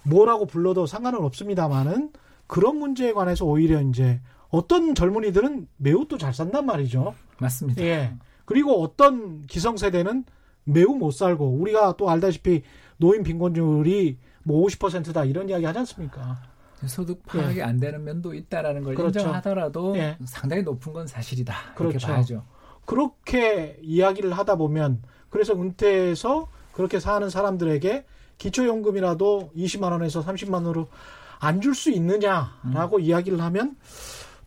뭐라고 0.03 0.47
불러도 0.47 0.85
상관은 0.85 1.19
없습니다만은 1.23 2.11
그런 2.47 2.75
문제에 2.77 3.13
관해서 3.13 3.45
오히려 3.45 3.81
이제 3.81 4.19
어떤 4.49 4.95
젊은이들은 4.95 5.67
매우 5.77 6.05
또 6.09 6.17
잘 6.17 6.33
산단 6.33 6.65
말이죠. 6.65 7.15
맞습니다. 7.39 7.81
예. 7.83 8.13
그리고 8.45 8.81
어떤 8.81 9.41
기성세대는 9.43 10.25
매우 10.65 10.95
못 10.95 11.11
살고 11.11 11.45
우리가 11.59 11.95
또 11.97 12.09
알다시피 12.09 12.63
노인 12.97 13.23
빈곤율이 13.23 14.17
뭐 14.43 14.65
50%다 14.67 15.25
이런 15.25 15.49
이야기 15.49 15.65
하지 15.65 15.79
않습니까? 15.79 16.37
소득 16.85 17.25
파악이 17.25 17.59
예. 17.59 17.63
안 17.63 17.79
되는 17.79 18.03
면도 18.03 18.33
있다라는 18.33 18.83
걸 18.83 18.95
그렇죠. 18.95 19.19
인정하더라도 19.19 19.97
예. 19.97 20.17
상당히 20.25 20.61
높은 20.63 20.93
건 20.93 21.07
사실이다. 21.07 21.53
그렇게 21.75 21.97
그렇죠. 21.97 22.07
봐야죠. 22.07 22.43
그렇게 22.85 23.77
이야기를 23.81 24.33
하다 24.33 24.55
보면 24.57 25.01
그래서 25.29 25.53
은퇴해서 25.53 26.47
그렇게 26.73 26.99
사는 26.99 27.27
사람들에게 27.29 28.05
기초연금이라도 28.37 29.51
20만 29.55 29.91
원에서 29.91 30.23
30만 30.23 30.53
원으로 30.55 30.87
안 31.39 31.61
줄 31.61 31.73
수 31.73 31.89
있느냐라고 31.91 32.97
음. 32.97 33.01
이야기를 33.01 33.41
하면 33.41 33.75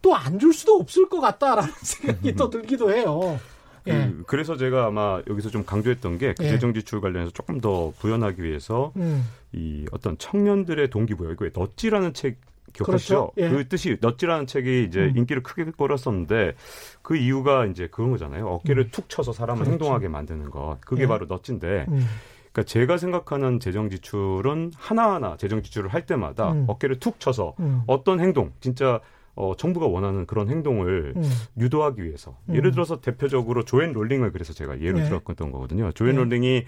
또 0.01 0.15
안 0.15 0.39
줄 0.39 0.53
수도 0.55 0.77
없을 0.77 1.09
것 1.09 1.21
같다라는 1.21 1.73
생각이 1.83 2.35
또 2.37 2.51
들기도 2.51 2.93
해요. 2.93 3.39
예. 3.87 4.13
그, 4.27 4.37
래서 4.37 4.57
제가 4.57 4.87
아마 4.87 5.23
여기서 5.29 5.51
좀 5.51 5.65
강조했던 5.65 6.19
예. 6.23 6.35
재정 6.35 6.75
지출 6.75 7.01
관련해서 7.01 7.31
조금 7.33 7.61
더 7.61 7.93
부연하기 7.99 8.43
위해서 8.43 8.93
음. 8.97 9.25
이 9.53 9.87
어떤 9.93 10.19
청년들의 10.19 10.91
동기부여 10.91 11.33
이거 11.33 11.49
넛지라는 11.53 12.15
책 12.15 12.39
기억하시죠? 12.73 13.33
그렇죠? 13.33 13.33
예. 13.39 13.49
그 13.49 13.69
뜻이 13.69 13.97
넛지라는 14.01 14.47
책이 14.47 14.85
이제 14.85 15.01
음. 15.01 15.17
인기를 15.17 15.43
크게 15.43 15.65
끌었었는데 15.65 16.55
그 17.03 17.17
이유가 17.17 17.67
이제 17.67 17.89
그런 17.91 18.11
거잖아요. 18.11 18.47
어깨를 18.47 18.85
음. 18.85 18.89
툭 18.91 19.09
쳐서 19.09 19.33
사람을 19.33 19.65
그렇죠. 19.65 19.73
행동하게 19.73 20.09
만드는 20.09 20.51
것. 20.51 20.79
그게 20.81 21.03
예. 21.03 21.07
바로 21.07 21.27
넛지인데 21.27 21.87
음. 21.89 22.07
그러니까 22.53 22.63
제가 22.65 22.97
생각하는 22.99 23.61
재정 23.61 23.89
지출은 23.91 24.73
하나하나 24.77 25.37
재정 25.37 25.63
지출을 25.63 25.93
할 25.93 26.07
때마다 26.07 26.53
음. 26.53 26.65
어깨를 26.69 26.99
툭 26.99 27.21
쳐서 27.21 27.55
음. 27.61 27.83
어떤 27.87 28.21
행동 28.21 28.53
진짜 28.61 29.01
어, 29.39 29.55
정부가 29.55 29.87
원하는 29.87 30.27
그런 30.27 30.49
행동을 30.49 31.15
음. 31.17 31.23
유도하기 31.57 32.03
위해서 32.03 32.37
음. 32.49 32.57
예를 32.57 32.73
들어서 32.73 33.01
대표적으로 33.01 33.65
조앤 33.65 33.93
롤링을 33.93 34.33
그래서 34.33 34.53
제가 34.53 34.81
예로 34.81 34.99
네. 34.99 35.05
들었던 35.05 35.53
거거든요. 35.53 35.93
조앤 35.93 36.17
네. 36.17 36.19
롤링이 36.19 36.65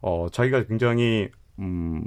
어, 0.00 0.28
자기가 0.32 0.64
굉장히 0.64 1.28
음, 1.58 2.02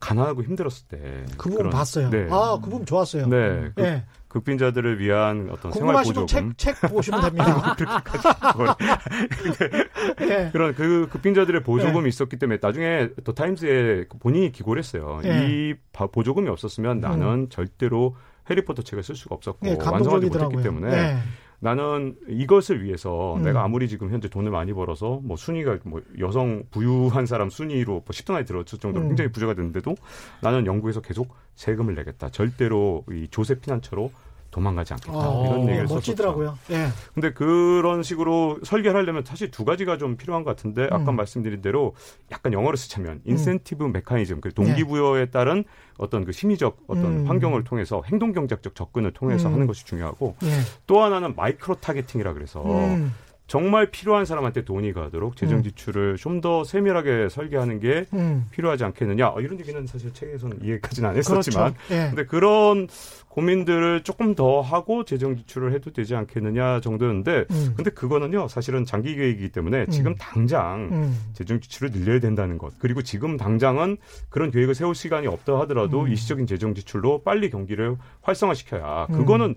가난하고 0.00 0.42
힘들었을 0.42 0.88
때. 0.88 1.24
그 1.36 1.50
부분 1.50 1.68
봤어요. 1.68 2.08
네. 2.08 2.28
아, 2.30 2.58
그 2.62 2.70
부분 2.70 2.86
좋았어요. 2.86 3.26
네. 3.26 3.70
그, 3.74 3.82
네. 3.82 4.04
극빈자들을 4.28 5.00
위한 5.00 5.50
어떤 5.50 5.70
생활 5.72 6.02
보조금. 6.02 6.26
책, 6.26 6.56
책 6.56 6.80
보시면 6.88 7.20
됩니다. 7.20 7.76
네. 10.18 10.50
그런 10.50 10.74
그 10.74 11.08
극빈자들의 11.10 11.62
보조금이 11.62 12.04
네. 12.04 12.08
있었기 12.08 12.38
때문에 12.38 12.58
나중에 12.62 13.10
더 13.22 13.32
타임스에 13.32 14.06
본인이 14.18 14.50
기고를 14.50 14.80
했어요. 14.80 15.20
네. 15.22 15.46
이 15.46 15.74
보조금이 15.92 16.48
없었으면 16.48 17.00
나는 17.00 17.26
음. 17.26 17.48
절대로 17.50 18.16
해리포터 18.50 18.82
책을 18.82 19.02
쓸 19.02 19.16
수가 19.16 19.34
없었고 19.34 19.66
네, 19.66 19.76
완성하지 19.80 20.26
못했기 20.26 20.62
때문에 20.62 20.90
네. 20.90 21.18
나는 21.60 22.14
이것을 22.28 22.84
위해서 22.84 23.34
음. 23.34 23.42
내가 23.42 23.64
아무리 23.64 23.88
지금 23.88 24.10
현재 24.10 24.28
돈을 24.28 24.50
많이 24.50 24.72
벌어서 24.72 25.20
뭐 25.24 25.36
순위가 25.36 25.78
뭐 25.84 26.00
여성 26.20 26.62
부유한 26.70 27.26
사람 27.26 27.50
순위로 27.50 27.92
뭐 27.92 28.04
10등 28.08 28.34
안에 28.34 28.44
들었을 28.44 28.78
정도로 28.78 29.04
음. 29.04 29.08
굉장히 29.08 29.32
부자가 29.32 29.54
됐는데도 29.54 29.96
나는 30.40 30.66
영국에서 30.66 31.00
계속 31.00 31.34
세금을 31.56 31.96
내겠다. 31.96 32.28
절대로 32.28 33.04
이 33.10 33.26
조세 33.30 33.56
피난처로 33.56 34.12
도망가지 34.50 34.94
않겠다. 34.94 35.18
아, 35.18 35.42
이런 35.46 35.68
얘기를 35.68 35.86
멋지더라고요. 35.86 36.58
예. 36.70 36.88
근데 37.14 37.32
그런 37.32 38.02
식으로 38.02 38.58
설계를 38.62 38.98
하려면 38.98 39.24
사실 39.24 39.50
두 39.50 39.64
가지가 39.64 39.98
좀 39.98 40.16
필요한 40.16 40.44
것 40.44 40.56
같은데 40.56 40.84
아까 40.90 41.10
음. 41.10 41.16
말씀드린 41.16 41.60
대로 41.60 41.94
약간 42.32 42.52
영어로 42.52 42.76
쓰자면 42.76 43.20
인센티브 43.24 43.84
음. 43.84 43.92
메커니즘, 43.92 44.40
그 44.40 44.52
동기부여에 44.52 45.26
네. 45.26 45.30
따른 45.30 45.64
어떤 45.98 46.24
그 46.24 46.32
심리적 46.32 46.78
어떤 46.86 47.04
음. 47.04 47.26
환경을 47.26 47.64
통해서 47.64 48.02
행동 48.06 48.32
경제적 48.32 48.74
접근을 48.74 49.12
통해서 49.12 49.48
음. 49.48 49.54
하는 49.54 49.66
것이 49.66 49.84
중요하고 49.84 50.36
예. 50.44 50.48
또 50.86 51.02
하나는 51.02 51.34
micro 51.36 51.76
targeting이라 51.76 52.32
그래서 52.32 52.62
음. 52.64 53.12
정말 53.48 53.90
필요한 53.90 54.26
사람한테 54.26 54.66
돈이 54.66 54.92
가도록 54.92 55.34
재정 55.34 55.58
음. 55.58 55.62
지출을 55.62 56.16
좀더 56.18 56.64
세밀하게 56.64 57.30
설계하는 57.30 57.80
게 57.80 58.04
음. 58.12 58.46
필요하지 58.50 58.84
않겠느냐. 58.84 59.30
어, 59.30 59.40
이런 59.40 59.58
얘기는 59.58 59.86
사실 59.86 60.12
책에서는 60.12 60.58
이 60.62 60.65
얘기까지는 60.65 61.08
안 61.08 61.16
했었지만, 61.16 61.72
그렇죠. 61.72 61.94
예. 61.94 62.08
근데 62.08 62.26
그런 62.26 62.88
고민들을 63.28 64.02
조금 64.02 64.34
더 64.34 64.60
하고 64.60 65.04
재정 65.04 65.34
지출을 65.34 65.72
해도 65.72 65.90
되지 65.90 66.14
않겠느냐 66.14 66.80
정도였는데, 66.80 67.46
음. 67.50 67.72
근데 67.74 67.90
그거는요 67.90 68.48
사실은 68.48 68.84
장기 68.84 69.16
계획이기 69.16 69.48
때문에 69.48 69.86
음. 69.86 69.90
지금 69.90 70.14
당장 70.16 70.90
음. 70.92 71.18
재정 71.32 71.58
지출을 71.58 71.90
늘려야 71.90 72.20
된다는 72.20 72.58
것. 72.58 72.74
그리고 72.78 73.00
지금 73.00 73.38
당장은 73.38 73.96
그런 74.28 74.50
계획을 74.50 74.74
세울 74.74 74.94
시간이 74.94 75.26
없다 75.26 75.58
하더라도 75.60 76.02
음. 76.02 76.08
일시적인 76.08 76.46
재정 76.46 76.74
지출로 76.74 77.22
빨리 77.22 77.48
경기를 77.48 77.96
활성화시켜야 78.20 79.06
그거는 79.06 79.54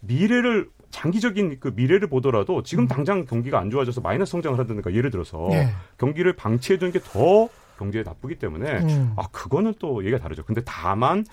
미래를 0.00 0.68
장기적인 0.90 1.58
그 1.60 1.72
미래를 1.74 2.08
보더라도 2.08 2.62
지금 2.62 2.84
음. 2.84 2.88
당장 2.88 3.24
경기가 3.24 3.58
안 3.58 3.70
좋아져서 3.70 4.00
마이너스 4.00 4.32
성장을 4.32 4.58
한다든가 4.58 4.92
예를 4.92 5.10
들어서 5.10 5.46
네. 5.50 5.68
경기를 5.98 6.34
방치해 6.34 6.78
두는 6.78 6.92
게 6.92 7.00
더 7.00 7.48
경제에 7.80 8.02
나쁘기 8.02 8.34
때문에 8.36 8.80
음. 8.80 9.14
아 9.16 9.26
그거는 9.32 9.72
또 9.78 10.02
얘기가 10.02 10.18
다르죠. 10.18 10.44
근데 10.44 10.60
다만 10.66 11.24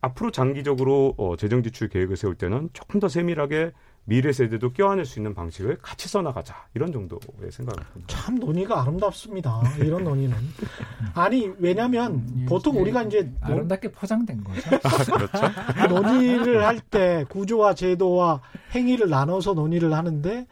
앞으로 0.00 0.32
장기적으로 0.32 1.14
어, 1.16 1.36
재정 1.36 1.62
지출 1.62 1.88
계획을 1.88 2.16
세울 2.16 2.34
때는 2.34 2.70
조금 2.72 2.98
더 2.98 3.08
세밀하게 3.08 3.70
미래 4.04 4.32
세대도 4.32 4.72
껴안을 4.72 5.04
수 5.04 5.20
있는 5.20 5.32
방식을 5.32 5.78
같이 5.80 6.08
써나가자 6.08 6.66
이런 6.74 6.90
정도의 6.92 7.52
생각을 7.52 7.84
합니다. 7.84 8.06
참 8.08 8.34
논의가 8.34 8.82
아름답습니다. 8.82 9.62
이런 9.78 10.02
논의는 10.02 10.36
아니 11.14 11.50
왜냐하면 11.58 12.14
음, 12.14 12.46
보통 12.48 12.80
우리가 12.80 13.04
이제 13.04 13.32
아름답게 13.40 13.92
포장된 13.92 14.42
거죠. 14.42 14.70
그렇죠. 15.06 15.88
논의를 15.88 16.64
할 16.66 16.80
때 16.90 17.24
구조와 17.28 17.74
제도와 17.74 18.42
행위를 18.74 19.08
나눠서 19.08 19.54
논의를 19.54 19.92
하는데 19.94 20.46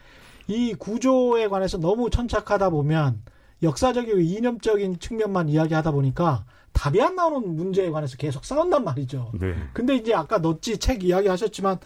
이 0.46 0.74
구조에 0.74 1.48
관해서 1.48 1.76
너무 1.76 2.08
천착하다 2.08 2.70
보면 2.70 3.20
역사적이고 3.62 4.20
이념적인 4.20 5.00
측면만 5.00 5.48
이야기하다 5.48 5.90
보니까 5.90 6.44
답이 6.72 7.02
안 7.02 7.16
나오는 7.16 7.56
문제에 7.56 7.90
관해서 7.90 8.16
계속 8.16 8.44
싸운단 8.44 8.84
말이죠. 8.84 9.32
네. 9.38 9.54
근데 9.72 9.96
이제 9.96 10.14
아까 10.14 10.38
너찌 10.38 10.78
책 10.78 11.02
이야기하셨지만 11.04 11.78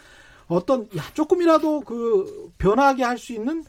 어떤 0.48 0.84
야, 0.96 1.02
조금이라도 1.14 1.80
그 1.80 2.52
변하게 2.58 3.02
할 3.04 3.18
수 3.18 3.32
있는 3.32 3.64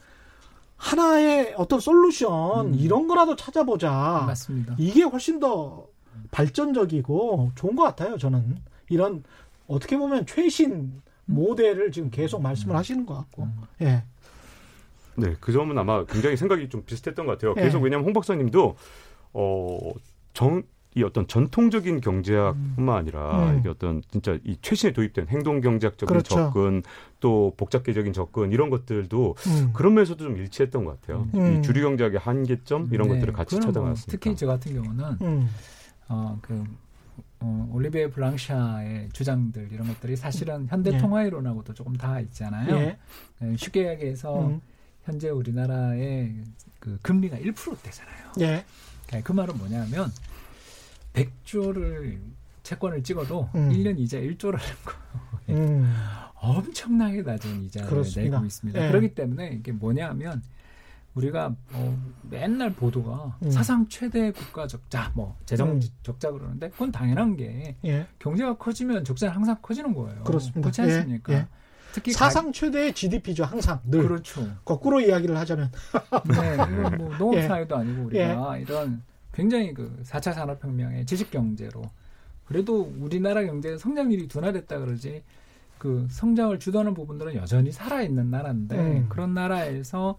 하나의 0.76 1.54
어떤 1.56 1.80
솔루션 1.80 2.68
음. 2.68 2.74
이런 2.74 3.08
거라도 3.08 3.34
찾아보자. 3.34 4.24
맞습니다. 4.26 4.74
이게 4.78 5.02
훨씬 5.02 5.40
더 5.40 5.86
발전적이고 6.30 7.52
좋은 7.54 7.76
것 7.76 7.82
같아요. 7.84 8.18
저는 8.18 8.58
이런 8.90 9.24
어떻게 9.66 9.96
보면 9.96 10.26
최신 10.26 11.00
모델을 11.24 11.92
지금 11.92 12.10
계속 12.10 12.42
말씀을 12.42 12.74
음. 12.74 12.78
하시는 12.78 13.06
것 13.06 13.14
같고. 13.14 13.44
음. 13.44 13.62
예. 13.80 14.04
네, 15.16 15.34
그 15.40 15.50
점은 15.50 15.78
아마 15.78 16.04
굉장히 16.04 16.36
생각이 16.36 16.68
좀 16.68 16.84
비슷했던 16.84 17.24
것 17.24 17.32
같아요. 17.32 17.54
계속 17.54 17.78
예. 17.78 17.84
왜냐하면 17.84 18.04
홍 18.04 18.12
박사님도 18.12 18.76
어, 19.32 19.78
정, 20.34 20.62
이 20.96 21.02
어떤 21.02 21.28
전통적인 21.28 22.00
경제학뿐만 22.00 22.96
아니라 22.96 23.50
음. 23.50 23.58
이게 23.58 23.68
어떤 23.68 24.02
진짜 24.10 24.38
이 24.44 24.56
최신에 24.62 24.94
도입된 24.94 25.28
행동 25.28 25.60
경제학적인 25.60 26.08
그렇죠. 26.08 26.34
접근 26.34 26.82
또 27.20 27.52
복잡계적인 27.58 28.14
접근 28.14 28.50
이런 28.50 28.70
것들도 28.70 29.34
음. 29.46 29.72
그런 29.74 29.92
면에서도 29.92 30.24
좀 30.24 30.38
일치했던 30.38 30.86
것 30.86 30.98
같아요. 30.98 31.28
음. 31.34 31.58
이 31.58 31.62
주류 31.62 31.82
경제학의 31.82 32.18
한계점 32.18 32.88
이런 32.92 33.08
네. 33.08 33.14
것들을 33.14 33.34
같이 33.34 33.56
뭐 33.56 33.66
찾아갔습니다. 33.66 34.10
특히 34.10 34.34
저 34.34 34.46
같은 34.46 34.72
경우는 34.72 35.18
음. 35.20 35.50
어그 36.08 36.64
어, 37.40 37.68
올리베 37.74 38.08
블랑샤의 38.08 39.10
주장들 39.12 39.68
이런 39.72 39.88
것들이 39.88 40.16
사실은 40.16 40.66
현대 40.70 40.94
예. 40.94 40.98
통화이론하고도 40.98 41.74
조금 41.74 41.92
다 41.92 42.20
있잖아요. 42.20 42.74
예. 42.74 42.98
네, 43.40 43.56
쉽게 43.58 43.82
이야기해서 43.82 44.46
음. 44.46 44.62
현재 45.04 45.28
우리나라의 45.28 46.36
그 46.80 46.98
금리가 47.02 47.36
1%대잖아요. 47.36 48.32
예. 48.40 48.64
그 49.22 49.32
말은 49.32 49.58
뭐냐면 49.58 50.10
100조를 51.16 52.18
채권을 52.62 53.02
찍어도 53.02 53.48
음. 53.54 53.70
1년 53.70 53.98
이자 53.98 54.18
1조라는 54.18 54.60
거. 54.84 54.92
음. 55.50 55.92
엄청나게 56.34 57.22
낮은 57.22 57.64
이자를 57.64 57.88
그렇습니다. 57.88 58.36
내고 58.36 58.46
있습니다. 58.46 58.80
네. 58.80 58.88
그렇기 58.88 59.14
때문에 59.14 59.48
이게 59.54 59.72
뭐냐면 59.72 60.42
우리가 61.14 61.54
어, 61.72 62.12
맨날 62.28 62.72
보도가 62.74 63.38
음. 63.42 63.50
사상 63.50 63.88
최대 63.88 64.30
국가 64.32 64.66
적자, 64.66 65.10
뭐 65.14 65.36
재정 65.46 65.70
음. 65.70 65.80
적자 66.02 66.30
그러는데 66.30 66.68
그건 66.68 66.92
당연한 66.92 67.36
게 67.36 67.76
예. 67.84 68.06
경제가 68.18 68.58
커지면 68.58 69.04
적자는 69.04 69.34
항상 69.34 69.56
커지는 69.62 69.94
거예요. 69.94 70.24
그렇습니다. 70.24 70.60
그렇지 70.60 70.82
않습니까? 70.82 71.32
예. 71.32 71.36
예. 71.38 71.46
특히 71.92 72.12
사상 72.12 72.52
최대의 72.52 72.92
GDP죠 72.92 73.44
항상 73.44 73.80
늘. 73.84 74.02
그렇죠. 74.02 74.46
거꾸로 74.66 75.00
이야기를 75.00 75.34
하자면. 75.38 75.72
네, 76.28 76.56
뭐 76.98 77.16
농업 77.16 77.40
사회도 77.48 77.74
예. 77.74 77.80
아니고 77.80 78.02
우리가 78.04 78.58
예. 78.58 78.62
이런 78.62 79.02
굉장히 79.36 79.74
그 79.74 80.00
4차 80.02 80.32
산업혁명의 80.32 81.04
지식경제로 81.04 81.82
그래도 82.46 82.90
우리나라 82.98 83.44
경제 83.44 83.76
성장률이 83.76 84.28
둔화됐다 84.28 84.78
그러지 84.78 85.22
그 85.76 86.06
성장을 86.10 86.58
주도하는 86.58 86.94
부분들은 86.94 87.34
여전히 87.34 87.70
살아있는 87.70 88.30
나라인데 88.30 88.78
음. 88.78 89.06
그런 89.10 89.34
나라에서 89.34 90.18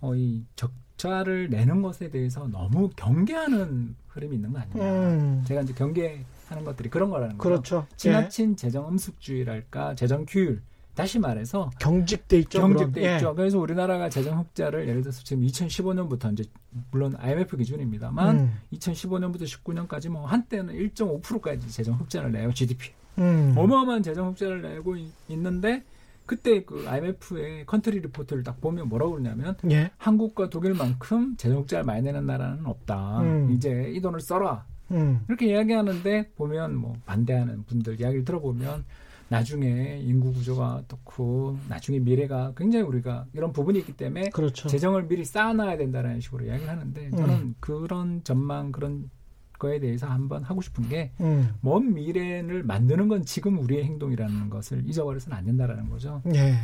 어, 0.00 0.16
이 0.16 0.44
적자를 0.56 1.48
내는 1.48 1.80
것에 1.80 2.10
대해서 2.10 2.48
너무 2.48 2.90
경계하는 2.96 3.94
흐름이 4.08 4.34
있는 4.34 4.52
거 4.52 4.58
아니냐. 4.58 4.82
음. 4.82 5.44
제가 5.46 5.60
이제 5.60 5.72
경계하는 5.72 6.64
것들이 6.64 6.90
그런 6.90 7.10
거라는 7.10 7.38
거죠. 7.38 7.48
그렇죠. 7.48 7.86
지나친 7.96 8.52
예. 8.52 8.56
재정 8.56 8.88
음습주의랄까 8.88 9.94
재정 9.94 10.26
규율 10.26 10.60
다시 11.00 11.18
말해서 11.18 11.70
경직돼 11.80 12.38
있죠. 12.40 12.60
경직돼 12.60 13.00
그럼. 13.00 13.14
있죠. 13.16 13.30
예. 13.30 13.34
그래서 13.34 13.58
우리나라가 13.58 14.08
재정 14.08 14.38
흑자를 14.38 14.86
예를 14.88 15.02
들어서 15.02 15.22
지금 15.24 15.44
2015년부터 15.46 16.32
이제 16.32 16.44
물론 16.90 17.14
IMF 17.18 17.56
기준입니다만 17.56 18.38
음. 18.38 18.58
2015년부터 18.74 19.42
19년까지 19.42 20.08
뭐 20.08 20.26
한때는 20.26 20.74
1.5%까지 20.74 21.70
재정 21.70 21.94
흑자를 21.94 22.32
내요 22.32 22.52
GDP. 22.52 22.90
음. 23.18 23.54
어마어마한 23.56 24.02
재정 24.02 24.28
흑자를 24.28 24.62
내고 24.62 24.96
있는데 25.28 25.82
그때 26.26 26.62
그 26.62 26.84
IMF의 26.86 27.66
country 27.66 28.00
report를 28.00 28.44
딱 28.44 28.60
보면 28.60 28.88
뭐라고 28.88 29.12
그러냐면 29.12 29.56
예. 29.70 29.90
한국과 29.98 30.48
독일만큼 30.48 31.36
재정 31.36 31.60
흑자를 31.62 31.84
많이 31.84 32.02
내는 32.02 32.26
나라는 32.26 32.66
없다. 32.66 33.20
음. 33.22 33.50
이제 33.52 33.90
이 33.94 34.00
돈을 34.00 34.20
써라. 34.20 34.64
음. 34.92 35.24
이렇게 35.28 35.46
이야기하는데 35.46 36.30
보면 36.36 36.76
뭐 36.76 36.94
반대하는 37.06 37.64
분들 37.64 38.00
이야기를 38.00 38.24
들어보면 38.24 38.84
나중에 39.30 40.00
인구 40.02 40.32
구조가 40.32 40.74
어떻고 40.74 41.56
나중에 41.68 42.00
미래가 42.00 42.52
굉장히 42.56 42.84
우리가 42.84 43.26
이런 43.32 43.52
부분이 43.52 43.78
있기 43.78 43.92
때문에 43.92 44.30
그렇죠. 44.30 44.68
재정을 44.68 45.06
미리 45.06 45.24
쌓아놔야 45.24 45.76
된다는 45.76 46.20
식으로 46.20 46.46
이야기를 46.46 46.68
하는데 46.68 47.10
저는 47.12 47.34
음. 47.34 47.54
그런 47.60 48.22
전망 48.24 48.72
그런 48.72 49.08
거에 49.52 49.78
대해서 49.78 50.08
한번 50.08 50.42
하고 50.42 50.60
싶은 50.60 50.88
게먼 50.88 51.12
음. 51.20 51.94
미래를 51.94 52.64
만드는 52.64 53.06
건 53.06 53.24
지금 53.24 53.58
우리의 53.58 53.84
행동이라는 53.84 54.50
것을 54.50 54.82
잊어버려서는 54.88 55.38
안 55.38 55.44
된다라는 55.44 55.88
거죠. 55.90 56.22
예. 56.34 56.54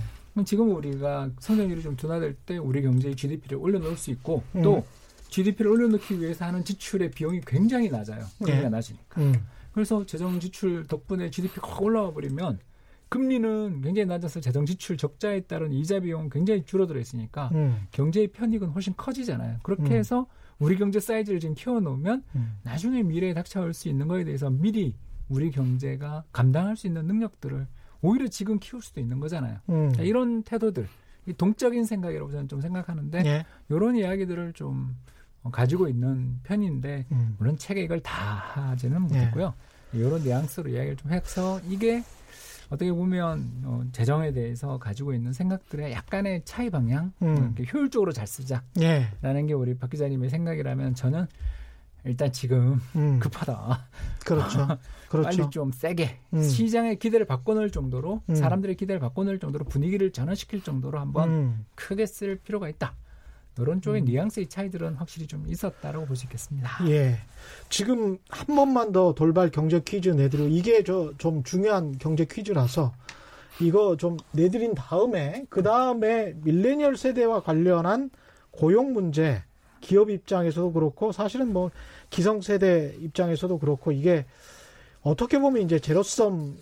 지금 0.44 0.74
우리가 0.74 1.30
성장률이 1.38 1.82
좀 1.82 1.96
둔화될 1.96 2.34
때 2.46 2.58
우리 2.58 2.82
경제의 2.82 3.14
GDP를 3.14 3.58
올려놓을 3.58 3.96
수 3.96 4.10
있고 4.10 4.42
음. 4.56 4.62
또 4.62 4.84
GDP를 5.28 5.70
올려놓기 5.70 6.20
위해서 6.20 6.44
하는 6.46 6.64
지출의 6.64 7.12
비용이 7.12 7.42
굉장히 7.46 7.90
낮아요. 7.90 8.24
금리가 8.38 8.64
예. 8.64 8.68
낮으니까. 8.68 9.20
음. 9.20 9.34
그래서 9.76 10.06
재정 10.06 10.40
지출 10.40 10.86
덕분에 10.86 11.28
GDP가 11.28 11.68
확 11.68 11.82
올라와 11.82 12.10
버리면 12.10 12.60
금리는 13.10 13.82
굉장히 13.82 14.06
낮아서 14.06 14.40
재정 14.40 14.64
지출 14.64 14.96
적자에 14.96 15.40
따른 15.42 15.70
이자 15.70 16.00
비용 16.00 16.30
굉장히 16.30 16.64
줄어들어 16.64 16.98
있으니까 16.98 17.50
음. 17.52 17.86
경제의 17.90 18.28
편익은 18.28 18.70
훨씬 18.70 18.94
커지잖아요. 18.96 19.58
그렇게 19.62 19.82
음. 19.82 19.92
해서 19.92 20.26
우리 20.58 20.78
경제 20.78 20.98
사이즈를 20.98 21.40
지금 21.40 21.54
키워놓으면 21.54 22.24
음. 22.36 22.58
나중에 22.62 23.02
미래에 23.02 23.34
닥쳐올 23.34 23.74
수 23.74 23.90
있는 23.90 24.08
거에 24.08 24.24
대해서 24.24 24.48
미리 24.48 24.96
우리 25.28 25.50
경제가 25.50 26.24
감당할 26.32 26.74
수 26.78 26.86
있는 26.86 27.06
능력들을 27.06 27.66
오히려 28.00 28.28
지금 28.28 28.58
키울 28.58 28.80
수도 28.80 29.02
있는 29.02 29.20
거잖아요. 29.20 29.58
음. 29.68 29.92
이런 30.00 30.42
태도들, 30.42 30.88
동적인 31.36 31.84
생각이라고 31.84 32.30
저는 32.30 32.48
좀 32.48 32.62
생각하는데 32.62 33.22
예. 33.26 33.44
이런 33.68 33.94
이야기들을 33.94 34.54
좀 34.54 34.96
가지고 35.50 35.88
있는 35.88 36.40
편인데 36.42 37.06
음. 37.12 37.36
물론 37.38 37.56
책에 37.56 37.82
이걸 37.82 38.00
다 38.00 38.12
하지는 38.14 39.02
못했고요. 39.02 39.54
예. 39.94 39.98
이런 39.98 40.22
뉘앙스로 40.22 40.70
이야기를 40.70 40.96
좀 40.96 41.12
해서 41.12 41.60
이게 41.68 42.02
어떻게 42.68 42.92
보면 42.92 43.62
어, 43.64 43.84
재정에 43.92 44.32
대해서 44.32 44.78
가지고 44.78 45.14
있는 45.14 45.32
생각들의 45.32 45.92
약간의 45.92 46.42
차이 46.44 46.68
방향, 46.68 47.12
음. 47.22 47.54
이렇게 47.56 47.70
효율적으로 47.72 48.12
잘 48.12 48.26
쓰자라는 48.26 48.64
예. 48.80 49.46
게 49.46 49.52
우리 49.52 49.76
박 49.78 49.90
기자님의 49.90 50.30
생각이라면 50.30 50.94
저는 50.94 51.26
일단 52.04 52.32
지금 52.32 52.80
음. 52.94 53.18
급하다. 53.18 53.88
그렇죠. 54.24 54.78
그렇죠. 55.08 55.28
빨리 55.28 55.50
좀 55.50 55.72
세게 55.72 56.18
음. 56.34 56.42
시장의 56.42 56.98
기대를 56.98 57.26
바꿔놓을 57.26 57.70
정도로 57.70 58.22
음. 58.28 58.34
사람들의 58.34 58.76
기대를 58.76 59.00
바꿔놓을 59.00 59.38
정도로 59.38 59.64
분위기를 59.64 60.12
전환시킬 60.12 60.62
정도로 60.62 60.98
한번 60.98 61.28
음. 61.28 61.64
크게 61.74 62.06
쓸 62.06 62.36
필요가 62.36 62.68
있다. 62.68 62.94
이런 63.58 63.80
쪽의 63.80 64.02
음. 64.02 64.04
뉘앙스의 64.06 64.48
차이들은 64.48 64.94
확실히 64.94 65.26
좀 65.26 65.44
있었다라고 65.48 66.06
볼 66.06 66.16
수 66.16 66.24
있겠습니다. 66.26 66.70
예. 66.88 67.16
지금 67.70 68.18
한 68.28 68.54
번만 68.54 68.92
더 68.92 69.14
돌발 69.14 69.50
경제 69.50 69.80
퀴즈 69.80 70.10
내드리고 70.10 70.48
이게 70.48 70.82
저 70.84 71.12
좀 71.18 71.42
중요한 71.42 71.96
경제 71.98 72.24
퀴즈라서 72.24 72.92
이거 73.60 73.96
좀 73.96 74.16
내드린 74.32 74.74
다음에 74.74 75.44
그 75.48 75.62
다음에 75.62 76.34
밀레니얼 76.42 76.96
세대와 76.96 77.42
관련한 77.42 78.10
고용 78.50 78.92
문제 78.92 79.42
기업 79.80 80.10
입장에서도 80.10 80.72
그렇고 80.72 81.12
사실은 81.12 81.52
뭐 81.52 81.70
기성 82.10 82.40
세대 82.42 82.94
입장에서도 83.00 83.58
그렇고 83.58 83.92
이게 83.92 84.26
어떻게 85.02 85.38
보면 85.38 85.62
이제 85.62 85.78
제로섬 85.78 86.56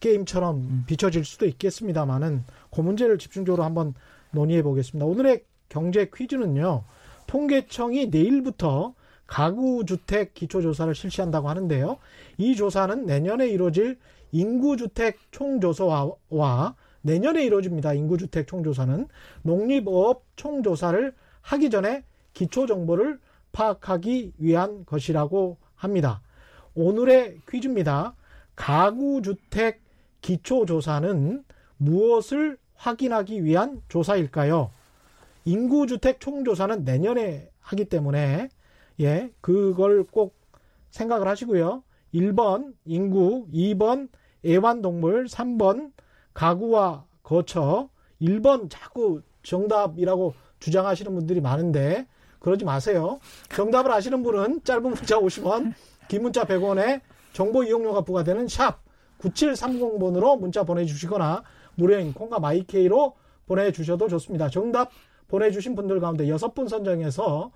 게임처럼 0.00 0.56
음. 0.56 0.84
비춰질 0.86 1.24
수도 1.24 1.46
있겠습니다만은 1.46 2.44
그 2.70 2.80
문제를 2.80 3.18
집중적으로 3.18 3.64
한번 3.64 3.94
논의해 4.30 4.62
보겠습니다. 4.62 5.04
오늘의 5.06 5.44
경제 5.72 6.10
퀴즈는요. 6.14 6.84
통계청이 7.26 8.08
내일부터 8.08 8.92
가구주택 9.26 10.34
기초조사를 10.34 10.94
실시한다고 10.94 11.48
하는데요. 11.48 11.96
이 12.36 12.54
조사는 12.54 13.06
내년에 13.06 13.48
이루어질 13.48 13.98
인구주택 14.32 15.16
총조사와 15.30 16.74
내년에 17.00 17.42
이루어집니다. 17.46 17.94
인구주택 17.94 18.48
총조사는 18.48 19.08
농립업 19.40 20.24
총조사를 20.36 21.14
하기 21.40 21.70
전에 21.70 22.04
기초정보를 22.34 23.18
파악하기 23.52 24.34
위한 24.36 24.84
것이라고 24.84 25.56
합니다. 25.74 26.20
오늘의 26.74 27.38
퀴즈입니다. 27.48 28.14
가구주택 28.56 29.80
기초조사는 30.20 31.44
무엇을 31.78 32.58
확인하기 32.74 33.44
위한 33.44 33.80
조사일까요? 33.88 34.70
인구주택 35.44 36.20
총조사는 36.20 36.84
내년에 36.84 37.50
하기 37.60 37.86
때문에 37.86 38.48
예, 39.00 39.30
그걸 39.40 40.04
꼭 40.04 40.36
생각을 40.90 41.26
하시고요. 41.26 41.82
1번 42.14 42.74
인구, 42.84 43.46
2번 43.52 44.08
애완동물, 44.44 45.26
3번 45.26 45.92
가구와 46.34 47.04
거처, 47.22 47.88
1번 48.20 48.68
자꾸 48.70 49.22
정답이라고 49.42 50.34
주장하시는 50.60 51.12
분들이 51.14 51.40
많은데 51.40 52.06
그러지 52.38 52.64
마세요. 52.64 53.18
정답을 53.54 53.90
아시는 53.92 54.22
분은 54.22 54.64
짧은 54.64 54.82
문자 54.82 55.18
50원, 55.18 55.74
긴 56.08 56.22
문자 56.22 56.44
100원에 56.44 57.00
정보 57.32 57.64
이용료가 57.64 58.02
부과되는 58.02 58.48
샵 58.48 58.80
9730번으로 59.20 60.38
문자 60.38 60.64
보내주시거나 60.64 61.44
무료인 61.76 62.12
콩과 62.12 62.40
마이케이로 62.40 63.14
보내주셔도 63.46 64.08
좋습니다. 64.08 64.48
정답 64.48 64.90
보내주신 65.32 65.74
분들 65.74 65.98
가운데 65.98 66.26
6분 66.26 66.68
선정해서 66.68 67.50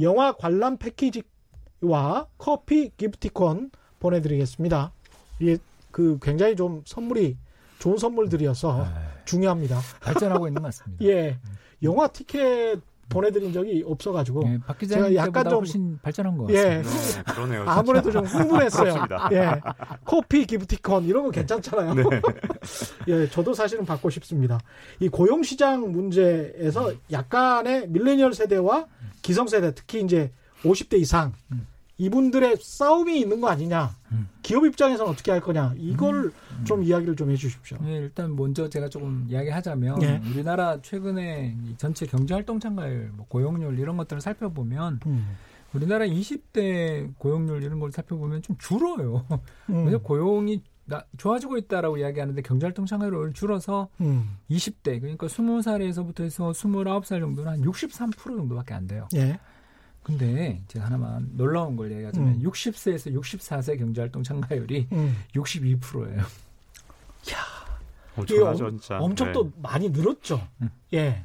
영화 0.00 0.32
관람 0.32 0.76
패키지와 0.76 2.26
커피 2.36 2.90
기프티콘 2.98 3.70
보내드리겠습니다. 3.98 4.92
이게 5.40 5.56
그 5.90 6.18
굉장히 6.20 6.54
좀 6.54 6.82
선물이 6.84 7.38
좋은 7.78 7.96
선물들이어서 7.96 8.84
아, 8.84 8.94
중요합니다. 9.24 9.80
발전하고 10.00 10.48
있는 10.48 10.60
것 10.60 10.66
같습니다. 10.68 11.02
예. 11.08 11.38
영화 11.82 12.08
티켓 12.08 12.80
보내드린 13.08 13.52
적이 13.52 13.84
없어가지고 13.86 14.42
예, 14.46 14.58
박 14.66 14.78
제가 14.78 15.14
약간 15.14 15.48
좀 15.48 15.58
훨씬 15.60 15.98
발전한 16.02 16.36
것 16.36 16.48
예. 16.50 16.82
같습니다. 16.82 16.90
예, 16.90 17.22
네, 17.22 17.32
그러네요. 17.32 17.64
아무래도 17.66 18.10
좀 18.10 18.24
흥분했어요. 18.24 19.06
예, 19.32 19.60
커피 20.04 20.46
기프티콘 20.46 21.04
이런 21.04 21.24
거 21.24 21.30
괜찮잖아요. 21.30 21.94
네. 21.94 22.02
예, 23.08 23.28
저도 23.28 23.54
사실은 23.54 23.84
받고 23.84 24.10
싶습니다. 24.10 24.60
이 25.00 25.08
고용 25.08 25.42
시장 25.42 25.92
문제에서 25.92 26.92
약간의 27.10 27.88
밀레니얼 27.88 28.34
세대와 28.34 28.86
기성 29.22 29.46
세대 29.46 29.74
특히 29.74 30.02
이제 30.02 30.32
50대 30.62 30.98
이상 31.00 31.32
음. 31.52 31.66
이분들의 31.96 32.56
싸움이 32.60 33.20
있는 33.20 33.40
거 33.40 33.48
아니냐. 33.48 33.94
음. 34.12 34.28
기업 34.42 34.64
입장에서는 34.66 35.10
어떻게 35.10 35.30
할 35.30 35.40
거냐. 35.40 35.74
이걸 35.76 36.32
음. 36.58 36.64
좀 36.64 36.82
이야기를 36.82 37.14
좀 37.16 37.30
해주십시오. 37.30 37.78
네, 37.82 37.96
일단 37.96 38.34
먼저 38.34 38.68
제가 38.68 38.88
조금 38.88 39.26
이야기하자면 39.28 39.98
네. 40.00 40.20
우리나라 40.30 40.80
최근에 40.82 41.56
전체 41.76 42.06
경제활동 42.06 42.58
참가율, 42.58 43.10
뭐 43.14 43.26
고용률 43.28 43.78
이런 43.78 43.96
것들을 43.96 44.20
살펴보면 44.20 45.00
음. 45.06 45.36
우리나라 45.72 46.04
20대 46.06 47.14
고용률 47.18 47.62
이런 47.62 47.80
걸 47.80 47.92
살펴보면 47.92 48.42
좀 48.42 48.56
줄어요. 48.58 49.24
음. 49.70 49.84
그래서 49.84 49.98
고용이 49.98 50.62
나, 50.86 51.02
좋아지고 51.16 51.56
있다라고 51.56 51.96
이야기하는데 51.96 52.42
경제활동 52.42 52.86
참가율을 52.86 53.32
줄어서 53.32 53.88
음. 54.00 54.36
20대 54.50 55.00
그러니까 55.00 55.26
20살에서부터 55.26 56.20
해서 56.24 56.50
29살 56.50 57.20
정도는 57.20 57.52
한 57.52 57.62
63% 57.62 58.12
정도밖에 58.12 58.74
안 58.74 58.86
돼요. 58.86 59.08
예. 59.14 59.38
근데 60.04 60.62
제가 60.68 60.84
하나만 60.84 61.30
놀라운 61.32 61.76
걸 61.76 61.90
얘기하자면 61.90 62.34
음. 62.34 62.42
60세에서 62.42 63.12
64세 63.18 63.78
경제활동 63.78 64.22
참가율이 64.22 64.86
음. 64.92 65.16
62%예요. 65.34 66.18
야, 66.20 66.26
엄청나죠, 68.14 68.70
진짜. 68.70 68.98
엄청 69.00 69.28
네. 69.28 69.32
또 69.32 69.50
많이 69.62 69.88
늘었죠. 69.88 70.46
음. 70.60 70.68
예. 70.92 71.24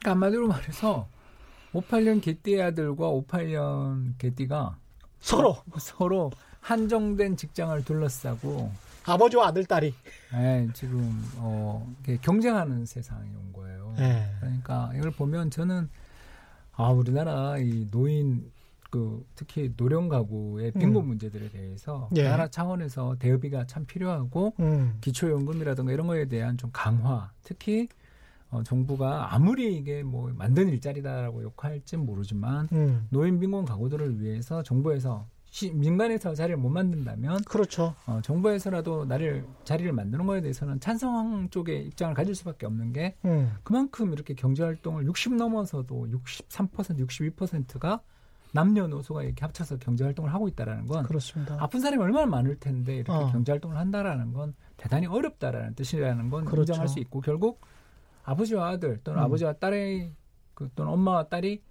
그러니까 0.00 0.10
한마디로 0.10 0.48
말해서 0.48 1.08
58년 1.72 2.20
개띠 2.20 2.60
아들과 2.60 3.06
58년 3.06 4.18
개띠가 4.18 4.76
서로 5.20 5.56
서로 5.78 6.32
한정된 6.60 7.36
직장을 7.36 7.84
둘러싸고 7.84 8.72
아버지와 9.04 9.48
아들 9.48 9.64
딸이 9.64 9.94
네, 10.32 10.68
지금 10.74 11.24
어 11.36 11.94
경쟁하는 12.20 12.84
세상이 12.84 13.28
온 13.30 13.52
거예요. 13.52 13.94
네. 13.96 14.28
그러니까 14.40 14.90
이걸 14.94 15.12
보면 15.12 15.50
저는 15.50 15.88
아 16.78 16.90
우리나라 16.90 17.58
이 17.58 17.88
노인 17.90 18.52
그 18.88 19.26
특히 19.34 19.74
노령 19.76 20.08
가구의 20.08 20.70
빈곤 20.72 21.02
음. 21.02 21.08
문제들에 21.08 21.50
대해서 21.50 22.08
예. 22.14 22.22
나라 22.22 22.46
차원에서 22.46 23.16
대비가 23.18 23.66
참 23.66 23.84
필요하고 23.84 24.54
음. 24.60 24.96
기초연금이라든가 25.00 25.92
이런 25.92 26.06
거에 26.06 26.26
대한 26.26 26.56
좀 26.56 26.70
강화 26.72 27.32
특히 27.42 27.88
어, 28.50 28.62
정부가 28.62 29.34
아무리 29.34 29.76
이게 29.76 30.04
뭐 30.04 30.32
만든 30.32 30.68
일자리다라고 30.68 31.42
욕할지 31.42 31.96
모르지만 31.96 32.68
음. 32.70 33.08
노인 33.10 33.40
빈곤 33.40 33.64
가구들을 33.64 34.22
위해서 34.22 34.62
정부에서 34.62 35.26
시, 35.50 35.72
민간에서 35.72 36.34
자리를 36.34 36.56
못 36.58 36.68
만든다면 36.68 37.44
그렇죠. 37.44 37.94
어, 38.06 38.20
정부에서라도 38.22 39.04
나를 39.04 39.46
자리를 39.64 39.90
만드는 39.92 40.26
거에 40.26 40.40
대해서는 40.40 40.80
찬성 40.80 41.48
쪽의 41.50 41.86
입장을 41.86 42.14
가질 42.14 42.34
수밖에 42.34 42.66
없는 42.66 42.92
게 42.92 43.16
음. 43.24 43.52
그만큼 43.62 44.12
이렇게 44.12 44.34
경제 44.34 44.62
활동을 44.62 45.06
60 45.06 45.36
넘어서도 45.36 46.08
63% 46.10 46.98
62%가 47.06 48.00
남녀노소가 48.52 49.22
이렇게 49.22 49.44
합쳐서 49.44 49.76
경제 49.78 50.04
활동을 50.04 50.32
하고 50.32 50.48
있다라는 50.48 50.86
건 50.86 51.04
그렇습니다. 51.04 51.56
아픈 51.60 51.80
사람이 51.80 52.02
얼마나 52.02 52.26
많을 52.26 52.58
텐데 52.58 52.96
이렇게 52.96 53.12
어. 53.12 53.30
경제 53.30 53.52
활동을 53.52 53.76
한다라는 53.76 54.32
건 54.32 54.54
대단히 54.76 55.06
어렵다라는 55.06 55.74
뜻이라는 55.74 56.30
건 56.30 56.44
그렇죠. 56.44 56.72
인정할 56.72 56.88
수 56.88 56.98
있고 57.00 57.20
결국 57.20 57.60
아버지와 58.24 58.68
아들 58.68 59.00
또는 59.04 59.20
음. 59.20 59.24
아버지와 59.24 59.54
딸의 59.54 60.12
그 60.54 60.68
또는 60.74 60.92
엄마와 60.92 61.28
딸이 61.28 61.62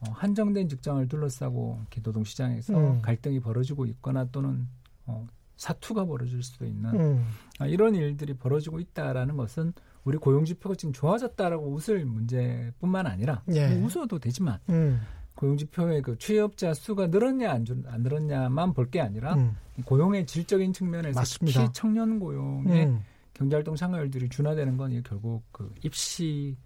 어, 0.00 0.10
한정된 0.12 0.68
직장을 0.68 1.06
둘러싸고 1.08 1.80
노동 2.02 2.24
시장에서 2.24 2.76
음. 2.78 3.02
갈등이 3.02 3.40
벌어지고 3.40 3.86
있거나 3.86 4.24
또는 4.26 4.68
어, 5.06 5.26
사투가 5.56 6.04
벌어질 6.04 6.42
수도 6.42 6.64
있는 6.66 6.94
음. 6.94 7.26
아, 7.58 7.66
이런 7.66 7.94
일들이 7.94 8.34
벌어지고 8.34 8.78
있다라는 8.78 9.36
것은 9.36 9.72
우리 10.04 10.16
고용 10.16 10.44
지표가 10.44 10.76
지금 10.76 10.92
좋아졌다라고 10.92 11.72
웃을 11.72 12.04
문제뿐만 12.04 13.06
아니라 13.06 13.42
예. 13.52 13.68
뭐 13.68 13.86
웃어도 13.86 14.18
되지만 14.18 14.58
음. 14.70 15.00
고용 15.34 15.56
지표의 15.56 16.02
그 16.02 16.16
취업자 16.18 16.72
수가 16.74 17.08
늘었냐 17.08 17.50
안, 17.50 17.64
안 17.86 18.02
늘었냐만 18.02 18.72
볼 18.72 18.90
게 18.90 19.00
아니라 19.00 19.34
음. 19.34 19.56
고용의 19.84 20.26
질적인 20.26 20.72
측면에서 20.72 21.18
맞습니다. 21.20 21.60
특히 21.60 21.72
청년 21.72 22.18
고용의 22.18 22.86
음. 22.86 23.00
경제활동 23.34 23.76
참가율들이 23.76 24.28
준화되는 24.28 24.76
건 24.76 25.00
결국 25.04 25.42
그 25.52 25.72
입시 25.82 26.56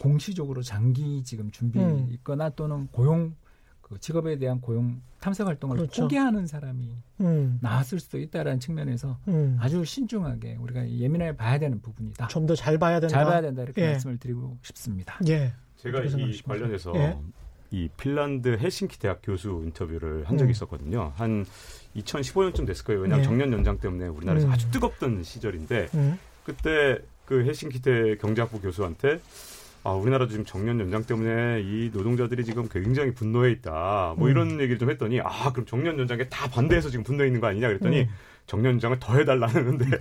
공시적으로 0.00 0.62
장기 0.62 1.22
지금 1.24 1.50
준비 1.50 1.78
음. 1.78 2.08
있거나 2.12 2.50
또는 2.50 2.86
고용 2.88 3.34
그 3.80 3.98
직업에 4.00 4.36
대한 4.38 4.60
고용 4.60 5.00
탐색 5.20 5.46
활동을 5.46 5.76
그렇죠. 5.76 6.02
포기하는 6.02 6.46
사람이 6.46 6.96
음. 7.20 7.58
나왔을 7.62 8.00
수도 8.00 8.18
있다라는 8.18 8.58
측면에서 8.60 9.16
음. 9.28 9.56
아주 9.60 9.84
신중하게 9.84 10.56
우리가 10.60 10.88
예민하게 10.90 11.36
봐야 11.36 11.58
되는 11.58 11.80
부분이다. 11.80 12.26
좀 12.28 12.46
더 12.46 12.54
잘 12.56 12.78
봐야 12.78 12.98
된다. 13.00 13.14
잘 13.14 13.24
봐야 13.24 13.40
된다 13.40 13.62
이렇게 13.62 13.82
예. 13.82 13.90
말씀을 13.92 14.18
드리고 14.18 14.58
싶습니다. 14.62 15.18
예. 15.28 15.52
제가 15.76 16.02
이 16.02 16.42
관련해서 16.42 16.92
예. 16.96 17.16
이 17.70 17.88
핀란드 17.96 18.58
헬싱키 18.58 18.98
대학 18.98 19.20
교수 19.22 19.62
인터뷰를 19.64 20.24
한 20.28 20.36
적이 20.36 20.48
음. 20.48 20.52
있었거든요. 20.52 21.12
한 21.16 21.44
2015년쯤 21.96 22.66
됐을 22.66 22.84
거예요. 22.84 23.02
왜냐하면 23.02 23.24
예. 23.24 23.28
정년 23.28 23.52
연장 23.52 23.78
때문에 23.78 24.08
우리나라에서 24.08 24.48
음. 24.48 24.52
아주 24.52 24.68
뜨겁던 24.72 25.22
시절인데 25.22 25.88
음. 25.94 26.18
그때 26.44 26.98
그 27.24 27.44
헬싱키 27.44 27.82
대 27.82 28.16
경제학부 28.16 28.60
교수한테 28.60 29.20
아, 29.86 29.92
우리나라도 29.92 30.32
지금 30.32 30.44
정년 30.44 30.80
연장 30.80 31.04
때문에 31.04 31.60
이 31.62 31.90
노동자들이 31.94 32.44
지금 32.44 32.68
굉장히 32.68 33.14
분노해 33.14 33.52
있다. 33.52 34.14
뭐 34.18 34.26
음. 34.26 34.30
이런 34.32 34.50
얘기를 34.60 34.78
좀 34.78 34.90
했더니 34.90 35.20
아, 35.20 35.52
그럼 35.52 35.64
정년 35.64 35.96
연장에 35.96 36.28
다 36.28 36.48
반대해서 36.48 36.90
지금 36.90 37.04
분노해 37.04 37.28
있는 37.28 37.40
거 37.40 37.46
아니냐 37.46 37.68
그랬더니 37.68 38.00
음. 38.02 38.08
정년 38.46 38.72
연장을 38.72 38.98
더 38.98 39.16
해달라는데 39.16 39.86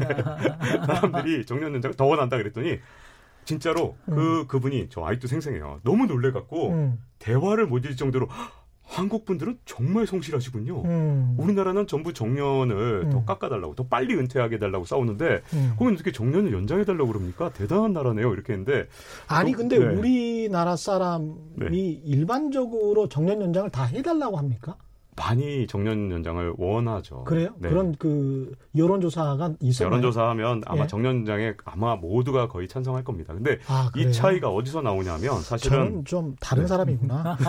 사람들이 0.87 1.45
정년 1.45 1.75
연장을 1.75 1.95
더 1.95 2.05
원한다 2.05 2.37
그랬더니 2.37 2.79
진짜로 3.43 3.95
그 4.07 4.41
음. 4.41 4.47
그분이 4.47 4.87
저 4.89 5.05
아직도 5.05 5.27
생생해요. 5.27 5.81
너무 5.83 6.07
놀래갖고 6.07 6.69
음. 6.71 6.99
대화를 7.19 7.67
못 7.67 7.85
이을 7.85 7.95
정도로 7.95 8.27
한국 8.85 9.25
분들은 9.25 9.59
정말 9.65 10.07
성실하시군요. 10.07 10.83
음. 10.85 11.35
우리나라는 11.37 11.87
전부 11.87 12.13
정년을 12.13 13.03
음. 13.05 13.09
더 13.09 13.25
깎아달라고, 13.25 13.75
더 13.75 13.87
빨리 13.87 14.15
은퇴하게 14.15 14.55
해달라고 14.55 14.85
싸우는데, 14.85 15.41
음. 15.53 15.71
거기는 15.71 15.93
어떻게 15.95 16.11
정년을 16.11 16.53
연장해달라고 16.53 17.07
그럽니까? 17.07 17.51
대단한 17.51 17.93
나라네요. 17.93 18.31
이렇게 18.33 18.53
했는데. 18.53 18.87
아니, 19.27 19.51
또, 19.51 19.57
근데 19.57 19.79
네. 19.79 19.85
우리나라 19.85 20.75
사람이 20.75 21.33
네. 21.55 21.67
일반적으로 22.05 23.09
정년 23.09 23.41
연장을 23.41 23.69
다 23.71 23.83
해달라고 23.85 24.37
합니까? 24.37 24.77
많이 25.15 25.65
정년 25.67 26.11
연장을 26.11 26.53
원하죠. 26.57 27.23
그래요? 27.23 27.49
네. 27.59 27.69
그런 27.69 27.95
그 27.97 28.51
여론조사가 28.75 29.53
있어요. 29.61 29.87
여론조사하면 29.87 30.63
아마 30.65 30.83
예. 30.83 30.87
정년 30.87 31.17
연장에 31.19 31.53
아마 31.63 31.95
모두가 31.95 32.47
거의 32.47 32.67
찬성할 32.67 33.03
겁니다. 33.03 33.33
근데 33.33 33.59
아, 33.67 33.89
이 33.95 34.11
차이가 34.11 34.49
어디서 34.49 34.81
나오냐면 34.81 35.41
사실은 35.41 35.77
저는 35.77 36.05
좀 36.05 36.35
다른 36.39 36.63
네. 36.63 36.67
사람이구나. 36.67 37.37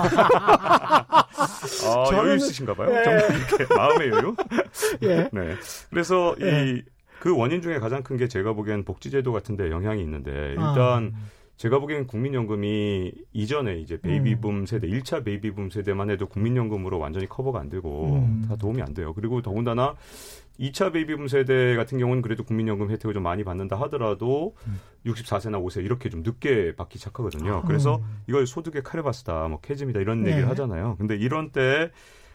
아, 1.36 2.04
저는... 2.08 2.18
여유 2.18 2.36
있으신가 2.36 2.74
봐요. 2.74 2.90
예. 2.90 3.00
이렇게 3.34 3.74
마음의 3.74 4.08
여유. 4.10 4.34
예. 5.02 5.28
네. 5.32 5.54
그래서 5.90 6.34
예. 6.40 6.82
이그 7.18 7.36
원인 7.36 7.62
중에 7.62 7.78
가장 7.78 8.02
큰 8.02 8.16
게 8.16 8.28
제가 8.28 8.52
보기엔 8.54 8.84
복지제도 8.84 9.32
같은데 9.32 9.70
영향이 9.70 10.00
있는데 10.02 10.30
일단 10.50 11.12
아. 11.14 11.35
제가 11.56 11.78
보기엔 11.78 12.06
국민연금이 12.06 13.12
이전에 13.32 13.78
이제 13.78 13.98
베이비붐 13.98 14.50
음. 14.50 14.66
세대, 14.66 14.88
1차 14.88 15.24
베이비붐 15.24 15.70
세대만 15.70 16.10
해도 16.10 16.26
국민연금으로 16.26 16.98
완전히 16.98 17.26
커버가 17.26 17.60
안 17.60 17.70
되고 17.70 18.16
음. 18.16 18.44
다 18.46 18.56
도움이 18.56 18.82
안 18.82 18.92
돼요. 18.92 19.14
그리고 19.14 19.40
더군다나 19.40 19.94
2차 20.60 20.92
베이비붐 20.92 21.28
세대 21.28 21.74
같은 21.74 21.98
경우는 21.98 22.22
그래도 22.22 22.44
국민연금 22.44 22.90
혜택을 22.90 23.14
좀 23.14 23.22
많이 23.22 23.42
받는다 23.42 23.80
하더라도 23.82 24.54
음. 24.66 24.78
64세나 25.06 25.62
5세 25.64 25.82
이렇게 25.82 26.10
좀 26.10 26.22
늦게 26.22 26.76
받기 26.76 26.98
시작하거든요. 26.98 27.56
아. 27.56 27.62
그래서 27.62 28.02
이걸 28.28 28.46
소득의 28.46 28.82
크레바스다, 28.82 29.48
뭐 29.48 29.60
chasm이다 29.60 30.00
이런 30.00 30.24
네. 30.24 30.32
얘기를 30.32 30.48
하잖아요. 30.50 30.96
근데 30.98 31.16
이런 31.16 31.52
때 31.52 31.90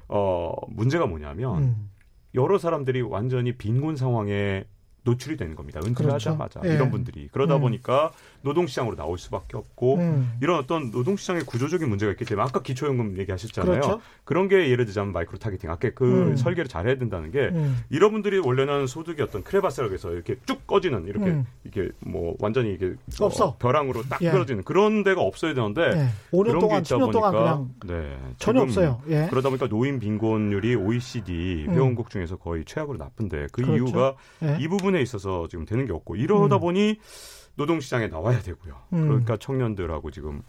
어, 0.07 0.51
문제가 0.69 1.05
뭐냐면 1.05 1.63
음. 1.63 1.89
여러 2.34 2.57
사람들이 2.57 3.01
완전히 3.01 3.55
빈곤 3.55 3.95
상황에 3.95 4.65
노출이 5.03 5.37
되는 5.37 5.55
겁니다. 5.55 5.79
은퇴를 5.79 6.09
그렇죠. 6.09 6.31
하자마자 6.31 6.61
예. 6.65 6.75
이런 6.75 6.91
분들이 6.91 7.27
그러다 7.31 7.55
음. 7.55 7.61
보니까 7.61 8.11
노동시장으로 8.41 8.95
나올 8.95 9.17
수밖에 9.17 9.57
없고 9.57 9.95
음. 9.95 10.33
이런 10.41 10.59
어떤 10.59 10.91
노동시장의 10.91 11.43
구조적인 11.45 11.89
문제가 11.89 12.11
있기 12.11 12.25
때문에 12.25 12.47
아까 12.47 12.61
기초연금 12.61 13.17
얘기하셨잖아요. 13.17 13.81
그렇죠. 13.81 14.01
그런 14.23 14.47
게 14.47 14.69
예를 14.69 14.85
들자면 14.85 15.11
micro 15.13 15.39
targeting 15.39 15.71
아까 15.71 15.89
그 15.95 16.29
음. 16.29 16.35
설계를 16.35 16.67
잘 16.67 16.87
해야 16.87 16.95
된다는 16.97 17.31
게 17.31 17.49
음. 17.51 17.83
이런 17.89 18.11
분들이 18.11 18.37
원래는 18.37 18.85
소득이 18.85 19.21
어떤 19.21 19.43
크레바스라고 19.43 19.93
해서 19.93 20.11
이렇게 20.11 20.35
쭉 20.45 20.67
꺼지는 20.67 21.07
이렇게 21.07 21.25
음. 21.25 21.45
이게 21.65 21.89
뭐 21.99 22.35
완전히 22.39 22.73
이게 22.73 22.93
어, 23.19 23.25
없어 23.25 23.45
어, 23.45 23.57
벼랑으로 23.57 24.03
딱 24.03 24.21
예. 24.21 24.29
끊어지는 24.29 24.63
그런 24.63 25.03
데가 25.03 25.21
없어야 25.21 25.53
되는데 25.55 25.81
예. 25.81 26.37
5년 26.37 26.59
동안 26.59 26.83
10년 26.83 27.11
동안 27.11 27.31
그냥 27.31 27.69
네, 27.87 28.17
전혀 28.37 28.61
없어요. 28.61 29.01
예. 29.09 29.27
그러다 29.29 29.49
보니까 29.49 29.67
노인 29.67 29.99
빈곤율이 29.99 30.75
OECD 30.75 31.65
음. 31.67 31.73
회원국 31.73 32.11
중에서 32.11 32.35
거의 32.35 32.65
최악으로 32.65 32.97
나쁜데 32.97 33.47
그 33.51 33.63
그렇죠. 33.63 33.73
이유가 33.73 34.15
예. 34.43 34.57
이 34.59 34.67
부분 34.67 34.90
에 34.95 35.01
있어서 35.01 35.47
지금 35.47 35.65
되는 35.65 35.85
게 35.85 35.93
없고 35.93 36.15
이러다 36.15 36.57
보니 36.57 36.99
노동시장에 37.55 38.07
나와야 38.07 38.39
되고요. 38.39 38.75
음. 38.93 39.07
그러니까 39.07 39.37
청년들하고 39.37 40.11
지금 40.11 40.41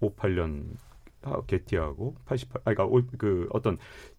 58년 0.00 0.64
개티하고 1.46 2.14
88, 2.26 2.62
아니, 2.64 2.76
그러니까 2.76 3.16
그 3.18 3.48
어떤 3.52 3.76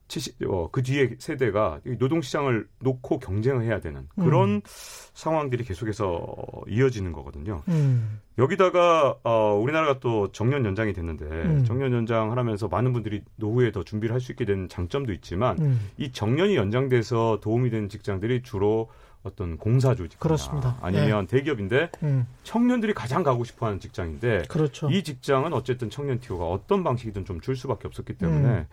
70, 0.10 0.38
어, 0.48 0.70
그 0.72 0.82
뒤에 0.82 1.16
세대가 1.20 1.80
노동시장을 1.86 2.68
놓고 2.80 3.20
경쟁을 3.20 3.64
해야 3.64 3.80
되는 3.80 4.08
그런 4.20 4.50
음. 4.56 4.62
상황들이 4.66 5.64
계속해서 5.64 6.36
이어지는 6.68 7.12
거거든요. 7.14 7.62
음. 7.68 8.20
여기다가 8.40 9.18
어, 9.24 9.54
우리나라가 9.62 10.00
또 10.00 10.32
정년 10.32 10.66
연장이 10.66 10.94
됐는데 10.94 11.26
음. 11.26 11.64
정년 11.64 11.94
연장 11.94 12.32
하면서 12.36 12.68
많은 12.68 12.92
분들이 12.92 13.22
노후에 13.36 13.72
더 13.72 13.84
준비를 13.84 14.14
할 14.14 14.20
수 14.20 14.32
있게 14.32 14.46
된 14.46 14.68
장점도 14.68 15.14
있지만 15.14 15.58
음. 15.60 15.80
이 15.98 16.12
정년이 16.12 16.56
연장돼서 16.56 17.40
도움이 17.42 17.70
되는 17.70 17.88
직장들이 17.88 18.42
주로 18.42 18.90
어떤 19.24 19.58
공사 19.58 19.96
조직 19.96 20.20
그렇습니다. 20.20 20.78
아니면 20.82 21.24
예. 21.24 21.28
대기업인데 21.28 21.92
음. 22.04 22.26
청년들이 22.44 22.94
가장 22.94 23.22
가고 23.24 23.44
싶어하는 23.44 23.80
직장인데 23.80 24.44
그렇죠. 24.48 24.90
이 24.90 25.04
직장은 25.04 25.52
어쨌든 25.54 25.90
청년 25.90 26.20
티오가 26.20 26.46
어떤 26.46 26.84
방식이든 26.84 27.26
좀 27.26 27.40
줄 27.42 27.56
수밖에 27.56 27.88
없었기 27.88 28.14
때문에 28.14 28.48
음. 28.48 28.66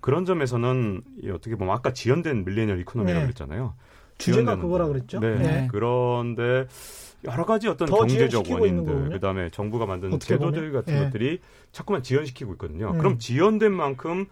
그런 0.00 0.24
점에서는 0.24 1.02
어떻게 1.34 1.56
보면 1.56 1.74
아까 1.74 1.92
지연된 1.92 2.44
밀레니얼 2.44 2.80
이코노미라고 2.80 3.20
네. 3.20 3.26
그랬잖아요. 3.26 3.74
주제가 4.18 4.56
그거라 4.56 4.86
그랬죠. 4.86 5.20
네. 5.20 5.36
네. 5.36 5.68
그런데 5.70 6.66
여러 7.24 7.44
가지 7.44 7.68
어떤 7.68 7.88
경제적 7.88 8.50
원인들, 8.50 9.10
그다음에 9.10 9.50
정부가 9.50 9.86
만든 9.86 10.18
제도들? 10.20 10.72
같은 10.72 10.94
네. 10.94 11.04
것들이 11.04 11.40
자꾸만 11.72 12.02
지연시키고 12.02 12.52
있거든요. 12.52 12.90
음. 12.92 12.98
그럼 12.98 13.18
지연된 13.18 13.72
만큼 13.72 14.26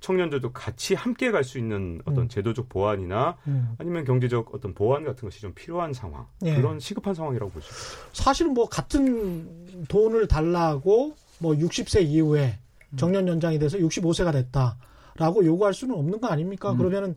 청년들도 0.00 0.52
같이 0.52 0.94
함께 0.94 1.30
갈 1.30 1.42
수 1.42 1.58
있는 1.58 2.00
어떤 2.04 2.24
음. 2.24 2.28
제도적 2.28 2.68
보완이나 2.68 3.36
음. 3.48 3.74
아니면 3.78 4.04
경제적 4.04 4.54
어떤 4.54 4.74
보완 4.74 5.04
같은 5.04 5.26
것이 5.26 5.40
좀 5.40 5.52
필요한 5.54 5.92
상황 5.92 6.26
예. 6.44 6.54
그런 6.54 6.78
시급한 6.78 7.14
상황이라고 7.14 7.50
볼 7.50 7.62
수 7.62 7.70
있죠. 7.70 8.08
사실은 8.12 8.52
뭐 8.54 8.68
같은 8.68 9.84
돈을 9.88 10.28
달라고 10.28 11.14
뭐 11.38 11.54
60세 11.54 12.04
이후에 12.04 12.58
음. 12.90 12.96
정년 12.96 13.26
연장이 13.26 13.58
돼서 13.58 13.78
65세가 13.78 14.32
됐다라고 14.32 15.44
요구할 15.44 15.72
수는 15.74 15.94
없는 15.96 16.20
거 16.20 16.28
아닙니까? 16.28 16.72
음. 16.72 16.76
그러면은 16.78 17.16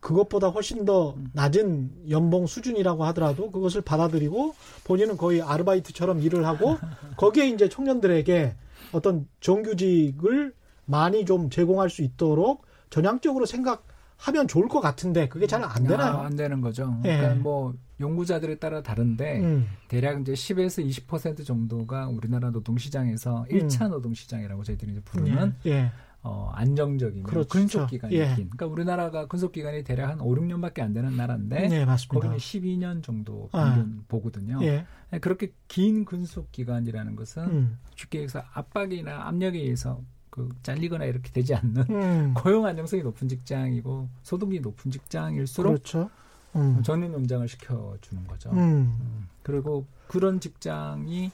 그것보다 0.00 0.48
훨씬 0.48 0.84
더 0.84 1.14
음. 1.14 1.30
낮은 1.34 2.08
연봉 2.10 2.46
수준이라고 2.46 3.04
하더라도 3.06 3.50
그것을 3.50 3.82
받아들이고 3.82 4.54
본인은 4.84 5.16
거의 5.16 5.42
아르바이트처럼 5.42 6.20
일을 6.22 6.46
하고 6.46 6.78
거기에 7.16 7.48
이제 7.48 7.68
청년들에게 7.68 8.54
어떤 8.92 9.28
정규직을 9.40 10.54
많이 10.86 11.24
좀 11.24 11.50
제공할 11.50 11.90
수 11.90 12.02
있도록 12.02 12.66
전향적으로 12.88 13.46
생각하면 13.46 14.48
좋을 14.48 14.68
것 14.68 14.80
같은데 14.80 15.28
그게 15.28 15.46
잘 15.46 15.62
안 15.62 15.84
되나요? 15.84 16.12
아, 16.14 16.24
안 16.26 16.34
되는 16.34 16.60
거죠. 16.60 16.96
그러니까 17.02 17.30
예. 17.30 17.34
뭐 17.34 17.74
연구자들에 18.00 18.56
따라 18.56 18.82
다른데 18.82 19.40
음. 19.40 19.68
대략 19.88 20.20
이제 20.22 20.32
10에서 20.32 20.84
20% 21.06 21.44
정도가 21.44 22.08
우리나라 22.08 22.50
노동시장에서 22.50 23.44
음. 23.52 23.58
1차 23.68 23.88
노동시장이라고 23.90 24.64
저희들이 24.64 24.92
이제 24.92 25.00
부르는 25.04 25.54
예. 25.66 25.70
예. 25.70 25.92
어, 26.22 26.50
안정적인 26.54 27.22
그렇죠. 27.22 27.48
근속 27.48 27.86
기간이 27.86 28.14
예. 28.14 28.34
긴. 28.34 28.50
그러니까 28.50 28.66
우리나라가 28.66 29.26
근속 29.26 29.52
기간이 29.52 29.82
대략 29.84 30.10
한 30.10 30.20
5, 30.20 30.34
6년밖에 30.34 30.80
안 30.80 30.92
되는 30.92 31.16
나라인데 31.16 31.68
네, 31.68 31.84
맞습니다. 31.86 32.14
거기는 32.14 32.36
12년 32.36 33.02
정도 33.02 33.48
평균 33.52 34.00
아. 34.00 34.04
보거든요. 34.08 34.58
예. 34.62 34.84
네, 35.10 35.18
그렇게 35.18 35.52
긴 35.66 36.04
근속 36.04 36.52
기간이라는 36.52 37.16
것은 37.16 37.42
음. 37.44 37.78
쉽게 37.96 38.22
해서 38.22 38.42
압박이나 38.52 39.26
압력에 39.28 39.58
의해서 39.58 40.02
그 40.28 40.48
잘리거나 40.62 41.06
이렇게 41.06 41.32
되지 41.32 41.54
않는 41.54 41.84
음. 41.90 42.34
고용 42.36 42.66
안정성이 42.66 43.02
높은 43.02 43.26
직장이고 43.28 44.08
소득이 44.22 44.60
높은 44.60 44.90
직장일수록 44.90 45.72
그렇죠. 45.72 46.10
음. 46.54 46.82
전년 46.82 47.14
연장을 47.14 47.48
시켜주는 47.48 48.26
거죠. 48.26 48.50
음. 48.50 48.58
음. 49.00 49.28
그리고 49.42 49.86
그런 50.06 50.38
직장이 50.38 51.30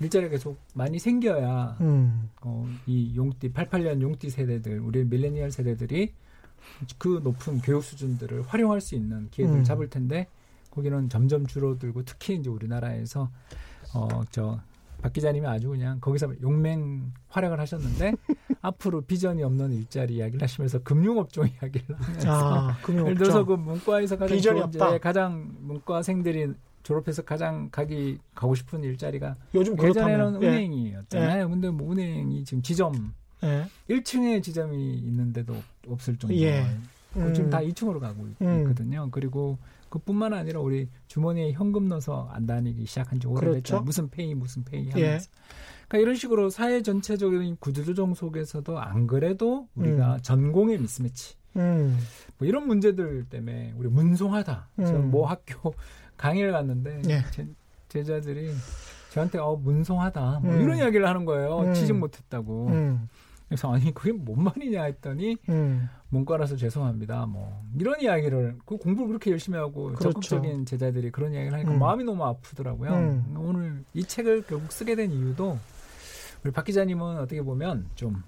일자리가 0.00 0.30
계속 0.30 0.58
많이 0.74 0.98
생겨야 0.98 1.76
음. 1.80 2.30
어, 2.42 2.68
이 2.86 3.14
용띠 3.16 3.52
88년 3.52 4.00
용띠 4.00 4.30
세대들 4.30 4.80
우리 4.80 5.04
밀레니얼 5.04 5.50
세대들이 5.50 6.12
그 6.98 7.20
높은 7.22 7.60
교육 7.60 7.82
수준들을 7.82 8.42
활용할 8.42 8.80
수 8.80 8.94
있는 8.94 9.28
기회들을 9.30 9.60
음. 9.60 9.64
잡을 9.64 9.88
텐데 9.88 10.26
거기는 10.70 11.08
점점 11.08 11.46
줄어들고 11.46 12.04
특히 12.04 12.34
이제 12.34 12.50
우리나라에서 12.50 13.30
어저 13.92 14.60
박 15.00 15.12
기자님이 15.12 15.46
아주 15.46 15.68
그냥 15.68 16.00
거기서 16.00 16.32
용맹 16.42 17.12
활약을 17.28 17.60
하셨는데 17.60 18.14
앞으로 18.62 19.02
비전이 19.02 19.42
없는 19.42 19.72
일자리 19.72 20.14
이야기를 20.14 20.42
하시면서 20.42 20.78
금융업종 20.82 21.46
이야기를 21.46 21.94
하면서 21.94 22.30
아, 22.30 22.76
예를 22.88 23.14
들어서 23.14 23.44
그 23.44 23.52
문과에서 23.52 24.16
가장 24.16 24.34
비전이 24.36 24.60
없다. 24.62 24.98
가장 24.98 25.50
문과생들이 25.60 26.54
졸업해서 26.84 27.22
가장 27.22 27.68
가기 27.72 28.18
가고 28.34 28.54
싶은 28.54 28.84
일자리가 28.84 29.36
요즘 29.54 29.76
예전에는 29.82 30.42
예. 30.42 30.46
은행이었잖아요. 30.46 31.44
예. 31.44 31.48
근데 31.48 31.70
뭐 31.70 31.90
은행이 31.92 32.44
지금 32.44 32.62
지점 32.62 33.12
예. 33.42 33.66
1층에 33.90 34.42
지점이 34.42 34.94
있는데도 34.98 35.56
없을 35.88 36.16
정도로 36.16 36.40
예. 36.40 36.64
음. 37.16 37.34
지금 37.34 37.50
다 37.50 37.58
2층으로 37.58 37.98
가고 37.98 38.28
음. 38.40 38.58
있거든요. 38.60 39.08
그리고 39.10 39.58
그뿐만 39.88 40.32
아니라 40.34 40.60
우리 40.60 40.88
주머니에 41.08 41.52
현금 41.52 41.88
넣어서 41.88 42.28
안 42.32 42.46
다니기 42.46 42.86
시작한 42.86 43.18
지 43.18 43.26
오래됐죠. 43.26 43.50
그렇죠. 43.50 43.80
무슨 43.82 44.08
페이 44.08 44.34
무슨 44.34 44.64
페이 44.64 44.90
하면서. 44.90 45.00
예. 45.00 45.18
그러니까 45.88 45.98
이런 45.98 46.14
식으로 46.16 46.50
사회 46.50 46.82
전체적인 46.82 47.56
구조조정 47.60 48.14
속에서도 48.14 48.78
안 48.78 49.06
그래도 49.06 49.68
우리가 49.74 50.14
음. 50.14 50.18
전공의 50.22 50.78
미스매치. 50.78 51.36
음. 51.56 51.98
뭐 52.38 52.48
이런 52.48 52.66
문제들 52.66 53.26
때문에 53.30 53.74
우리 53.76 53.88
문송하다. 53.88 54.68
음. 54.80 54.84
저는 54.84 55.10
뭐 55.10 55.26
학교 55.28 55.74
강의를 56.24 56.52
갔는데 56.52 57.02
예. 57.10 57.22
제, 57.30 57.46
제자들이 57.88 58.50
저한테 59.10 59.38
어 59.38 59.56
문송하다 59.56 60.40
뭐 60.42 60.54
음. 60.54 60.62
이런 60.62 60.78
이야기를 60.78 61.06
하는 61.06 61.26
거예요. 61.26 61.58
음. 61.58 61.74
취직 61.74 61.92
못했다고. 61.92 62.68
음. 62.68 63.08
그래서 63.46 63.70
아니 63.70 63.92
그게 63.92 64.10
뭔 64.10 64.42
말이냐 64.42 64.84
했더니 64.84 65.36
음. 65.50 65.86
문과라서 66.08 66.56
죄송합니다. 66.56 67.26
뭐 67.26 67.62
이런 67.78 68.00
이야기를 68.00 68.56
그 68.64 68.78
공부를 68.78 69.08
그렇게 69.08 69.32
열심히 69.32 69.58
하고 69.58 69.88
그렇죠. 69.88 70.04
적극적인 70.04 70.64
제자들이 70.64 71.10
그런 71.10 71.34
이야기를 71.34 71.52
하니까 71.52 71.72
음. 71.72 71.78
마음이 71.78 72.04
너무 72.04 72.24
아프더라고요. 72.24 72.90
음. 72.90 73.34
오늘 73.36 73.84
이 73.92 74.02
책을 74.02 74.44
결국 74.48 74.72
쓰게 74.72 74.94
된 74.94 75.12
이유도 75.12 75.58
우리 76.42 76.52
박 76.52 76.64
기자님은 76.64 77.18
어떻게 77.18 77.42
보면 77.42 77.86
좀 77.94 78.22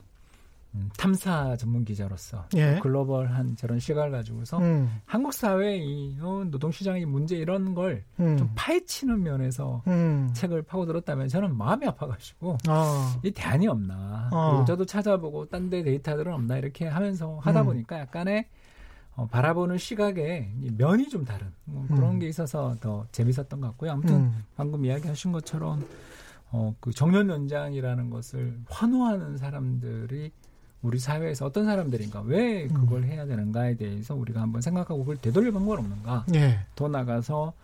음, 0.77 0.91
탐사 0.97 1.57
전문 1.57 1.85
기자로서 1.85 2.47
예. 2.55 2.79
글로벌한 2.83 3.57
저런 3.57 3.79
시각을 3.79 4.11
가지고서 4.11 4.59
음. 4.59 5.01
한국 5.07 5.33
사회의 5.33 5.85
이 5.85 6.19
어, 6.21 6.45
노동 6.51 6.71
시장의 6.71 7.07
문제 7.07 7.37
이런 7.37 7.75
걸좀 7.75 8.05
음. 8.21 8.51
파헤치는 8.55 9.23
면에서 9.23 9.83
음. 9.87 10.31
책을 10.35 10.63
파고들었다면 10.63 11.29
저는 11.29 11.57
마음이 11.57 11.87
아파가지고 11.87 12.59
어. 12.69 13.21
이 13.23 13.31
대안이 13.31 13.67
없나 13.67 14.29
어. 14.33 14.51
그리고 14.51 14.65
저도 14.67 14.85
찾아보고 14.85 15.47
딴 15.47 15.67
데 15.67 15.83
데이터들은 15.83 16.33
없나 16.33 16.59
이렇게 16.59 16.87
하면서 16.87 17.41
하다 17.43 17.63
음. 17.63 17.67
보니까 17.67 17.99
약간의 17.99 18.47
어, 19.17 19.27
바라보는 19.27 19.79
시각에 19.79 20.53
면이 20.77 21.09
좀 21.09 21.25
다른 21.25 21.53
뭐 21.65 21.85
그런 21.89 22.13
음. 22.13 22.19
게 22.21 22.29
있어서 22.29 22.77
더 22.81 23.05
재밌었던 23.11 23.61
것 23.61 23.67
같고요. 23.69 23.93
아무튼 23.93 24.31
방금 24.57 24.85
이야기하신 24.85 25.33
것처럼 25.33 25.85
어, 26.53 26.75
그 26.79 26.93
정년 26.93 27.29
연장이라는 27.29 28.11
것을 28.11 28.61
환호하는 28.69 29.39
사람들이 29.39 30.31
우리 30.83 30.99
사회에서 30.99 31.47
어떤 31.47 31.65
사람들인가 31.65 32.21
왜 32.23 32.69
그걸 32.69 33.03
음. 33.03 33.05
해야 33.05 33.27
되는가에 33.27 33.77
대해서 33.77 34.15
우리가 34.15 34.41
한번 34.41 34.61
생각하고 34.61 35.01
그걸 35.01 35.17
되돌릴 35.17 35.53
방법은 35.53 35.79
없는가 35.79 36.27
예. 36.35 36.61
더 36.75 36.89
나가서 36.89 37.55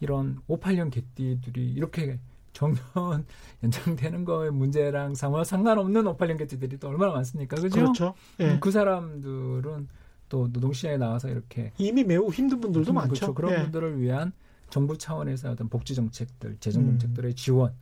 이런 0.00 0.40
58년 0.48 0.90
개띠들이 0.90 1.72
이렇게 1.72 2.18
정년 2.52 2.78
연장되는 3.62 4.24
거에 4.24 4.50
문제랑 4.50 5.14
상호 5.14 5.44
상관없는 5.44 6.04
58년 6.04 6.38
개띠들이 6.38 6.78
또 6.78 6.88
얼마나 6.88 7.12
많습니까 7.12 7.56
그죠? 7.56 7.80
그렇죠 7.80 8.14
예. 8.40 8.58
그 8.60 8.70
사람들은 8.70 9.88
또 10.28 10.48
노동시장에 10.52 10.96
나와서 10.96 11.28
이렇게 11.28 11.72
이미 11.76 12.04
매우 12.04 12.30
힘든 12.30 12.60
분들도 12.60 12.92
많죠 12.92 13.08
그렇죠. 13.08 13.34
그런 13.34 13.52
예. 13.52 13.62
분들을 13.62 14.00
위한 14.00 14.32
정부 14.70 14.96
차원에서 14.96 15.50
어떤 15.50 15.68
복지 15.68 15.94
정책들 15.94 16.56
재정 16.60 16.82
음. 16.84 16.90
정책들의 16.90 17.32
음. 17.32 17.36
지원 17.36 17.74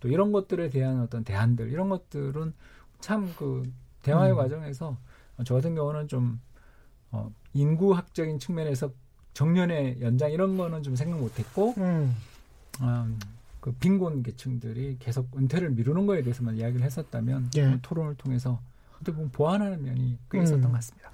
또 0.00 0.08
이런 0.08 0.30
것들에 0.30 0.68
대한 0.70 1.00
어떤 1.00 1.24
대안들 1.24 1.70
이런 1.70 1.88
것들은 1.88 2.52
참그 3.00 3.72
대화의 4.02 4.32
음. 4.32 4.36
과정에서 4.36 4.96
저 5.44 5.54
같은 5.54 5.74
경우는 5.74 6.08
좀 6.08 6.40
어, 7.10 7.32
인구학적인 7.54 8.38
측면에서 8.38 8.90
정년의 9.34 9.98
연장 10.00 10.30
이런 10.32 10.56
거는 10.56 10.82
좀 10.82 10.96
생각 10.96 11.20
못했고 11.20 11.74
음. 11.78 12.16
어, 12.80 13.08
그 13.60 13.72
빈곤 13.72 14.22
계층들이 14.22 14.96
계속 14.98 15.28
은퇴를 15.36 15.70
미루는 15.70 16.06
거에 16.06 16.22
대해서만 16.22 16.56
이야기를 16.56 16.84
했었다면 16.84 17.50
예. 17.56 17.66
뭐 17.66 17.78
토론을 17.82 18.14
통해서 18.16 18.60
어떻게 18.96 19.12
보면 19.12 19.30
보완하는 19.30 19.82
면이 19.82 20.18
꽤 20.30 20.42
있었던 20.42 20.60
음. 20.60 20.68
것 20.68 20.72
같습니다. 20.72 21.10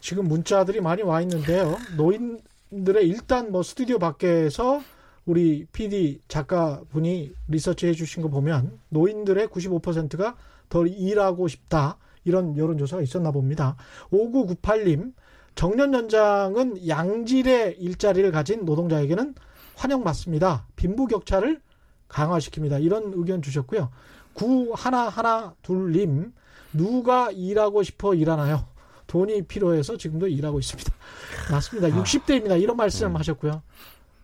지금 0.00 0.28
문자들이 0.28 0.80
많이 0.80 1.02
와 1.02 1.20
있는데요. 1.20 1.76
노인들의 1.96 3.06
일단 3.06 3.52
뭐 3.52 3.62
스튜디오 3.62 3.98
밖에서 3.98 4.82
우리 5.26 5.66
PD 5.72 6.20
작가분이 6.28 7.32
리서치 7.48 7.86
해 7.86 7.92
주신 7.92 8.22
거 8.22 8.28
보면 8.28 8.78
노인들의 8.88 9.48
95%가 9.48 10.36
더 10.68 10.86
일하고 10.86 11.48
싶다. 11.48 11.98
이런 12.24 12.56
여론조사가 12.56 13.02
있었나 13.02 13.30
봅니다. 13.30 13.76
5998님, 14.12 15.12
정년 15.54 15.92
연장은 15.94 16.88
양질의 16.88 17.76
일자리를 17.78 18.30
가진 18.32 18.64
노동자에게는 18.64 19.34
환영받습니다. 19.76 20.66
빈부격차를 20.76 21.60
강화시킵니다. 22.08 22.82
이런 22.82 23.12
의견 23.14 23.42
주셨고요. 23.42 23.90
9112님, 24.34 26.32
누가 26.72 27.30
일하고 27.30 27.82
싶어 27.82 28.14
일하나요? 28.14 28.66
돈이 29.06 29.42
필요해서 29.42 29.96
지금도 29.96 30.28
일하고 30.28 30.60
있습니다. 30.60 30.92
맞습니다. 31.50 31.88
60대입니다. 31.88 32.52
아. 32.52 32.56
이런 32.56 32.76
말씀 32.76 33.08
음. 33.08 33.16
하셨고요. 33.16 33.62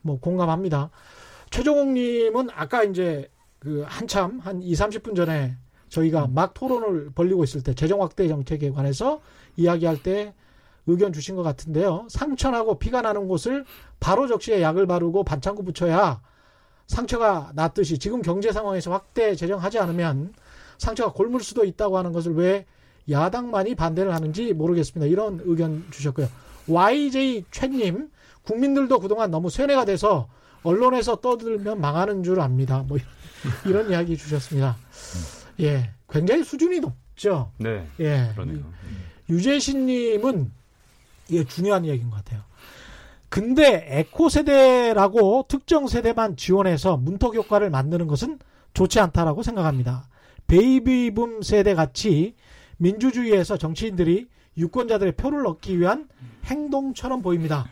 뭐 0.02 0.20
공감합니다. 0.20 0.90
최종욱님은 1.50 2.50
아까 2.54 2.84
이제 2.84 3.28
그 3.58 3.84
한참 3.86 4.38
한 4.38 4.62
2, 4.62 4.72
30분 4.74 5.16
전에 5.16 5.56
저희가 5.88 6.26
음. 6.26 6.34
막 6.34 6.54
토론을 6.54 7.10
벌리고 7.14 7.44
있을 7.44 7.62
때 7.62 7.74
재정 7.74 8.02
확대 8.02 8.28
정책에 8.28 8.70
관해서 8.70 9.20
이야기할 9.56 10.02
때 10.02 10.34
의견 10.86 11.12
주신 11.12 11.36
것 11.36 11.42
같은데요. 11.42 12.06
상처나고 12.08 12.78
피가 12.78 13.02
나는 13.02 13.28
곳을 13.28 13.64
바로 13.98 14.26
적시에 14.26 14.62
약을 14.62 14.86
바르고 14.86 15.24
반창고 15.24 15.64
붙여야 15.64 16.20
상처가 16.86 17.50
낫듯이 17.54 17.98
지금 17.98 18.22
경제 18.22 18.52
상황에서 18.52 18.92
확대 18.92 19.34
재정하지 19.34 19.78
않으면 19.80 20.32
상처가 20.78 21.12
골물 21.12 21.42
수도 21.42 21.64
있다고 21.64 21.98
하는 21.98 22.12
것을 22.12 22.34
왜 22.34 22.66
야당만이 23.10 23.74
반대를 23.74 24.14
하는지 24.14 24.52
모르겠습니다. 24.52 25.06
이런 25.10 25.40
의견 25.44 25.84
주셨고요. 25.90 26.28
YJ 26.68 27.44
최님 27.50 28.10
국민들도 28.44 29.00
그동안 29.00 29.30
너무 29.30 29.50
세뇌가 29.50 29.84
돼서 29.84 30.28
언론에서 30.62 31.16
떠들면 31.16 31.80
망하는 31.80 32.22
줄 32.22 32.40
압니다. 32.40 32.84
뭐 32.86 32.98
이런, 32.98 33.08
이런 33.66 33.90
이야기 33.90 34.16
주셨습니다. 34.16 34.76
예, 35.60 35.90
굉장히 36.08 36.44
수준이 36.44 36.80
높죠. 36.80 37.52
네. 37.58 37.86
예. 38.00 38.30
그러네요. 38.34 38.64
유재신 39.28 39.86
님은 39.86 40.50
이게 41.28 41.44
중요한 41.44 41.84
이야기인 41.84 42.10
것 42.10 42.16
같아요. 42.16 42.42
근데 43.28 43.84
에코 43.88 44.28
세대라고 44.28 45.46
특정 45.48 45.88
세대만 45.88 46.36
지원해서 46.36 46.96
문턱 46.96 47.34
효과를 47.34 47.70
만드는 47.70 48.06
것은 48.06 48.38
좋지 48.74 49.00
않다라고 49.00 49.42
생각합니다. 49.42 50.08
베이비붐 50.46 51.42
세대 51.42 51.74
같이 51.74 52.34
민주주의에서 52.76 53.56
정치인들이 53.56 54.28
유권자들의 54.56 55.16
표를 55.16 55.46
얻기 55.46 55.78
위한 55.78 56.08
행동처럼 56.44 57.20
보입니다. 57.20 57.66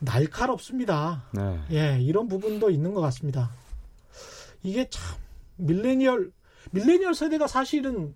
날카롭습니다. 0.00 1.24
네. 1.32 1.60
예, 1.70 2.00
이런 2.00 2.28
부분도 2.28 2.70
있는 2.70 2.92
것 2.92 3.00
같습니다. 3.00 3.50
이게 4.62 4.88
참 4.90 5.16
밀레니얼 5.56 6.32
밀레니얼 6.72 7.14
세대가 7.14 7.46
사실은 7.46 8.14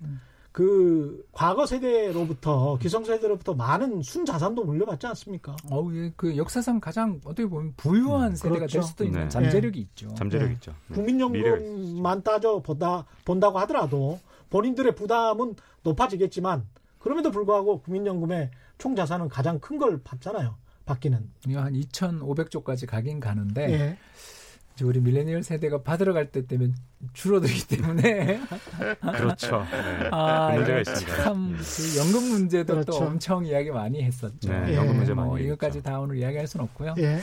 그 0.52 1.24
과거 1.32 1.66
세대로부터 1.66 2.78
기성 2.78 3.04
세대로부터 3.04 3.54
많은 3.54 4.02
순 4.02 4.24
자산도 4.24 4.64
물려받지 4.64 5.06
않습니까? 5.08 5.54
어, 5.70 5.88
예, 5.92 6.12
그 6.16 6.36
역사상 6.36 6.80
가장 6.80 7.20
어떻게 7.24 7.46
보면 7.46 7.74
부유한 7.76 8.30
음, 8.32 8.34
세대가 8.34 8.56
그렇죠. 8.60 8.72
될 8.80 8.82
수도 8.82 9.04
있는 9.04 9.20
네. 9.24 9.28
잠재력이 9.28 9.78
네. 9.78 9.80
있죠. 9.90 10.08
잠재력 10.14 10.48
네. 10.48 10.54
있죠. 10.54 10.74
네. 10.88 10.94
국민연금만 10.96 12.22
따져 12.22 12.60
본다 12.60 13.06
본다고 13.24 13.58
하더라도 13.60 14.18
본인들의 14.50 14.94
부담은 14.96 15.54
높아지겠지만 15.84 16.66
그럼에도 16.98 17.30
불구하고 17.30 17.80
국민연금의 17.82 18.50
총 18.78 18.96
자산은 18.96 19.28
가장 19.28 19.60
큰 19.60 19.78
걸 19.78 20.00
받잖아요. 20.02 20.56
받기는. 20.86 21.30
한 21.54 21.72
2,500조까지 21.74 22.86
가긴 22.88 23.20
가는데 23.20 23.96
예. 24.80 24.84
우리 24.88 25.00
밀레니얼 25.00 25.42
세대가 25.42 25.82
받으러 25.82 26.12
갈때 26.12 26.46
때문에 26.46 26.72
줄어들기 27.12 27.66
때문에 27.68 28.40
그렇죠. 29.16 29.64
네. 29.70 30.08
아, 30.10 30.52
문제가 30.54 30.80
있습니다. 30.80 31.22
참 31.24 31.56
그 31.58 31.98
연금 31.98 32.28
문제도 32.30 32.72
그렇죠. 32.74 32.92
또 32.92 32.98
엄청 32.98 33.44
이야기 33.44 33.70
많이 33.70 34.02
했었죠. 34.02 34.50
네, 34.50 34.74
연금 34.76 34.96
문제 34.96 35.14
많이. 35.14 35.28
뭐 35.28 35.38
이것까지 35.38 35.82
다 35.82 35.98
오늘 36.00 36.16
이야기할 36.18 36.46
수는 36.46 36.64
없고요. 36.64 36.94
예. 36.98 37.20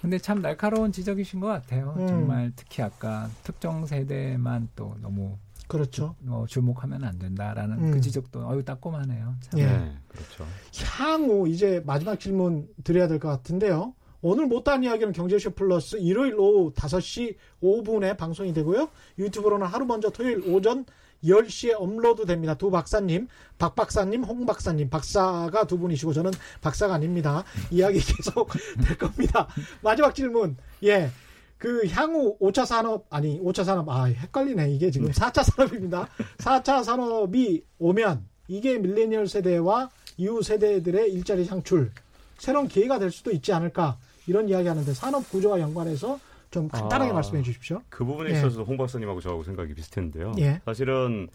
근데 0.00 0.18
참 0.18 0.40
날카로운 0.42 0.92
지적이신 0.92 1.40
것 1.40 1.48
같아요. 1.48 1.94
음. 1.98 2.06
정말 2.06 2.52
특히 2.54 2.82
아까 2.82 3.28
특정 3.42 3.84
세대만 3.84 4.68
또 4.76 4.94
너무 5.02 5.36
그렇죠. 5.66 6.14
어, 6.28 6.44
주목하면 6.48 7.04
안 7.04 7.18
된다라는 7.18 7.78
음. 7.78 7.90
그 7.90 8.00
지적도 8.00 8.48
어유 8.48 8.64
따끔하네요. 8.64 9.34
참. 9.40 9.60
예. 9.60 9.66
네, 9.66 9.92
그렇죠. 10.08 10.46
향후 10.86 11.48
이제 11.48 11.82
마지막 11.84 12.18
질문 12.20 12.68
드려야 12.84 13.08
될 13.08 13.18
것 13.18 13.28
같은데요. 13.28 13.92
오늘 14.20 14.46
못한 14.46 14.82
이야기는 14.82 15.12
경제쇼 15.12 15.50
플러스 15.50 15.96
일요일 15.96 16.34
오후 16.34 16.72
5시 16.72 17.36
5분에 17.62 18.16
방송이 18.16 18.52
되고요. 18.52 18.88
유튜브로는 19.18 19.66
하루 19.66 19.86
먼저 19.86 20.10
토요일 20.10 20.42
오전 20.48 20.84
10시에 21.22 21.74
업로드 21.76 22.26
됩니다. 22.26 22.54
두 22.54 22.70
박사님, 22.70 23.28
박 23.58 23.74
박사님, 23.74 24.24
홍 24.24 24.46
박사님, 24.46 24.90
박사가 24.90 25.66
두 25.66 25.78
분이시고 25.78 26.12
저는 26.12 26.32
박사가 26.60 26.94
아닙니다. 26.94 27.44
이야기 27.70 28.00
계속 28.00 28.48
될 28.86 28.98
겁니다. 28.98 29.48
마지막 29.82 30.14
질문. 30.14 30.56
예. 30.84 31.10
그 31.56 31.88
향후 31.88 32.38
5차 32.38 32.64
산업 32.66 33.06
아니 33.10 33.40
5차 33.40 33.64
산업 33.64 33.88
아 33.88 34.04
헷갈리네 34.04 34.70
이게 34.70 34.92
지금 34.92 35.10
4차 35.10 35.42
산업입니다. 35.42 36.08
4차 36.38 36.84
산업이 36.84 37.64
오면 37.80 38.24
이게 38.46 38.78
밀레니얼 38.78 39.26
세대와 39.26 39.90
이후 40.18 40.40
세대들의 40.40 41.12
일자리 41.12 41.44
창출 41.44 41.90
새로운 42.38 42.68
기회가 42.68 43.00
될 43.00 43.10
수도 43.10 43.32
있지 43.32 43.52
않을까 43.52 43.98
이런 44.28 44.48
이야기하는데 44.48 44.92
산업 44.92 45.28
구조와 45.30 45.58
연관해서 45.58 46.20
좀 46.50 46.68
간단하게 46.68 47.10
아, 47.10 47.14
말씀해 47.14 47.42
주십시오. 47.42 47.82
그 47.88 48.04
부분에 48.04 48.30
예. 48.30 48.34
있어서 48.38 48.62
홍 48.62 48.76
박사님하고 48.76 49.20
저하고 49.20 49.42
생각이 49.42 49.74
비슷했는데요. 49.74 50.34
예. 50.38 50.60
사실은 50.64 51.28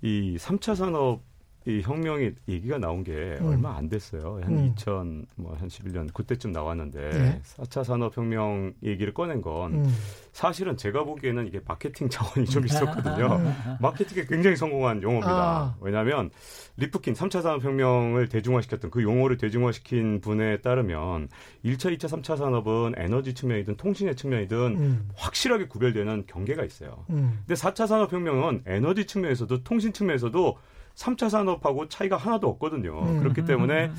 이 0.00 0.36
3차 0.38 0.74
산업 0.74 1.20
이 1.64 1.80
혁명이 1.80 2.32
얘기가 2.48 2.78
나온 2.78 3.04
게 3.04 3.12
음. 3.40 3.48
얼마 3.48 3.76
안 3.76 3.88
됐어요. 3.88 4.40
한 4.42 4.52
음. 4.52 4.72
2000, 4.76 5.26
뭐, 5.36 5.54
한 5.54 5.68
11년, 5.68 6.12
그때쯤 6.12 6.50
나왔는데, 6.52 7.10
네. 7.10 7.42
4차 7.42 7.84
산업혁명 7.84 8.74
얘기를 8.82 9.14
꺼낸 9.14 9.40
건, 9.40 9.74
음. 9.74 9.94
사실은 10.32 10.76
제가 10.76 11.04
보기에는 11.04 11.46
이게 11.46 11.60
마케팅 11.66 12.08
차원이 12.08 12.46
좀 12.46 12.64
있었거든요. 12.64 13.40
마케팅에 13.80 14.24
굉장히 14.24 14.56
성공한 14.56 15.02
용어입니다. 15.02 15.30
아. 15.30 15.76
왜냐하면, 15.80 16.30
리프킨 16.78 17.14
3차 17.14 17.42
산업혁명을 17.42 18.28
대중화시켰던 18.28 18.90
그 18.90 19.02
용어를 19.02 19.36
대중화시킨 19.36 20.20
분에 20.20 20.62
따르면, 20.62 21.28
1차, 21.64 21.96
2차, 21.96 22.08
3차 22.08 22.36
산업은 22.36 22.94
에너지 22.96 23.34
측면이든 23.34 23.76
통신의 23.76 24.16
측면이든 24.16 24.58
음. 24.58 25.08
확실하게 25.14 25.68
구별되는 25.68 26.24
경계가 26.26 26.64
있어요. 26.64 27.04
음. 27.10 27.38
근데 27.46 27.54
4차 27.54 27.86
산업혁명은 27.86 28.62
에너지 28.66 29.06
측면에서도 29.06 29.62
통신 29.62 29.92
측면에서도 29.92 30.58
3차 30.94 31.30
산업하고 31.30 31.88
차이가 31.88 32.16
하나도 32.16 32.48
없거든요. 32.48 33.02
음. 33.02 33.20
그렇기 33.20 33.44
때문에 33.44 33.90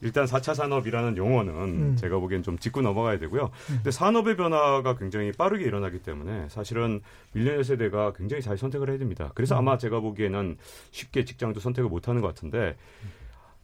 일단 0.00 0.24
4차 0.26 0.54
산업이라는 0.54 1.16
용어는 1.16 1.52
음. 1.54 1.96
제가 1.96 2.18
보기엔 2.18 2.42
좀 2.42 2.58
짚고 2.58 2.82
넘어가야 2.82 3.18
되고요. 3.18 3.44
음. 3.44 3.74
근데 3.76 3.90
산업의 3.90 4.36
변화가 4.36 4.96
굉장히 4.96 5.32
빠르게 5.32 5.64
일어나기 5.64 6.00
때문에 6.00 6.48
사실은 6.48 7.00
밀레니얼 7.32 7.64
세대가 7.64 8.12
굉장히 8.12 8.42
잘 8.42 8.58
선택을 8.58 8.90
해야 8.90 8.98
됩니다. 8.98 9.30
그래서 9.34 9.56
음. 9.56 9.60
아마 9.60 9.78
제가 9.78 10.00
보기에는 10.00 10.56
쉽게 10.90 11.24
직장도 11.24 11.60
선택을 11.60 11.88
못 11.88 12.08
하는 12.08 12.20
것 12.20 12.28
같은데 12.28 12.76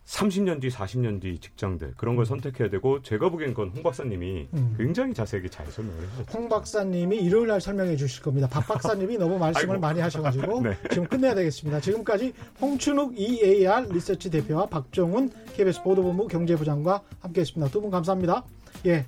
30년 0.07 0.61
뒤, 0.61 0.69
40년 0.69 1.21
뒤 1.21 1.39
직장들 1.39 1.95
그런 1.97 2.15
걸 2.15 2.25
선택해야 2.27 2.71
되고 2.71 3.03
제가 3.03 3.29
보기엔 3.29 3.55
그건 3.55 3.71
홍 3.71 3.83
박사님이 3.83 4.49
음. 4.55 4.75
굉장히 4.79 5.13
자세하게 5.13 5.49
잘 5.49 5.67
설명을 5.67 6.01
해주셨죠. 6.05 6.39
홍 6.39 6.49
박사님이 6.49 7.17
일요일 7.17 7.49
날 7.49 7.61
설명해 7.61 7.97
주실 7.97 8.23
겁니다. 8.23 8.49
박 8.49 8.67
박사님이 8.69 9.19
너무 9.19 9.37
말씀을 9.39 9.79
많이 9.81 10.01
하셔가지고 10.01 10.63
네. 10.63 10.77
지금 10.91 11.07
끝내야 11.09 11.35
되겠습니다. 11.35 11.81
지금까지 11.81 12.33
홍춘욱 12.61 13.19
EAR 13.19 13.93
리서치 13.93 14.31
대표와 14.31 14.67
박정훈 14.67 15.31
KBS 15.57 15.83
보도본부 15.83 16.29
경제부장과 16.29 17.03
함께했습니다. 17.21 17.73
두 17.73 17.81
분 17.81 17.91
감사합니다. 17.91 18.45
예, 18.87 19.07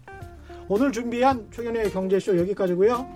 오늘 0.68 0.90
준비한 0.92 1.46
최경영의 1.52 1.90
경제쇼 1.92 2.36
여기까지고요. 2.38 3.06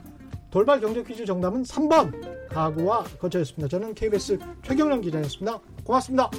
돌발 0.51 0.81
경제 0.81 1.03
퀴즈 1.03 1.25
정답은 1.25 1.63
3번 1.65 2.49
가구와 2.49 3.05
거처였습니다. 3.19 3.69
저는 3.69 3.95
KBS 3.95 4.39
최경영 4.63 5.01
기자였습니다. 5.01 5.59
고맙습니다. 5.85 6.31